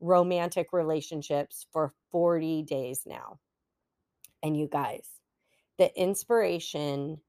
romantic 0.00 0.72
relationships 0.72 1.66
for 1.72 1.92
40 2.10 2.62
days 2.62 3.02
now. 3.06 3.38
And 4.42 4.56
you 4.56 4.68
guys, 4.68 5.06
the 5.78 5.94
inspiration 6.00 7.20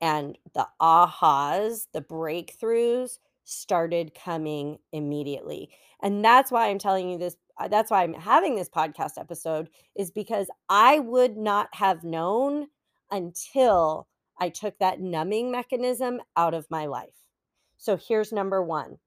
and 0.00 0.38
the 0.54 0.66
ahas, 0.80 1.86
the 1.92 2.00
breakthroughs 2.00 3.18
started 3.44 4.14
coming 4.14 4.78
immediately. 4.92 5.70
And 6.02 6.24
that's 6.24 6.50
why 6.50 6.68
I'm 6.68 6.78
telling 6.78 7.08
you 7.08 7.18
this 7.18 7.36
uh, 7.58 7.68
that's 7.68 7.90
why 7.90 8.02
I'm 8.02 8.14
having 8.14 8.56
this 8.56 8.68
podcast 8.68 9.18
episode 9.18 9.68
is 9.94 10.10
because 10.10 10.48
I 10.68 10.98
would 10.98 11.36
not 11.36 11.68
have 11.74 12.02
known 12.02 12.68
until 13.10 14.08
I 14.40 14.48
took 14.48 14.78
that 14.78 15.00
numbing 15.00 15.50
mechanism 15.50 16.20
out 16.36 16.54
of 16.54 16.70
my 16.70 16.86
life. 16.86 17.14
So 17.76 17.96
here's 17.96 18.32
number 18.32 18.62
1 18.62 18.98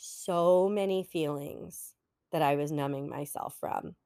so 0.00 0.68
many 0.68 1.04
feelings 1.04 1.94
that 2.32 2.42
I 2.42 2.56
was 2.56 2.72
numbing 2.72 3.08
myself 3.08 3.56
from. 3.58 3.96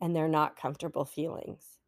And 0.00 0.14
they're 0.14 0.28
not 0.28 0.56
comfortable 0.56 1.04
feelings. 1.04 1.78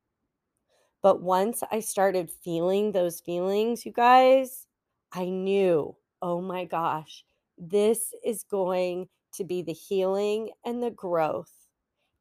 But 1.02 1.22
once 1.22 1.62
I 1.70 1.80
started 1.80 2.30
feeling 2.30 2.92
those 2.92 3.20
feelings, 3.20 3.86
you 3.86 3.92
guys, 3.92 4.66
I 5.12 5.26
knew, 5.26 5.96
"Oh 6.22 6.40
my 6.40 6.64
gosh, 6.64 7.24
this 7.56 8.12
is 8.24 8.42
going 8.42 9.08
to 9.32 9.44
be 9.44 9.62
the 9.62 9.72
healing 9.72 10.50
and 10.64 10.82
the 10.82 10.90
growth 10.90 11.68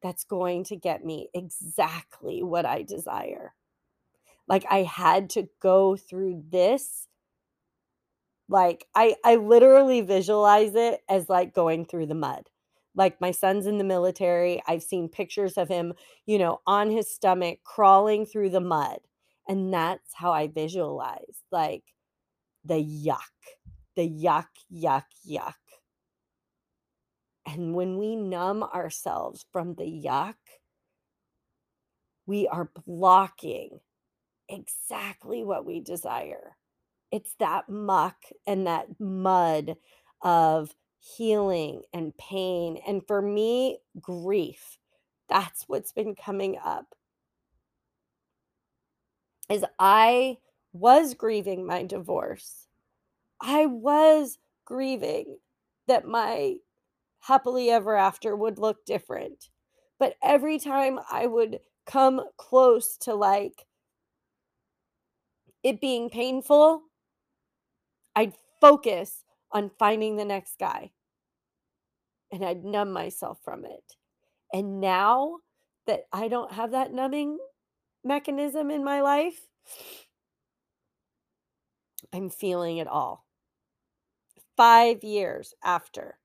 that's 0.02 0.24
going 0.24 0.64
to 0.64 0.76
get 0.76 1.04
me 1.04 1.28
exactly 1.34 2.42
what 2.42 2.66
I 2.66 2.82
desire." 2.82 3.54
Like, 4.48 4.64
I 4.70 4.82
had 4.84 5.30
to 5.30 5.48
go 5.60 5.96
through 5.96 6.44
this 6.48 7.08
like, 8.48 8.86
I 8.94 9.16
I 9.24 9.36
literally 9.36 10.00
visualize 10.02 10.74
it 10.74 11.00
as, 11.08 11.28
like, 11.28 11.54
going 11.54 11.84
through 11.86 12.06
the 12.06 12.14
mud. 12.14 12.44
Like, 12.94 13.20
my 13.20 13.30
son's 13.32 13.66
in 13.66 13.78
the 13.78 13.84
military, 13.84 14.62
I've 14.66 14.82
seen 14.82 15.08
pictures 15.08 15.56
of 15.58 15.68
him, 15.68 15.94
you 16.26 16.38
know, 16.38 16.60
on 16.66 16.90
his 16.90 17.12
stomach 17.14 17.60
crawling 17.64 18.26
through 18.26 18.50
the 18.50 18.60
mud, 18.60 18.98
and 19.48 19.72
that's 19.72 20.14
how 20.14 20.32
I 20.32 20.48
visualize, 20.48 21.42
like, 21.52 21.84
the 22.64 22.76
yuck, 22.76 23.18
the 23.96 24.08
yuck, 24.08 24.46
yuck, 24.72 25.04
yuck. 25.28 25.54
And 27.46 27.74
when 27.74 27.98
we 27.98 28.14
numb 28.16 28.62
ourselves 28.62 29.44
from 29.52 29.74
the 29.74 29.84
yuck 29.84 30.36
we 32.26 32.46
are 32.46 32.70
blocking 32.86 33.80
exactly 34.50 35.44
what 35.44 35.66
we 35.66 35.80
desire. 35.80 36.57
It's 37.10 37.34
that 37.38 37.68
muck 37.68 38.16
and 38.46 38.66
that 38.66 39.00
mud 39.00 39.76
of 40.22 40.74
healing 41.00 41.82
and 41.92 42.16
pain, 42.18 42.78
and 42.86 43.06
for 43.06 43.22
me, 43.22 43.78
grief. 44.00 44.78
That's 45.28 45.64
what's 45.68 45.92
been 45.92 46.14
coming 46.14 46.58
up. 46.62 46.86
Is 49.48 49.64
I 49.78 50.38
was 50.72 51.14
grieving 51.14 51.66
my 51.66 51.84
divorce. 51.84 52.66
I 53.40 53.66
was 53.66 54.38
grieving 54.64 55.38
that 55.86 56.06
my 56.06 56.56
happily 57.20 57.70
ever 57.70 57.96
after 57.96 58.36
would 58.36 58.58
look 58.58 58.84
different. 58.84 59.48
But 59.98 60.16
every 60.22 60.58
time 60.58 60.98
I 61.10 61.26
would 61.26 61.60
come 61.86 62.22
close 62.36 62.96
to, 62.98 63.14
like 63.14 63.66
it 65.62 65.80
being 65.80 66.10
painful 66.10 66.82
I'd 68.18 68.34
focus 68.60 69.22
on 69.52 69.70
finding 69.78 70.16
the 70.16 70.24
next 70.24 70.58
guy. 70.58 70.90
And 72.32 72.44
I'd 72.44 72.64
numb 72.64 72.90
myself 72.90 73.38
from 73.44 73.64
it. 73.64 73.94
And 74.52 74.80
now 74.80 75.36
that 75.86 76.06
I 76.12 76.26
don't 76.26 76.50
have 76.52 76.72
that 76.72 76.92
numbing 76.92 77.38
mechanism 78.04 78.72
in 78.72 78.82
my 78.82 79.00
life 79.02 79.40
I'm 82.12 82.30
feeling 82.30 82.78
it 82.78 82.88
all. 82.88 83.26
5 84.56 85.04
years 85.04 85.54
after. 85.62 86.18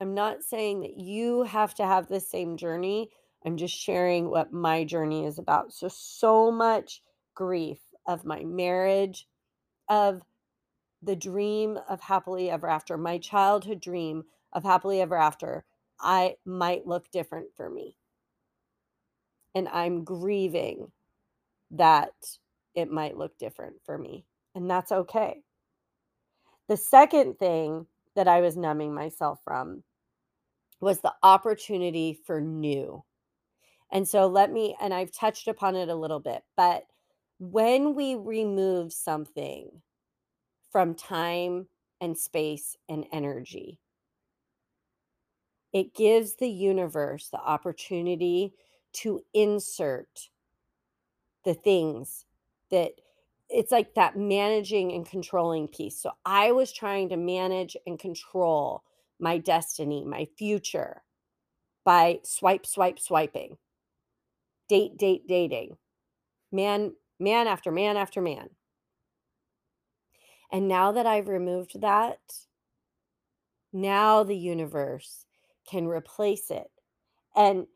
I'm 0.00 0.14
not 0.14 0.42
saying 0.42 0.80
that 0.80 0.96
you 0.96 1.42
have 1.42 1.74
to 1.74 1.84
have 1.84 2.06
the 2.06 2.20
same 2.20 2.56
journey, 2.56 3.10
I'm 3.44 3.56
just 3.56 3.74
sharing 3.74 4.30
what 4.30 4.52
my 4.52 4.84
journey 4.84 5.24
is 5.24 5.38
about. 5.38 5.72
So, 5.72 5.88
so 5.88 6.50
much 6.50 7.00
grief 7.34 7.78
of 8.06 8.24
my 8.24 8.44
marriage, 8.44 9.26
of 9.88 10.22
the 11.02 11.16
dream 11.16 11.78
of 11.88 12.00
happily 12.00 12.50
ever 12.50 12.68
after, 12.68 12.96
my 12.96 13.18
childhood 13.18 13.80
dream 13.80 14.24
of 14.52 14.64
happily 14.64 15.00
ever 15.00 15.16
after, 15.16 15.64
I 16.00 16.36
might 16.44 16.86
look 16.86 17.10
different 17.10 17.48
for 17.56 17.70
me. 17.70 17.96
And 19.54 19.68
I'm 19.68 20.04
grieving 20.04 20.90
that 21.70 22.12
it 22.74 22.90
might 22.90 23.16
look 23.16 23.38
different 23.38 23.76
for 23.84 23.96
me, 23.96 24.26
and 24.54 24.70
that's 24.70 24.92
okay. 24.92 25.42
The 26.68 26.76
second 26.76 27.38
thing 27.38 27.86
that 28.16 28.28
I 28.28 28.40
was 28.40 28.56
numbing 28.56 28.94
myself 28.94 29.40
from 29.44 29.82
was 30.80 31.00
the 31.00 31.14
opportunity 31.22 32.18
for 32.26 32.40
new. 32.40 33.04
And 33.92 34.06
so 34.06 34.26
let 34.26 34.50
me 34.52 34.76
and 34.80 34.92
I've 34.92 35.12
touched 35.12 35.48
upon 35.48 35.76
it 35.76 35.88
a 35.88 35.94
little 35.94 36.20
bit, 36.20 36.42
but 36.56 36.84
when 37.38 37.94
we 37.94 38.14
remove 38.14 38.92
something 38.92 39.70
from 40.70 40.94
time 40.94 41.66
and 42.00 42.16
space 42.16 42.76
and 42.88 43.06
energy 43.12 43.78
it 45.72 45.94
gives 45.94 46.36
the 46.36 46.48
universe 46.48 47.28
the 47.30 47.38
opportunity 47.38 48.54
to 48.94 49.20
insert 49.34 50.30
the 51.44 51.52
things 51.52 52.24
that 52.70 52.92
it's 53.50 53.70
like 53.70 53.94
that 53.94 54.16
managing 54.16 54.92
and 54.92 55.06
controlling 55.06 55.68
piece. 55.68 56.00
So 56.00 56.12
I 56.24 56.52
was 56.52 56.72
trying 56.72 57.10
to 57.10 57.16
manage 57.16 57.76
and 57.86 57.98
control 57.98 58.84
my 59.20 59.36
destiny, 59.38 60.02
my 60.02 60.26
future 60.36 61.02
by 61.84 62.20
swipe, 62.24 62.66
swipe, 62.66 62.98
swiping. 62.98 63.58
Date, 64.68 64.96
date, 64.96 65.28
dating. 65.28 65.76
Man 66.50 66.92
man 67.18 67.46
after 67.46 67.70
man 67.70 67.96
after 67.96 68.20
man. 68.20 68.50
And 70.52 70.68
now 70.68 70.92
that 70.92 71.06
I've 71.06 71.28
removed 71.28 71.80
that 71.80 72.20
now 73.72 74.22
the 74.22 74.36
universe 74.36 75.26
can 75.68 75.86
replace 75.86 76.50
it. 76.50 76.70
And 77.34 77.66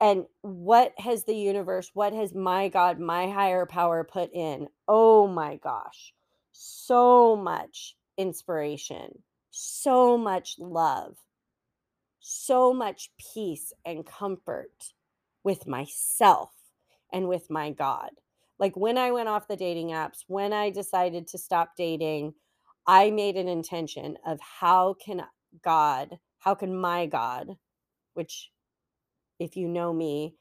and 0.00 0.24
what 0.42 0.92
has 0.98 1.24
the 1.24 1.36
universe, 1.36 1.90
what 1.94 2.12
has 2.12 2.34
my 2.34 2.68
God, 2.68 2.98
my 2.98 3.30
higher 3.30 3.64
power 3.64 4.04
put 4.04 4.30
in? 4.34 4.66
Oh 4.88 5.28
my 5.28 5.56
gosh. 5.56 6.12
So 6.52 7.36
much 7.36 7.96
inspiration, 8.18 9.22
so 9.50 10.18
much 10.18 10.56
love, 10.58 11.16
so 12.20 12.74
much 12.74 13.10
peace 13.18 13.72
and 13.86 14.04
comfort 14.04 14.92
with 15.44 15.66
myself 15.66 16.50
and 17.12 17.28
with 17.28 17.48
my 17.48 17.70
God. 17.70 18.10
Like 18.58 18.76
when 18.76 18.98
I 18.98 19.10
went 19.10 19.28
off 19.28 19.48
the 19.48 19.56
dating 19.56 19.88
apps, 19.88 20.24
when 20.28 20.52
I 20.52 20.70
decided 20.70 21.26
to 21.28 21.38
stop 21.38 21.72
dating, 21.76 22.34
I 22.86 23.10
made 23.10 23.36
an 23.36 23.48
intention 23.48 24.16
of 24.26 24.38
how 24.40 24.94
can 25.04 25.24
God, 25.64 26.18
how 26.38 26.54
can 26.54 26.76
my 26.76 27.06
God, 27.06 27.56
which 28.14 28.50
if 29.38 29.56
you 29.56 29.68
know 29.68 29.92
me, 29.92 30.36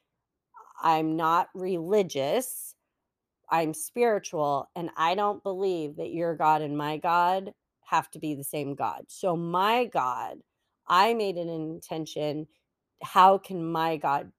I'm 0.82 1.16
not 1.16 1.50
religious, 1.56 2.76
I'm 3.50 3.74
spiritual, 3.74 4.70
and 4.76 4.90
I 4.98 5.16
don't 5.16 5.44
believe 5.44 5.98
that 5.98 6.12
your 6.12 6.36
God 6.36 6.62
and 6.62 6.78
my 6.78 6.98
God 6.98 7.54
have 7.86 8.10
to 8.12 8.20
be 8.20 8.36
the 8.36 8.44
same 8.44 8.76
God. 8.76 9.06
So 9.08 9.36
my 9.36 9.86
God, 9.86 10.38
I 10.88 11.14
made 11.14 11.38
an 11.38 11.50
intention, 11.50 12.48
how 13.02 13.38
can 13.38 13.64
my 13.64 13.98
God 13.98 14.32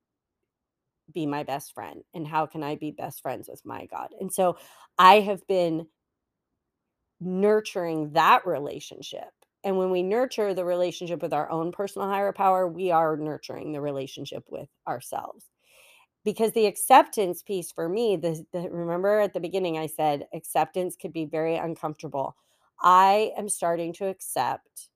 be 1.12 1.26
my 1.26 1.42
best 1.42 1.74
friend, 1.74 2.02
and 2.14 2.26
how 2.26 2.46
can 2.46 2.62
I 2.62 2.76
be 2.76 2.90
best 2.90 3.22
friends 3.22 3.48
with 3.48 3.64
my 3.64 3.86
God? 3.86 4.14
And 4.20 4.32
so 4.32 4.56
I 4.98 5.20
have 5.20 5.46
been 5.46 5.86
nurturing 7.20 8.12
that 8.12 8.46
relationship. 8.46 9.30
And 9.62 9.78
when 9.78 9.90
we 9.90 10.02
nurture 10.02 10.52
the 10.52 10.64
relationship 10.64 11.22
with 11.22 11.32
our 11.32 11.50
own 11.50 11.72
personal 11.72 12.08
higher 12.08 12.32
power, 12.32 12.68
we 12.68 12.90
are 12.90 13.16
nurturing 13.16 13.72
the 13.72 13.80
relationship 13.80 14.44
with 14.50 14.68
ourselves. 14.86 15.46
Because 16.24 16.52
the 16.52 16.66
acceptance 16.66 17.42
piece 17.42 17.70
for 17.70 17.88
me, 17.88 18.16
the, 18.16 18.44
the 18.52 18.68
remember 18.70 19.20
at 19.20 19.34
the 19.34 19.40
beginning 19.40 19.78
I 19.78 19.86
said 19.86 20.26
acceptance 20.32 20.96
could 20.96 21.12
be 21.12 21.26
very 21.26 21.56
uncomfortable. 21.56 22.36
I 22.80 23.32
am 23.36 23.48
starting 23.48 23.92
to 23.94 24.08
accept 24.08 24.88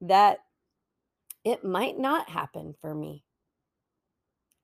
that 0.00 0.38
it 1.44 1.64
might 1.64 1.98
not 1.98 2.28
happen 2.28 2.74
for 2.80 2.94
me. 2.94 3.24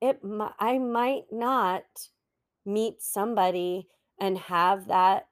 It 0.02 0.20
I 0.60 0.78
might 0.78 1.32
not 1.32 2.10
meet 2.64 3.02
somebody 3.02 3.88
and 4.20 4.38
have 4.38 4.88
that 4.88 5.28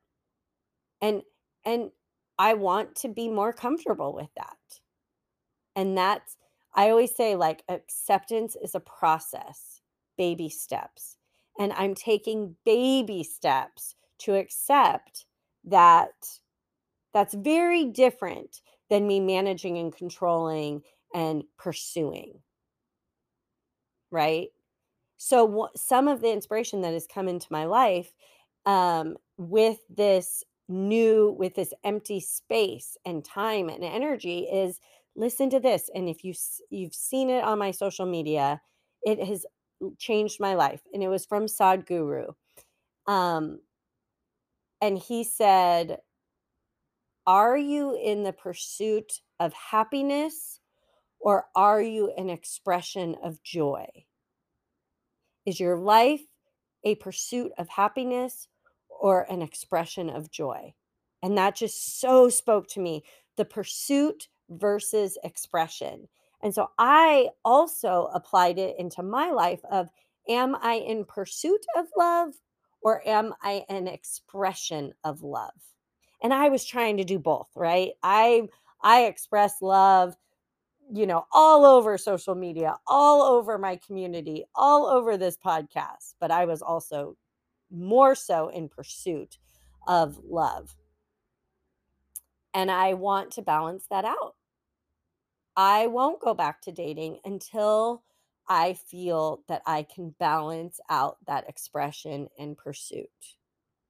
and 1.01 1.23
and 1.65 1.91
I 2.39 2.55
want 2.55 2.95
to 2.97 3.09
be 3.09 3.29
more 3.29 3.53
comfortable 3.53 4.13
with 4.13 4.29
that. 4.37 4.57
And 5.77 5.97
that's 5.97 6.37
I 6.75 6.91
always 6.91 7.15
say, 7.17 7.37
like, 7.37 7.63
acceptance 7.69 8.55
is 8.63 8.75
a 8.75 8.81
process, 8.81 9.81
baby 10.19 10.49
steps, 10.51 11.17
and 11.59 11.73
I'm 11.73 11.95
taking 11.95 12.57
baby 12.67 13.23
steps 13.25 13.95
to 14.19 14.35
accept 14.35 15.25
that 15.65 16.11
that's 17.13 17.35
very 17.35 17.85
different 17.87 18.61
than 18.91 19.07
me 19.07 19.21
managing 19.21 19.79
and 19.79 19.95
controlling 19.95 20.83
and 21.15 21.45
pursuing. 21.59 22.41
Right? 24.11 24.51
So, 25.21 25.45
wha 25.45 25.69
some 25.77 26.09
of 26.09 26.21
the 26.21 26.31
inspiration 26.33 26.83
that 26.83 26.93
has 26.93 27.07
come 27.07 27.29
into 27.29 27.47
my 27.51 27.65
life, 27.65 28.13
um, 28.67 29.17
with 29.39 29.79
this 29.89 30.45
new 30.69 31.31
with 31.39 31.55
this 31.55 31.73
empty 31.85 32.19
space 32.21 32.97
and 33.05 33.25
time 33.25 33.69
and 33.69 33.85
energy 33.85 34.41
is 34.41 34.81
listen 35.15 35.49
to 35.51 35.61
this, 35.61 35.89
and 35.95 36.09
if 36.09 36.25
you 36.25 36.35
you've 36.71 36.95
seen 36.95 37.31
it 37.31 37.45
on 37.45 37.59
my 37.59 37.71
social 37.71 38.07
media, 38.07 38.61
it 39.03 39.23
has 39.25 39.47
changed 39.99 40.41
my 40.41 40.55
life, 40.55 40.83
and 40.93 41.03
it 41.03 41.09
was 41.09 41.25
from 41.27 41.47
Sadhguru. 41.47 42.35
Um 43.07 43.61
and 44.83 44.99
he 44.99 45.25
said 45.25 46.01
"Are 47.27 47.57
you 47.59 47.93
in 47.97 48.23
the 48.23 48.33
pursuit 48.33 49.21
of 49.41 49.53
happiness, 49.53 50.61
or 51.21 51.49
are 51.57 51.83
you 51.83 52.13
an 52.13 52.31
expression 52.31 53.17
of 53.17 53.43
joy?" 53.43 54.07
Is 55.47 55.61
your 55.61 55.79
life 55.79 56.23
a 56.85 56.97
pursuit 56.97 57.53
of 57.57 57.69
happiness 57.69 58.49
or 58.89 59.23
an 59.31 59.43
expression 59.43 60.11
of 60.11 60.31
joy? 60.31 60.75
And 61.23 61.39
that 61.39 61.55
just 61.55 62.01
so 62.01 62.29
spoke 62.29 62.69
to 62.69 62.81
me, 62.81 63.05
the 63.37 63.45
pursuit 63.45 64.29
versus 64.51 65.17
expression. 65.25 66.09
And 66.43 66.55
so 66.55 66.69
I 66.79 67.31
also 67.45 68.09
applied 68.13 68.59
it 68.59 68.77
into 68.79 69.03
my 69.03 69.31
life 69.31 69.61
of, 69.71 69.89
am 70.29 70.57
I 70.61 70.75
in 70.75 71.05
pursuit 71.05 71.65
of 71.77 71.87
love 71.97 72.35
or 72.83 73.07
am 73.07 73.35
I 73.43 73.65
an 73.69 73.89
expression 73.89 74.93
of 75.05 75.23
love? 75.23 75.55
And 76.23 76.35
I 76.35 76.49
was 76.49 76.65
trying 76.65 76.97
to 76.99 77.05
do 77.05 77.19
both, 77.19 77.49
right? 77.55 77.93
I 78.03 78.49
I 78.83 79.05
express 79.05 79.63
love 79.63 80.17
you 80.93 81.07
know, 81.07 81.27
all 81.33 81.65
over 81.65 81.99
social 81.99 82.35
media, 82.35 82.77
all 82.87 83.23
over 83.23 83.59
my 83.59 83.77
community, 83.77 84.45
all 84.55 84.87
over 84.87 85.17
this 85.17 85.37
podcast, 85.37 86.15
but 86.21 86.31
I 86.31 86.45
was 86.45 86.63
also 86.63 87.17
more 87.71 88.15
so 88.15 88.49
in 88.49 88.69
pursuit 88.69 89.39
of 89.87 90.19
love. 90.25 90.77
And 92.55 92.71
I 92.71 92.95
want 92.95 93.33
to 93.33 93.43
balance 93.43 93.87
that 93.91 94.05
out. 94.05 94.35
I 95.57 95.87
won't 95.89 96.21
go 96.21 96.35
back 96.35 96.63
to 96.63 96.73
dating 96.73 97.19
until 97.25 98.03
I 98.49 98.75
feel 98.75 99.43
that 99.49 99.63
I 99.67 99.83
can 99.83 100.15
balance 100.19 100.79
out 100.89 101.17
that 101.27 101.49
expression 101.49 102.29
and 102.39 102.57
pursuit. 102.57 103.09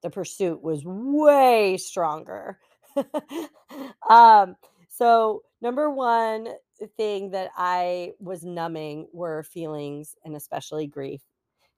The 0.03 0.11
pursuit 0.11 0.62
was 0.62 0.82
way 0.84 1.76
stronger. 1.76 2.59
um, 4.09 4.57
so, 4.88 5.42
number 5.61 5.90
one 5.90 6.49
thing 6.97 7.31
that 7.31 7.51
I 7.57 8.12
was 8.18 8.45
numbing 8.45 9.09
were 9.12 9.43
feelings 9.43 10.14
and 10.24 10.37
especially 10.37 10.87
grief. 10.87 11.22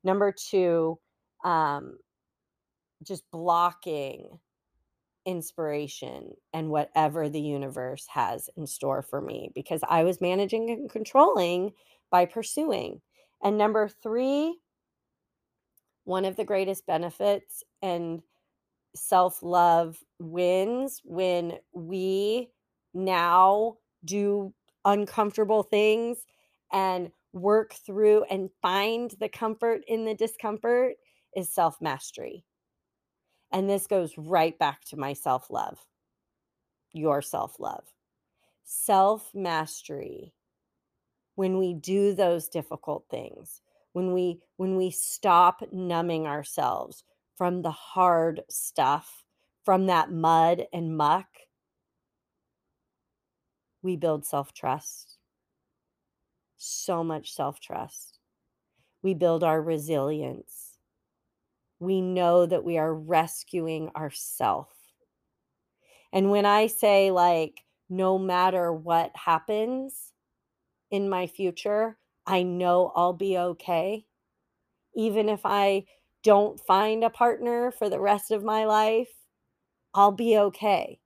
Number 0.02 0.32
two, 0.32 0.98
um, 1.44 1.98
just 3.02 3.24
blocking 3.30 4.38
inspiration 5.24 6.32
and 6.52 6.70
whatever 6.70 7.28
the 7.28 7.40
universe 7.40 8.06
has 8.08 8.48
in 8.56 8.66
store 8.66 9.02
for 9.02 9.20
me 9.20 9.50
because 9.54 9.82
I 9.88 10.02
was 10.02 10.20
managing 10.20 10.70
and 10.70 10.90
controlling 10.90 11.72
by 12.10 12.24
pursuing. 12.24 13.00
And 13.42 13.58
number 13.58 13.88
three, 13.88 14.58
one 16.04 16.24
of 16.24 16.36
the 16.36 16.44
greatest 16.44 16.86
benefits 16.86 17.62
and 17.82 18.22
self 18.96 19.42
love 19.42 19.98
wins 20.18 21.02
when 21.04 21.58
we 21.72 22.48
now 22.94 23.76
do 24.04 24.54
uncomfortable 24.84 25.62
things 25.62 26.24
and 26.72 27.10
work 27.32 27.74
through 27.74 28.24
and 28.24 28.50
find 28.62 29.12
the 29.20 29.28
comfort 29.28 29.82
in 29.86 30.04
the 30.04 30.14
discomfort 30.14 30.94
is 31.36 31.52
self 31.52 31.80
mastery. 31.80 32.44
And 33.52 33.68
this 33.68 33.86
goes 33.86 34.16
right 34.18 34.58
back 34.58 34.84
to 34.86 34.96
my 34.96 35.12
self 35.12 35.50
love, 35.50 35.78
your 36.92 37.22
self 37.22 37.58
love. 37.58 37.84
Self 38.64 39.34
mastery, 39.34 40.34
when 41.36 41.58
we 41.58 41.72
do 41.72 42.14
those 42.14 42.48
difficult 42.48 43.06
things, 43.10 43.62
when 43.92 44.12
we 44.12 44.40
when 44.56 44.76
we 44.76 44.90
stop 44.90 45.62
numbing 45.72 46.26
ourselves 46.26 47.04
from 47.36 47.62
the 47.62 47.70
hard 47.70 48.42
stuff, 48.50 49.24
from 49.64 49.86
that 49.86 50.10
mud 50.10 50.66
and 50.72 50.96
muck, 50.96 51.28
we 53.82 53.96
build 53.96 54.24
self 54.24 54.52
trust. 54.52 55.18
So 56.56 57.04
much 57.04 57.32
self 57.34 57.60
trust. 57.60 58.18
We 59.02 59.14
build 59.14 59.44
our 59.44 59.62
resilience. 59.62 60.78
We 61.78 62.00
know 62.00 62.46
that 62.46 62.64
we 62.64 62.78
are 62.78 62.92
rescuing 62.92 63.90
ourself. 63.96 64.68
And 66.12 66.30
when 66.30 66.46
I 66.46 66.66
say, 66.66 67.10
like, 67.10 67.64
no 67.88 68.18
matter 68.18 68.72
what 68.72 69.12
happens 69.14 70.12
in 70.90 71.08
my 71.08 71.26
future, 71.26 71.98
I 72.26 72.42
know 72.42 72.92
I'll 72.96 73.12
be 73.12 73.38
okay. 73.38 74.06
Even 74.94 75.28
if 75.28 75.40
I 75.44 75.84
don't 76.22 76.58
find 76.58 77.04
a 77.04 77.10
partner 77.10 77.70
for 77.70 77.88
the 77.88 78.00
rest 78.00 78.30
of 78.30 78.42
my 78.42 78.64
life, 78.64 79.08
I'll 79.94 80.12
be 80.12 80.36
okay 80.36 81.00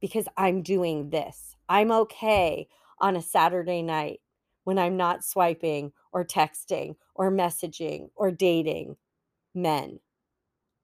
because 0.00 0.26
I'm 0.36 0.62
doing 0.62 1.10
this. 1.10 1.56
I'm 1.72 1.90
okay 1.90 2.68
on 3.00 3.16
a 3.16 3.22
Saturday 3.22 3.80
night 3.80 4.20
when 4.64 4.78
I'm 4.78 4.98
not 4.98 5.24
swiping 5.24 5.92
or 6.12 6.22
texting 6.22 6.96
or 7.14 7.32
messaging 7.32 8.10
or 8.14 8.30
dating 8.30 8.96
men. 9.54 9.98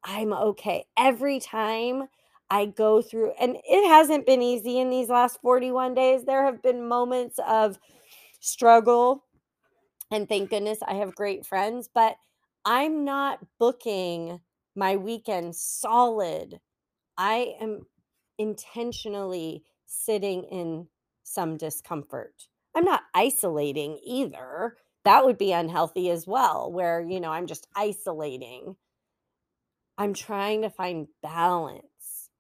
I'm 0.02 0.32
okay. 0.32 0.86
Every 0.96 1.40
time 1.40 2.04
I 2.48 2.64
go 2.64 3.02
through, 3.02 3.32
and 3.38 3.58
it 3.68 3.86
hasn't 3.86 4.24
been 4.24 4.40
easy 4.40 4.78
in 4.78 4.88
these 4.88 5.10
last 5.10 5.42
41 5.42 5.92
days, 5.92 6.24
there 6.24 6.46
have 6.46 6.62
been 6.62 6.88
moments 6.88 7.38
of 7.46 7.78
struggle. 8.40 9.26
And 10.10 10.26
thank 10.26 10.48
goodness 10.48 10.78
I 10.88 10.94
have 10.94 11.14
great 11.14 11.44
friends, 11.44 11.90
but 11.94 12.16
I'm 12.64 13.04
not 13.04 13.40
booking 13.58 14.40
my 14.74 14.96
weekend 14.96 15.54
solid. 15.54 16.60
I 17.18 17.56
am 17.60 17.82
intentionally 18.38 19.64
sitting 19.88 20.44
in 20.44 20.86
some 21.24 21.56
discomfort. 21.56 22.46
I'm 22.74 22.84
not 22.84 23.02
isolating 23.14 23.98
either. 24.04 24.76
That 25.04 25.24
would 25.24 25.38
be 25.38 25.52
unhealthy 25.52 26.10
as 26.10 26.26
well, 26.26 26.70
where, 26.70 27.00
you 27.00 27.18
know, 27.18 27.30
I'm 27.30 27.46
just 27.46 27.66
isolating. 27.74 28.76
I'm 29.96 30.14
trying 30.14 30.62
to 30.62 30.70
find 30.70 31.08
balance. 31.22 32.30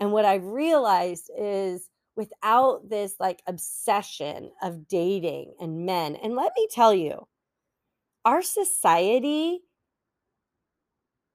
And 0.00 0.12
what 0.12 0.24
I've 0.24 0.44
realized 0.44 1.30
is 1.38 1.88
without 2.16 2.88
this 2.88 3.14
like 3.20 3.42
obsession 3.46 4.50
of 4.62 4.88
dating 4.88 5.54
and 5.60 5.86
men, 5.86 6.16
and 6.16 6.34
let 6.34 6.52
me 6.56 6.66
tell 6.70 6.94
you, 6.94 7.28
our 8.24 8.42
society, 8.42 9.60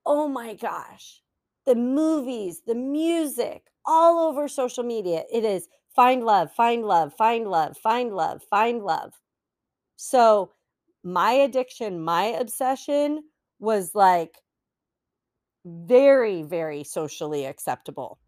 oh 0.05 0.27
my 0.27 0.55
gosh, 0.55 1.21
the 1.65 1.75
movies, 1.75 2.63
the 2.65 2.75
music, 2.75 3.70
all 3.85 4.19
over 4.29 4.47
social 4.47 4.83
media, 4.83 5.23
it 5.31 5.43
is 5.43 5.67
find 5.95 6.23
love, 6.23 6.51
find 6.53 6.85
love, 6.85 7.13
find 7.13 7.47
love, 7.47 7.77
find 7.77 8.13
love, 8.13 8.41
find 8.49 8.83
love. 8.83 9.13
So, 9.95 10.51
my 11.03 11.31
addiction, 11.31 12.03
my 12.03 12.25
obsession 12.25 13.23
was 13.59 13.95
like 13.95 14.37
very, 15.65 16.43
very 16.43 16.83
socially 16.83 17.45
acceptable. 17.45 18.19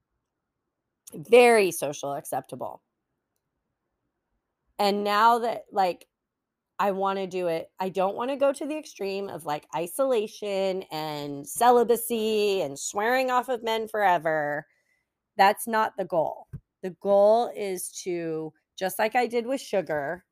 Very 1.13 1.71
social 1.71 2.13
acceptable. 2.13 2.81
And 4.79 5.03
now 5.03 5.39
that 5.39 5.65
like 5.71 6.07
I 6.79 6.91
want 6.91 7.19
to 7.19 7.27
do 7.27 7.47
it, 7.47 7.69
I 7.79 7.89
don't 7.89 8.15
want 8.15 8.31
to 8.31 8.35
go 8.35 8.51
to 8.51 8.65
the 8.65 8.77
extreme 8.77 9.29
of 9.29 9.45
like 9.45 9.67
isolation 9.75 10.83
and 10.91 11.47
celibacy 11.47 12.61
and 12.61 12.77
swearing 12.77 13.29
off 13.29 13.49
of 13.49 13.63
men 13.63 13.87
forever. 13.87 14.65
That's 15.37 15.67
not 15.67 15.97
the 15.97 16.05
goal. 16.05 16.47
The 16.81 16.91
goal 17.01 17.51
is 17.55 17.89
to, 18.03 18.53
just 18.77 18.99
like 18.99 19.15
I 19.15 19.27
did 19.27 19.45
with 19.47 19.61
sugar, 19.61 20.25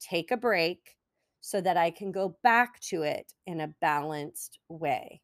take 0.00 0.30
a 0.30 0.36
break 0.36 0.96
so 1.40 1.60
that 1.60 1.76
I 1.76 1.90
can 1.90 2.12
go 2.12 2.36
back 2.42 2.80
to 2.80 3.02
it 3.02 3.32
in 3.46 3.60
a 3.60 3.74
balanced 3.80 4.58
way. 4.68 5.22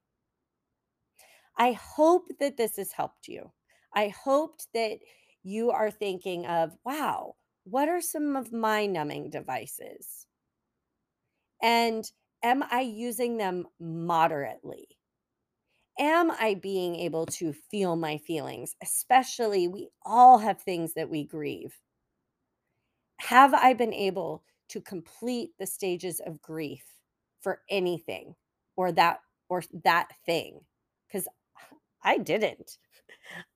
I 1.56 1.72
hope 1.72 2.28
that 2.40 2.56
this 2.58 2.76
has 2.76 2.92
helped 2.92 3.26
you. 3.28 3.52
I 3.94 4.08
hoped 4.08 4.68
that 4.74 4.98
you 5.42 5.70
are 5.70 5.90
thinking 5.90 6.46
of, 6.46 6.76
wow, 6.84 7.36
what 7.64 7.88
are 7.88 8.00
some 8.02 8.36
of 8.36 8.52
my 8.52 8.86
numbing 8.86 9.30
devices? 9.30 10.26
And 11.62 12.10
am 12.42 12.62
I 12.64 12.80
using 12.80 13.38
them 13.38 13.66
moderately? 13.80 14.98
Am 15.98 16.30
I 16.30 16.54
being 16.54 16.96
able 16.96 17.24
to 17.26 17.52
feel 17.54 17.96
my 17.96 18.18
feelings? 18.18 18.74
Especially, 18.82 19.68
we 19.68 19.88
all 20.02 20.38
have 20.38 20.60
things 20.60 20.92
that 20.94 21.08
we 21.08 21.24
grieve. 21.24 21.80
Have 23.20 23.54
I 23.54 23.72
been 23.74 23.92
able 23.94 24.42
to 24.68 24.80
complete 24.80 25.52
the 25.58 25.66
stages 25.66 26.20
of 26.20 26.42
grief 26.42 26.84
for 27.40 27.62
anything 27.70 28.34
or 28.76 28.92
that 28.92 29.20
or 29.48 29.62
that 29.84 30.08
thing? 30.26 30.60
Cuz 31.10 31.28
I 32.02 32.18
didn't. 32.18 32.78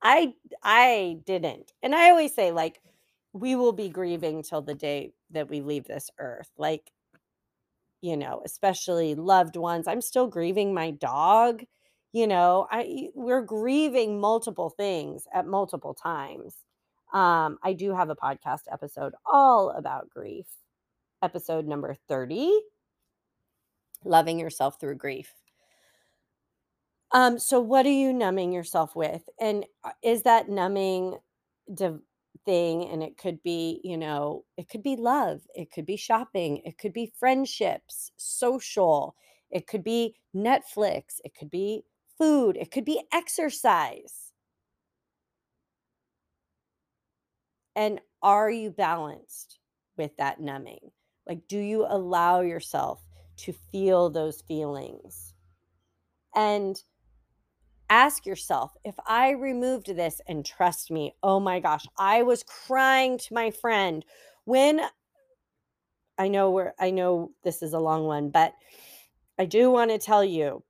I 0.02 0.34
I 0.62 1.20
didn't. 1.26 1.72
And 1.82 1.94
I 1.94 2.10
always 2.10 2.34
say 2.34 2.52
like 2.52 2.82
we 3.32 3.56
will 3.56 3.72
be 3.72 3.88
grieving 3.90 4.42
till 4.42 4.62
the 4.62 4.74
day 4.74 5.14
that 5.30 5.48
we 5.50 5.62
leave 5.62 5.84
this 5.86 6.10
earth. 6.18 6.50
Like 6.58 6.92
you 8.02 8.16
know, 8.16 8.42
especially 8.44 9.14
loved 9.14 9.56
ones. 9.56 9.88
I'm 9.88 10.00
still 10.00 10.26
grieving 10.26 10.74
my 10.74 10.90
dog. 10.90 11.64
You 12.16 12.26
know, 12.26 12.66
I 12.70 13.10
we're 13.14 13.42
grieving 13.42 14.18
multiple 14.18 14.70
things 14.70 15.28
at 15.34 15.46
multiple 15.46 15.92
times. 15.92 16.54
Um, 17.12 17.58
I 17.62 17.74
do 17.74 17.94
have 17.94 18.08
a 18.08 18.16
podcast 18.16 18.60
episode 18.72 19.12
all 19.30 19.68
about 19.72 20.08
grief. 20.08 20.46
Episode 21.22 21.66
number 21.66 21.94
30, 22.08 22.58
loving 24.06 24.38
yourself 24.38 24.80
through 24.80 24.94
grief. 24.94 25.30
Um, 27.12 27.38
so 27.38 27.60
what 27.60 27.84
are 27.84 27.90
you 27.90 28.14
numbing 28.14 28.50
yourself 28.50 28.96
with? 28.96 29.28
And 29.38 29.66
uh, 29.84 29.90
is 30.02 30.22
that 30.22 30.48
numbing 30.48 31.18
div- 31.74 32.00
thing? 32.46 32.88
And 32.88 33.02
it 33.02 33.18
could 33.18 33.42
be, 33.42 33.82
you 33.84 33.98
know, 33.98 34.46
it 34.56 34.70
could 34.70 34.82
be 34.82 34.96
love, 34.96 35.42
it 35.54 35.70
could 35.70 35.84
be 35.84 35.98
shopping, 35.98 36.62
it 36.64 36.78
could 36.78 36.94
be 36.94 37.12
friendships, 37.18 38.10
social, 38.16 39.14
it 39.50 39.66
could 39.66 39.84
be 39.84 40.14
Netflix, 40.34 41.20
it 41.22 41.34
could 41.34 41.50
be 41.50 41.84
food, 42.18 42.56
it 42.56 42.70
could 42.70 42.84
be 42.84 43.02
exercise. 43.12 44.32
And 47.74 48.00
are 48.22 48.50
you 48.50 48.70
balanced? 48.70 49.58
with 49.96 50.16
that 50.18 50.40
numbing? 50.40 50.90
Like, 51.26 51.48
do 51.48 51.58
you 51.58 51.86
allow 51.88 52.40
yourself 52.40 53.02
to 53.38 53.52
feel 53.52 54.10
those 54.10 54.42
feelings? 54.42 55.34
And 56.34 56.80
ask 57.88 58.26
yourself 58.26 58.72
if 58.84 58.94
I 59.06 59.30
removed 59.30 59.86
this, 59.86 60.20
and 60.26 60.44
trust 60.44 60.90
me, 60.90 61.14
oh 61.22 61.40
my 61.40 61.60
gosh, 61.60 61.86
I 61.98 62.22
was 62.22 62.42
crying 62.42 63.18
to 63.18 63.34
my 63.34 63.50
friend 63.50 64.04
when 64.44 64.80
I 66.18 66.28
know 66.28 66.50
we're, 66.50 66.72
I 66.78 66.90
know 66.90 67.32
this 67.44 67.62
is 67.62 67.72
a 67.72 67.78
long 67.78 68.04
one, 68.04 68.30
but 68.30 68.54
I 69.38 69.44
do 69.44 69.70
want 69.70 69.90
to 69.90 69.98
tell 69.98 70.24
you 70.24 70.62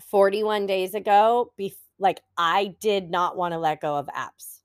41 0.00 0.66
days 0.66 0.94
ago, 0.94 1.52
bef- 1.58 1.76
like 1.98 2.20
I 2.36 2.74
did 2.80 3.10
not 3.10 3.36
want 3.36 3.52
to 3.52 3.58
let 3.58 3.80
go 3.80 3.96
of 3.96 4.06
apps. 4.08 4.60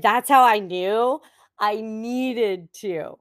That's 0.00 0.28
how 0.28 0.44
I 0.44 0.58
knew 0.58 1.20
I 1.58 1.80
needed 1.80 2.72
to. 2.74 3.18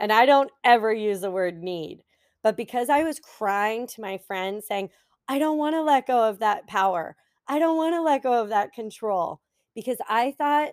And 0.00 0.12
I 0.12 0.26
don't 0.26 0.50
ever 0.64 0.92
use 0.92 1.20
the 1.20 1.30
word 1.30 1.62
need. 1.62 2.02
But 2.42 2.56
because 2.56 2.88
I 2.88 3.04
was 3.04 3.20
crying 3.20 3.86
to 3.88 4.00
my 4.00 4.18
friend 4.18 4.62
saying, 4.62 4.90
I 5.28 5.38
don't 5.38 5.58
want 5.58 5.74
to 5.74 5.82
let 5.82 6.06
go 6.06 6.28
of 6.28 6.40
that 6.40 6.66
power. 6.66 7.16
I 7.48 7.58
don't 7.58 7.76
want 7.76 7.94
to 7.94 8.02
let 8.02 8.22
go 8.22 8.40
of 8.40 8.48
that 8.48 8.72
control 8.72 9.40
because 9.74 9.98
I 10.08 10.32
thought 10.32 10.70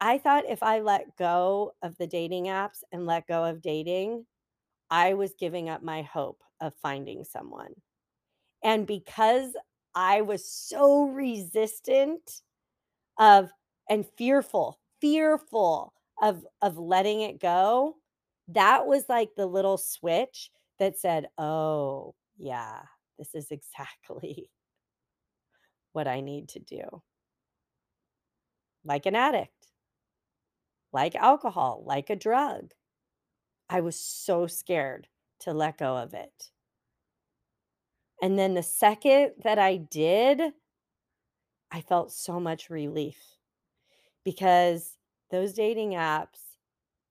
I 0.00 0.18
thought 0.18 0.44
if 0.48 0.64
I 0.64 0.80
let 0.80 1.16
go 1.16 1.74
of 1.80 1.96
the 1.96 2.08
dating 2.08 2.46
apps 2.46 2.82
and 2.90 3.06
let 3.06 3.28
go 3.28 3.44
of 3.44 3.62
dating, 3.62 4.26
I 4.90 5.14
was 5.14 5.34
giving 5.38 5.68
up 5.68 5.82
my 5.84 6.02
hope 6.02 6.42
of 6.60 6.74
finding 6.74 7.22
someone. 7.22 7.72
And 8.64 8.86
because 8.86 9.56
I 9.94 10.20
was 10.22 10.48
so 10.48 11.04
resistant 11.04 12.42
of 13.18 13.50
and 13.88 14.06
fearful, 14.18 14.78
fearful 15.00 15.94
of 16.22 16.46
of 16.62 16.78
letting 16.78 17.22
it 17.22 17.40
go, 17.40 17.96
that 18.48 18.86
was 18.86 19.08
like 19.08 19.30
the 19.36 19.46
little 19.46 19.78
switch 19.78 20.50
that 20.78 20.98
said, 20.98 21.28
"Oh, 21.38 22.14
yeah, 22.38 22.82
this 23.18 23.34
is 23.34 23.50
exactly 23.50 24.50
what 25.92 26.08
I 26.08 26.20
need 26.20 26.48
to 26.50 26.60
do." 26.60 27.02
Like 28.84 29.06
an 29.06 29.16
addict, 29.16 29.72
like 30.92 31.14
alcohol, 31.16 31.82
like 31.84 32.08
a 32.10 32.16
drug. 32.16 32.72
I 33.70 33.82
was 33.82 34.00
so 34.00 34.46
scared 34.48 35.08
to 35.40 35.54
let 35.54 35.78
go 35.78 35.98
of 35.98 36.14
it. 36.14 36.51
And 38.22 38.38
then 38.38 38.54
the 38.54 38.62
second 38.62 39.32
that 39.42 39.58
I 39.58 39.76
did, 39.76 40.54
I 41.72 41.80
felt 41.80 42.12
so 42.12 42.38
much 42.38 42.70
relief 42.70 43.36
because 44.24 44.98
those 45.30 45.54
dating 45.54 45.92
apps 45.92 46.56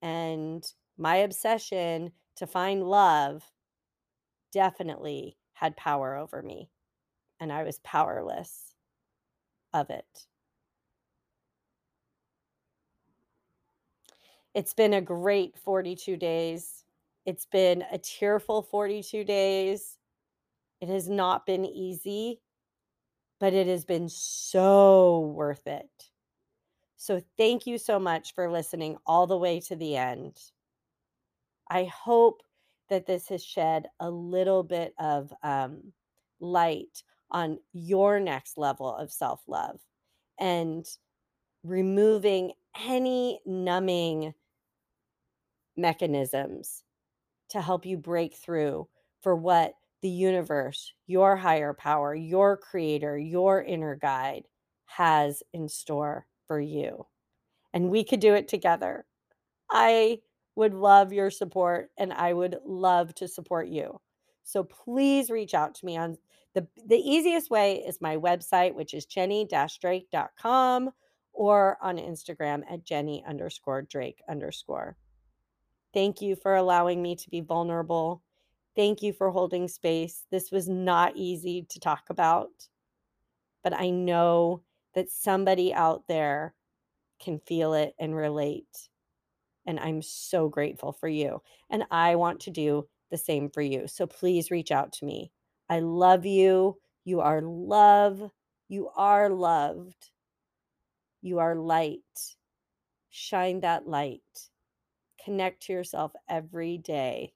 and 0.02 0.64
my 0.96 1.16
obsession 1.16 2.12
to 2.36 2.46
find 2.46 2.88
love 2.88 3.52
definitely 4.52 5.36
had 5.54 5.76
power 5.76 6.16
over 6.16 6.42
me, 6.42 6.70
and 7.40 7.52
I 7.52 7.64
was 7.64 7.78
powerless 7.80 8.74
of 9.74 9.90
it. 9.90 10.26
It's 14.54 14.74
been 14.74 14.94
a 14.94 15.00
great 15.00 15.58
42 15.58 16.16
days. 16.16 16.84
It's 17.24 17.46
been 17.46 17.84
a 17.90 17.98
tearful 17.98 18.62
42 18.62 19.24
days. 19.24 19.98
It 20.82 20.88
has 20.88 21.08
not 21.08 21.46
been 21.46 21.64
easy, 21.64 22.40
but 23.38 23.54
it 23.54 23.68
has 23.68 23.84
been 23.84 24.08
so 24.08 25.20
worth 25.20 25.68
it. 25.68 26.10
So, 26.96 27.22
thank 27.36 27.68
you 27.68 27.78
so 27.78 28.00
much 28.00 28.34
for 28.34 28.50
listening 28.50 28.96
all 29.06 29.28
the 29.28 29.38
way 29.38 29.60
to 29.60 29.76
the 29.76 29.96
end. 29.96 30.36
I 31.70 31.84
hope 31.84 32.42
that 32.88 33.06
this 33.06 33.28
has 33.28 33.44
shed 33.44 33.86
a 34.00 34.10
little 34.10 34.64
bit 34.64 34.92
of 34.98 35.32
um, 35.44 35.92
light 36.40 37.04
on 37.30 37.60
your 37.72 38.18
next 38.18 38.58
level 38.58 38.92
of 38.92 39.12
self 39.12 39.40
love 39.46 39.78
and 40.40 40.84
removing 41.62 42.54
any 42.88 43.40
numbing 43.46 44.34
mechanisms 45.76 46.82
to 47.50 47.60
help 47.60 47.86
you 47.86 47.96
break 47.96 48.34
through 48.34 48.88
for 49.20 49.36
what 49.36 49.74
the 50.02 50.08
universe, 50.08 50.92
your 51.06 51.36
higher 51.36 51.72
power, 51.72 52.14
your 52.14 52.56
creator, 52.56 53.16
your 53.16 53.62
inner 53.62 53.96
guide 53.96 54.44
has 54.86 55.42
in 55.52 55.68
store 55.68 56.26
for 56.46 56.60
you. 56.60 57.06
And 57.72 57.88
we 57.88 58.04
could 58.04 58.20
do 58.20 58.34
it 58.34 58.48
together. 58.48 59.06
I 59.70 60.18
would 60.54 60.74
love 60.74 61.12
your 61.12 61.30
support 61.30 61.90
and 61.96 62.12
I 62.12 62.32
would 62.32 62.56
love 62.64 63.14
to 63.16 63.28
support 63.28 63.68
you. 63.68 64.00
So 64.42 64.64
please 64.64 65.30
reach 65.30 65.54
out 65.54 65.74
to 65.76 65.86
me 65.86 65.96
on 65.96 66.18
the 66.54 66.66
the 66.86 66.96
easiest 66.96 67.48
way 67.48 67.76
is 67.76 68.02
my 68.02 68.16
website, 68.16 68.74
which 68.74 68.92
is 68.92 69.06
jenny-drake.com 69.06 70.90
or 71.32 71.78
on 71.80 71.96
Instagram 71.96 72.62
at 72.70 72.84
jenny 72.84 73.24
underscore 73.26 73.82
drake 73.82 74.20
underscore. 74.28 74.96
Thank 75.94 76.20
you 76.20 76.36
for 76.36 76.56
allowing 76.56 77.00
me 77.00 77.16
to 77.16 77.30
be 77.30 77.40
vulnerable. 77.40 78.22
Thank 78.74 79.02
you 79.02 79.12
for 79.12 79.30
holding 79.30 79.68
space. 79.68 80.24
This 80.30 80.50
was 80.50 80.68
not 80.68 81.16
easy 81.16 81.66
to 81.68 81.80
talk 81.80 82.04
about, 82.08 82.50
but 83.62 83.74
I 83.74 83.90
know 83.90 84.62
that 84.94 85.10
somebody 85.10 85.74
out 85.74 86.08
there 86.08 86.54
can 87.20 87.38
feel 87.38 87.74
it 87.74 87.94
and 87.98 88.16
relate. 88.16 88.88
And 89.66 89.78
I'm 89.78 90.02
so 90.02 90.48
grateful 90.48 90.92
for 90.92 91.08
you. 91.08 91.42
And 91.70 91.84
I 91.90 92.16
want 92.16 92.40
to 92.40 92.50
do 92.50 92.88
the 93.10 93.18
same 93.18 93.50
for 93.50 93.62
you. 93.62 93.86
So 93.86 94.06
please 94.06 94.50
reach 94.50 94.72
out 94.72 94.92
to 94.94 95.04
me. 95.04 95.30
I 95.68 95.80
love 95.80 96.26
you. 96.26 96.78
You 97.04 97.20
are 97.20 97.40
love. 97.42 98.30
You 98.68 98.88
are 98.96 99.28
loved. 99.28 100.10
You 101.20 101.38
are 101.38 101.54
light. 101.54 102.00
Shine 103.10 103.60
that 103.60 103.86
light. 103.86 104.22
Connect 105.24 105.62
to 105.64 105.72
yourself 105.72 106.12
every 106.28 106.78
day. 106.78 107.34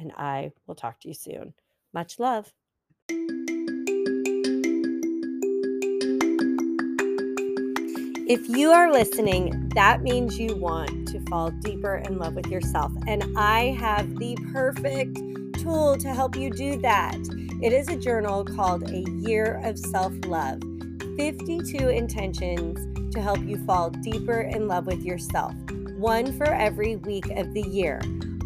And 0.00 0.12
I 0.16 0.52
will 0.66 0.74
talk 0.74 0.98
to 1.00 1.08
you 1.08 1.14
soon. 1.14 1.52
Much 1.92 2.18
love. 2.18 2.52
If 8.26 8.48
you 8.48 8.70
are 8.70 8.92
listening, 8.92 9.70
that 9.74 10.02
means 10.02 10.38
you 10.38 10.56
want 10.56 11.08
to 11.08 11.20
fall 11.26 11.50
deeper 11.50 11.96
in 11.96 12.16
love 12.18 12.34
with 12.34 12.46
yourself. 12.46 12.92
And 13.06 13.24
I 13.36 13.76
have 13.78 14.16
the 14.18 14.36
perfect 14.52 15.18
tool 15.60 15.98
to 15.98 16.14
help 16.14 16.36
you 16.36 16.48
do 16.50 16.78
that. 16.78 17.18
It 17.60 17.72
is 17.72 17.88
a 17.88 17.96
journal 17.96 18.44
called 18.44 18.88
A 18.88 19.04
Year 19.18 19.60
of 19.64 19.78
Self 19.78 20.12
Love 20.24 20.62
52 21.16 21.88
intentions 21.88 23.12
to 23.12 23.20
help 23.20 23.40
you 23.40 23.62
fall 23.66 23.90
deeper 23.90 24.40
in 24.40 24.66
love 24.66 24.86
with 24.86 25.02
yourself, 25.02 25.52
one 25.98 26.32
for 26.38 26.46
every 26.46 26.96
week 26.96 27.28
of 27.30 27.52
the 27.52 27.62
year. 27.62 28.00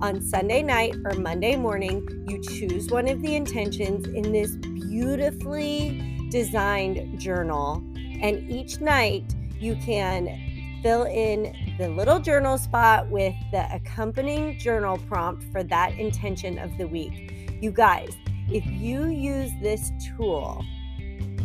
On 0.05 0.21
Sunday 0.21 0.63
night 0.63 0.95
or 1.07 1.15
Monday 1.15 1.57
morning, 1.57 2.27
you 2.29 2.39
choose 2.43 2.91
one 2.91 3.09
of 3.09 3.23
the 3.23 3.37
intentions 3.37 4.07
in 4.07 4.33
this 4.33 4.55
beautifully 4.57 6.29
designed 6.31 7.19
journal. 7.19 7.83
And 8.21 8.51
each 8.51 8.83
night, 8.83 9.35
you 9.59 9.77
can 9.77 10.29
fill 10.83 11.05
in 11.05 11.57
the 11.79 11.89
little 11.89 12.21
journal 12.21 12.59
spot 12.59 13.09
with 13.09 13.35
the 13.51 13.67
accompanying 13.75 14.59
journal 14.59 14.99
prompt 15.09 15.45
for 15.51 15.63
that 15.63 15.99
intention 15.99 16.59
of 16.59 16.77
the 16.77 16.87
week. 16.87 17.57
You 17.63 17.71
guys, 17.71 18.15
if 18.51 18.67
you 18.67 19.07
use 19.07 19.53
this 19.63 19.91
tool, 20.19 20.63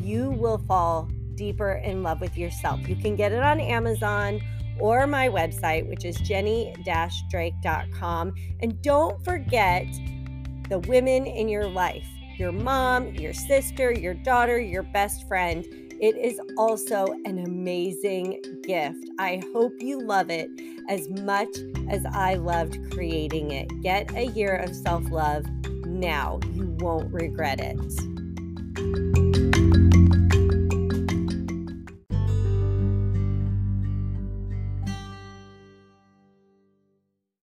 you 0.01 0.31
will 0.31 0.57
fall 0.67 1.09
deeper 1.35 1.81
in 1.85 2.03
love 2.03 2.19
with 2.19 2.37
yourself. 2.37 2.85
You 2.89 2.97
can 2.97 3.15
get 3.15 3.31
it 3.31 3.41
on 3.41 3.61
Amazon 3.61 4.41
or 4.79 5.07
my 5.07 5.29
website, 5.29 5.87
which 5.87 6.05
is 6.05 6.17
jenny-drake.com. 6.17 8.33
And 8.61 8.79
don't 8.81 9.23
forget 9.23 9.87
the 10.69 10.79
women 10.79 11.25
in 11.25 11.49
your 11.49 11.67
life 11.67 12.07
your 12.37 12.51
mom, 12.53 13.07
your 13.15 13.33
sister, 13.33 13.91
your 13.91 14.13
daughter, 14.13 14.61
your 14.61 14.83
best 14.83 15.27
friend 15.27 15.65
it 16.01 16.15
is 16.15 16.39
also 16.57 17.07
an 17.25 17.39
amazing 17.39 18.41
gift. 18.63 19.09
I 19.19 19.41
hope 19.51 19.73
you 19.79 19.99
love 19.99 20.29
it 20.29 20.49
as 20.87 21.09
much 21.09 21.49
as 21.89 22.05
I 22.13 22.35
loved 22.35 22.79
creating 22.91 23.51
it. 23.51 23.67
Get 23.81 24.15
a 24.15 24.27
year 24.27 24.55
of 24.55 24.73
self 24.73 25.11
love 25.11 25.45
now. 25.85 26.39
You 26.53 26.77
won't 26.79 27.11
regret 27.11 27.59
it. 27.59 28.18